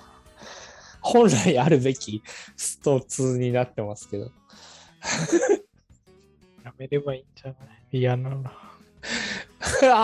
[1.01, 2.23] 本来あるべき
[2.55, 4.31] スト2になってますけど。
[6.63, 7.99] やめればいいんじゃない？
[7.99, 8.37] 嫌なら。
[9.83, 10.01] あ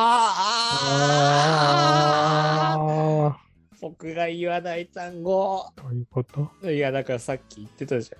[2.73, 3.37] ああ
[3.79, 5.65] 僕が言わない単語。
[5.75, 6.51] どういうこと？
[6.69, 8.11] いや、だからさっき言ってたじ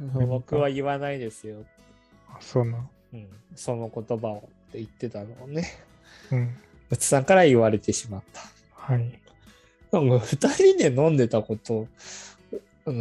[0.00, 0.28] ゃん。
[0.28, 1.64] 僕は言わないですよ。
[2.28, 2.90] あ、そうなの。
[3.12, 5.66] うん、その言葉をって言ってたのをね。
[6.30, 6.56] うん。
[6.90, 8.40] うつさんから言われてしまった。
[8.72, 9.20] はい。
[9.92, 11.86] なんか二人で飲んでたこと、
[12.86, 12.92] 少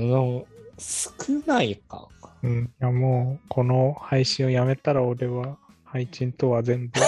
[1.46, 2.10] ないか？
[2.44, 2.64] うん。
[2.64, 7.00] いや、もう、この配信をやめたら俺は、配信とは全部、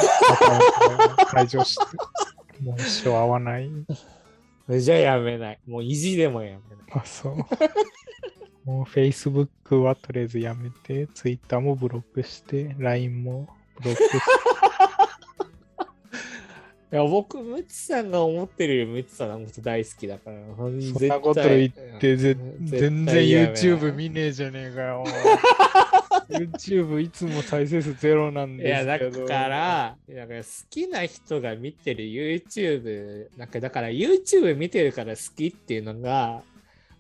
[1.28, 1.98] 解除して、
[2.64, 3.70] もう一生会わない。
[4.80, 5.60] じゃあやめない。
[5.68, 6.86] もう意地でもやめない。
[6.94, 7.38] あ、そう。
[8.64, 13.48] もう Facebook はとりあえずやめて、Twitter もブロックして、LINE も
[13.82, 14.18] ブロックして。
[16.92, 20.38] いや、僕、ムツさんが思ってるよりムツさんのこと大好きだから。
[20.58, 25.06] そんなこと言って、ぜ全然 YouTube 見ねえじゃねえかよ。
[26.28, 29.26] YouTube いつも再生数ゼロなんですけど。
[29.26, 36.44] から、だから好きな人が見てる YouTube、なんかだから YouTube 見てるから好きっていうのが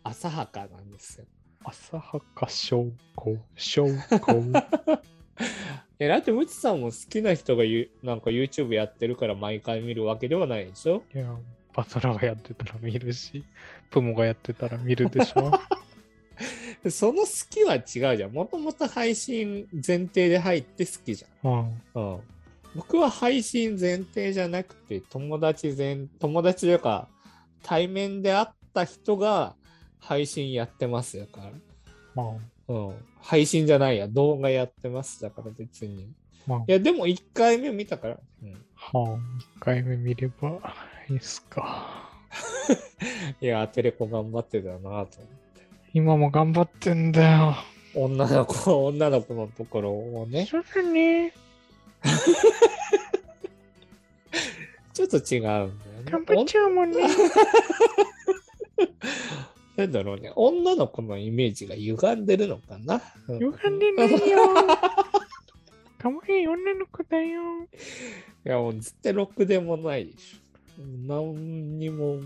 [0.03, 1.26] 浅はかなんですよ。
[1.65, 2.88] 浅はか証
[3.18, 5.01] 拠、証拠。
[5.99, 11.03] え、だってムツさんも好きな人がゆなんか YouTube やってるから毎回見るわけではないでしょ？
[11.14, 11.36] いや、
[11.74, 13.44] バトラがやってたら見るし、
[13.91, 15.52] プモがやってたら見るでしょ。
[16.90, 18.32] その好きは違うじゃん。
[18.32, 21.52] もともと配信前提で入って好きじうん。
[21.52, 21.82] ゃん。
[21.95, 22.20] うん。
[22.74, 27.08] 僕は配信前提じゃなくて、友達全、友達というか、
[27.62, 29.56] 対面で会った人が
[29.99, 31.52] 配信やってますだから。
[32.16, 32.26] まあ、
[32.72, 32.95] うん。
[33.19, 36.03] 配信じゃないや、動画やってますだから別に。
[36.03, 36.07] い
[36.48, 38.18] まあ、や、でも1回目見たから。
[38.43, 38.53] うん。
[38.76, 40.60] はあ、一回目見れば
[41.10, 42.10] いいっすか。
[43.41, 45.11] いや、テレコ頑張ってたなと思って。
[45.93, 47.56] 今も頑張ってんだよ。
[47.93, 51.34] 女の子、 女の子のところをね、そね。
[54.93, 55.73] ちょっと違うんだよね。
[56.06, 57.03] 頑張っちゃうもんね。
[59.82, 63.02] なんだろうね、女の子のイメージが歪んでるのかな？
[63.28, 64.40] うん歪んでないよ。
[65.98, 67.41] かわいい女の子だよ。
[68.45, 70.84] いや、もう絶対ろくでもないでしょ。
[71.08, 72.22] 何にも、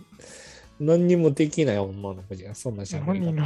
[0.79, 3.35] 何にもできない女の子じゃん、そんなしゃべり何？
[3.35, 3.43] 方。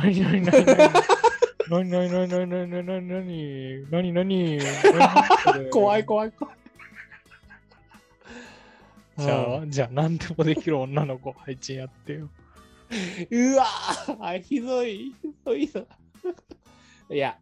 [1.69, 1.90] 何？
[1.90, 2.10] 何？
[2.10, 2.27] 何？
[2.27, 2.49] 何？
[2.49, 2.49] 何？
[2.49, 3.07] 何？
[3.07, 3.07] 何？
[3.07, 3.07] 何？
[3.07, 3.07] 何？
[3.07, 4.14] 何？
[4.14, 4.14] 何？
[4.14, 4.57] 何？
[4.57, 5.69] 何？
[5.72, 6.56] 怖い怖い怖い。
[9.18, 10.18] じゃあ、じゃあ何？
[10.18, 12.30] でもできる女の子配置やってよ。
[13.30, 17.16] うわぁ、ひどい、ひどいな。
[17.16, 17.38] いや、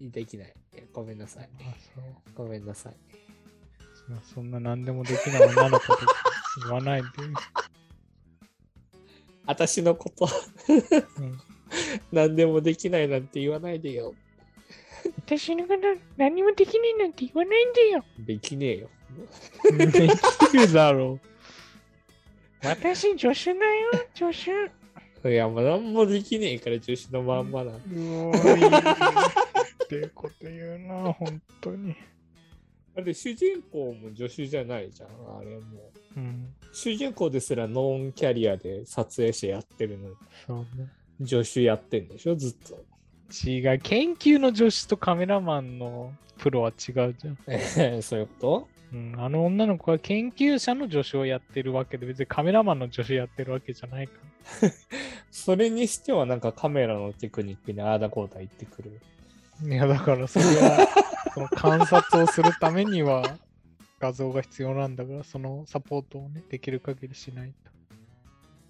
[0.00, 0.54] できない。
[0.92, 1.48] ごめんなさい。
[2.34, 2.94] ごめんなさい。
[4.24, 5.98] そそんな何でもできない女の子と
[6.64, 7.08] 言わないで。
[9.46, 10.28] 私のこと、
[11.18, 11.38] うん
[12.12, 14.14] 何でもできないなんて言わないでよ。
[15.26, 15.80] 私のこと
[16.16, 18.04] 何もできないなんて言わないんだよ。
[18.18, 18.88] できねえよ。
[19.70, 19.86] で
[20.50, 22.66] きるだろう。
[22.66, 24.79] 私、助手だよ、助手。
[25.24, 27.72] いや、もう何もできねえから女子のまんまな。
[27.72, 28.32] うおっ
[29.88, 31.94] てこと言うな、 本当に。
[32.96, 35.90] あれ、主人公も助手じゃないじゃん、あれも。
[36.16, 40.16] うん、主人公ですらノンキャリアで撮影者やってるのに、
[40.46, 40.88] そうね。
[41.26, 42.84] 助手やってんでしょ、ずっと。
[43.48, 47.38] 違う、研究の助手とカメラマンのプロは違うじゃん。
[47.46, 47.58] え
[47.98, 48.79] ーそういうこと？
[48.92, 54.12] うん、あの女の子は研究者の助手をやってるわけで、別にカメラマンの助手やってるわけじゃないか
[55.30, 59.00] それにしてはなんかカメラのテクニックにああだこうだ言ってくる。
[59.62, 59.68] ら。
[59.68, 60.88] いや、だからそれは、
[61.34, 63.38] その観察をするためには
[64.00, 67.52] 画像が必要なんだから、そのサポートをね、できる限りしない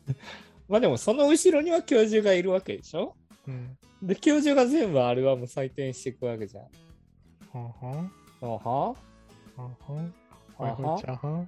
[0.07, 0.13] と。
[0.69, 3.15] まあでもその後ろには教授がいるわけでしょ？
[3.49, 3.79] うん。
[4.03, 6.65] で、教授が全部アルバム採点していくわけじゃん。
[7.53, 8.09] はんは
[8.41, 9.10] ははん
[9.61, 9.95] はは
[10.59, 11.47] はいは。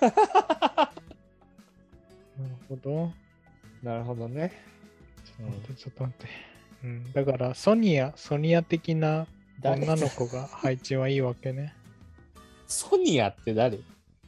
[2.38, 3.12] なるほど。
[3.82, 4.52] なるほどね。
[5.24, 6.26] ちょっと待って、ちょっと待って。
[6.84, 9.26] うん、だから、ソニア、ソニア的な
[9.60, 9.82] 誰？
[9.82, 11.74] 女の子が配置はいいわけね。
[12.66, 13.78] ソニアって誰？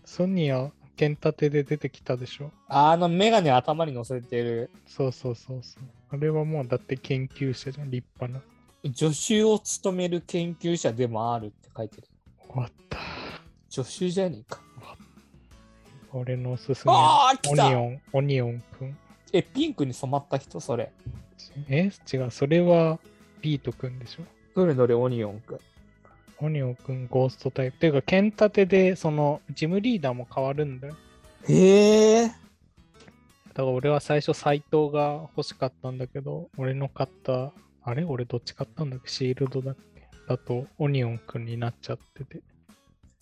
[0.04, 2.52] ソニア、剣立てで出てきたでしょ。
[2.68, 5.84] ああのメガネ頭に乗せてるそうそうそうそう。
[6.10, 8.44] あれはもうだって研究者じゃん、立派な。
[8.94, 12.08] 助手を務める研究者でもあるって書いてる。
[12.38, 12.98] 終わった。
[13.82, 14.60] 助手じゃねえか。
[16.12, 16.92] 俺のおすすめ。
[16.94, 18.96] ああ、来たオニオン、オニオンくん。
[19.32, 20.92] え、ピンクに染まった人それ。
[21.68, 23.00] え違う、それは
[23.40, 24.22] ビートくんでしょ？
[24.54, 25.58] どれどれオニオンくん。
[26.38, 27.78] オニオンくん、ゴーストタイプ。
[27.78, 30.96] ていうか、剣立てで、その、ジムリーダーも変わるんだよ。
[31.48, 32.28] へえ。
[32.28, 32.42] だか
[33.56, 37.52] ら俺は最初、斎藤が欲しかったんだけど、俺の買った、
[37.82, 38.04] あれ？
[38.04, 39.08] 俺どっち買ったんだっけ？
[39.08, 40.08] シールドだっけ？
[40.28, 42.40] だと、オニオンくんになっちゃってて。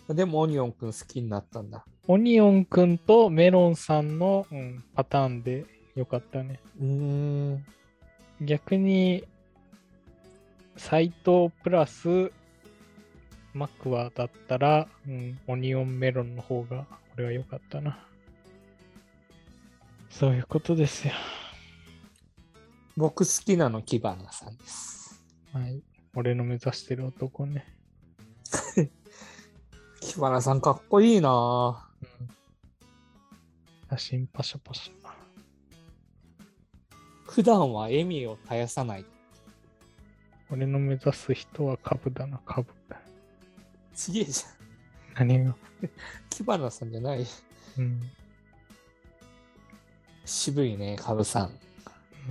[0.08, 1.84] でもオニオンくん好きになったんだ。
[2.08, 5.64] オニオンくんとメロンさんの、うん、パターンで
[5.94, 6.60] よかったね。
[6.80, 7.66] うーん。
[8.40, 9.24] 逆に、
[10.76, 12.32] 斎藤プラス
[13.54, 17.98] マクワだったら、うん、オニオンメロンの方が俺は良かったな。
[20.10, 21.14] そういうことですよ。
[22.96, 25.22] 僕好きなのキバナさんです。
[25.52, 25.82] はい。
[26.14, 27.66] 俺の目指してる男ね。
[30.02, 34.92] キバナさんかっこいいなうん、写真パシャパシャ。
[37.24, 39.06] 普段は笑みを絶やさない。
[40.50, 42.68] 俺の目指す人は株だな、株。
[43.94, 45.28] ちげえじゃん。
[45.28, 45.54] 何が？
[46.28, 47.24] キバナさんじゃない。
[47.78, 48.00] うん。
[50.26, 51.46] 渋いね、カブさん。
[51.46, 51.50] う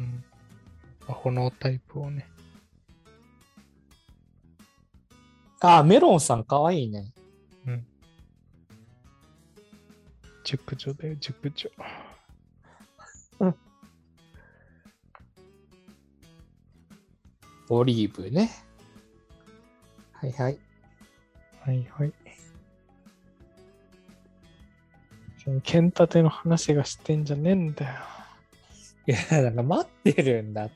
[0.01, 0.23] ん。
[1.07, 2.27] アホのタイプをね。
[5.61, 7.13] あ、メロンさんかわいいね。
[10.43, 11.69] 熟女だよ、熟女。
[17.73, 18.51] オリーブね。
[20.11, 20.57] はいはい。
[21.61, 22.13] はいはい。
[25.43, 27.93] その剣立ての話がしてんじゃねえんだよ。
[29.07, 30.69] いや、なんか待ってるんだ。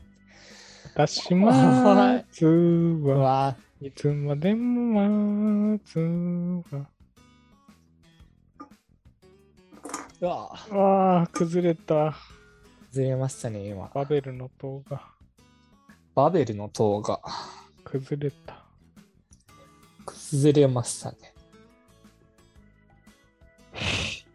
[0.94, 3.18] 私待つ うわ。
[3.18, 6.00] わいつまでも待つ
[6.72, 6.90] わ。
[10.22, 12.16] うわああ、崩れた。
[12.92, 13.90] ずれましたね、今。
[13.94, 15.02] バベルの塔が
[16.16, 17.20] バベルの塔が
[17.84, 18.64] 崩れた。
[20.06, 21.18] 崩れましたね。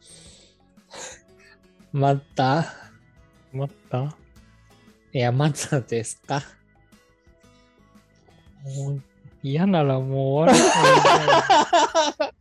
[1.92, 2.66] また
[3.52, 4.16] 待った？
[5.12, 6.42] いや、またですか？
[8.62, 9.02] もう
[9.42, 12.34] 嫌ならもう終わらない。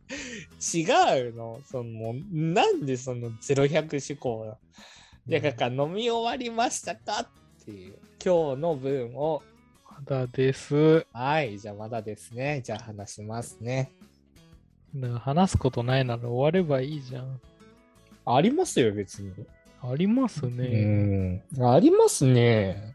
[0.60, 0.82] 違
[1.30, 4.58] うのその、なんでその0100思考なの
[5.26, 9.42] で、だから飲み終わりましたかっていう、今日の分を、
[9.90, 11.06] まだです。
[11.12, 12.60] はい、じゃあまだですね。
[12.62, 13.92] じゃあ話しますね。
[14.94, 17.40] だから話すことないなら終わればいいじゃん。
[18.26, 19.32] ありますよ、別に。
[19.82, 21.42] ありますね。
[21.56, 21.66] うん。
[21.66, 22.94] ありますね。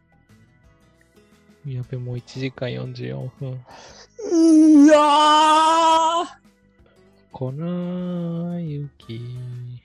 [1.65, 3.65] やべ、もう1時間44分。
[4.87, 6.25] うわ
[7.31, 7.51] 粉
[8.59, 9.13] 雪。
[9.13, 9.77] ー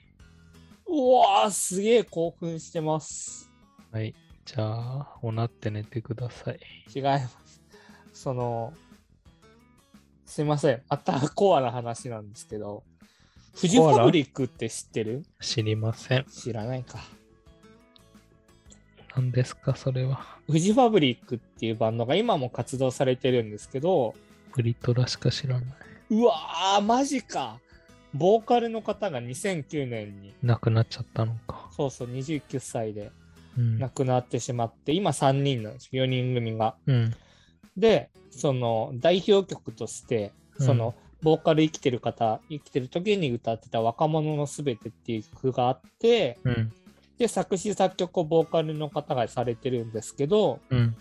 [0.87, 3.49] うわーすげえ興奮してます。
[3.91, 4.13] はい。
[4.45, 6.59] じゃあ、おなって寝てください。
[6.93, 7.61] 違います。
[8.13, 8.73] その、
[10.25, 10.81] すいません。
[10.87, 12.83] またコアな話なんですけど、
[13.55, 15.25] フジファブリックって知ってる？
[15.41, 16.25] 知りません。
[16.25, 16.99] 知らないか。
[19.15, 20.25] 何ですか、それは。
[20.49, 24.15] フジファブリックっていうバンドが今も活動されてるんですけど、
[24.53, 25.65] プリトラしか知らない。
[26.09, 27.59] うわー、マジか。
[28.13, 31.69] ボーカルの方が2009年に、亡くなっちゃったのか。
[31.75, 33.11] そうそう、29歳で
[33.57, 33.79] うん。
[33.79, 36.75] 亡くなってしまって、今3人なんですよ、4人組が。
[36.85, 37.15] うん。
[37.77, 46.73] で、その代表曲として、その、ボーカル生きてる方、生きてる時に歌ってた若者のすべてっていう曲があって、うん。
[47.21, 50.95] で、作詞作曲をボーカルの方がされてるんですけど、うん。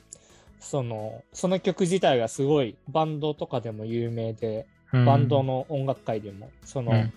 [0.61, 5.05] その、その曲自体がすごいバンドとかでも有名で、うん。
[5.07, 7.13] バンドの音楽界でも、その、うん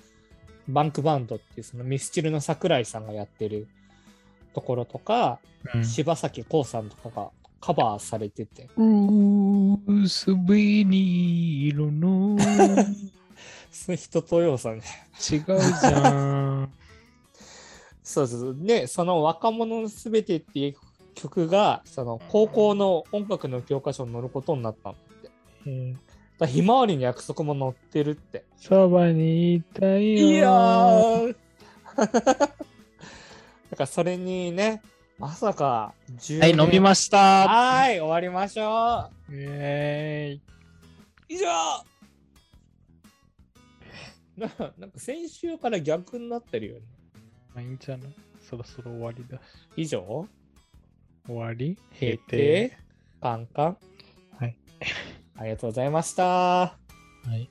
[0.66, 3.68] バンクバンドっていうそのミスチルの桜井さんがやってる
[4.54, 5.40] ところとか、
[5.74, 5.84] うん。
[5.84, 8.70] 柴咲コウさんとかがカバーされてて、
[9.86, 12.38] 薄紅色の
[13.98, 14.84] 人とようさんね。
[15.30, 16.72] 違うじゃん。
[18.04, 18.58] そうそう。
[18.60, 20.76] で、その若者のすべてっていう
[21.16, 25.32] 曲がその高校の音楽の教科書に載ることになったんだって。
[25.68, 26.00] うん
[26.40, 28.44] だひまわりの約束も載ってるって。
[28.58, 30.28] そばにいたいよ。
[30.28, 31.36] いやー
[31.96, 32.58] だか
[33.78, 34.82] らそれにね、
[35.18, 37.48] まさか10はい、飲みました。
[37.48, 40.36] はーい、終わりましょイェーイ。
[40.36, 40.42] う。
[41.30, 41.46] 以上
[44.38, 46.82] な なんか先週から逆になってるよね。
[47.54, 48.14] まあいいんじゃない？
[48.42, 49.42] そろそろ終わりだし。
[49.78, 50.28] 以上？
[51.26, 51.78] 終わり？
[52.00, 52.78] 閉廷
[53.22, 53.78] カンカン？
[54.38, 54.56] はい。
[55.38, 56.24] ありがとうございました。
[56.24, 56.76] は
[57.36, 57.50] い。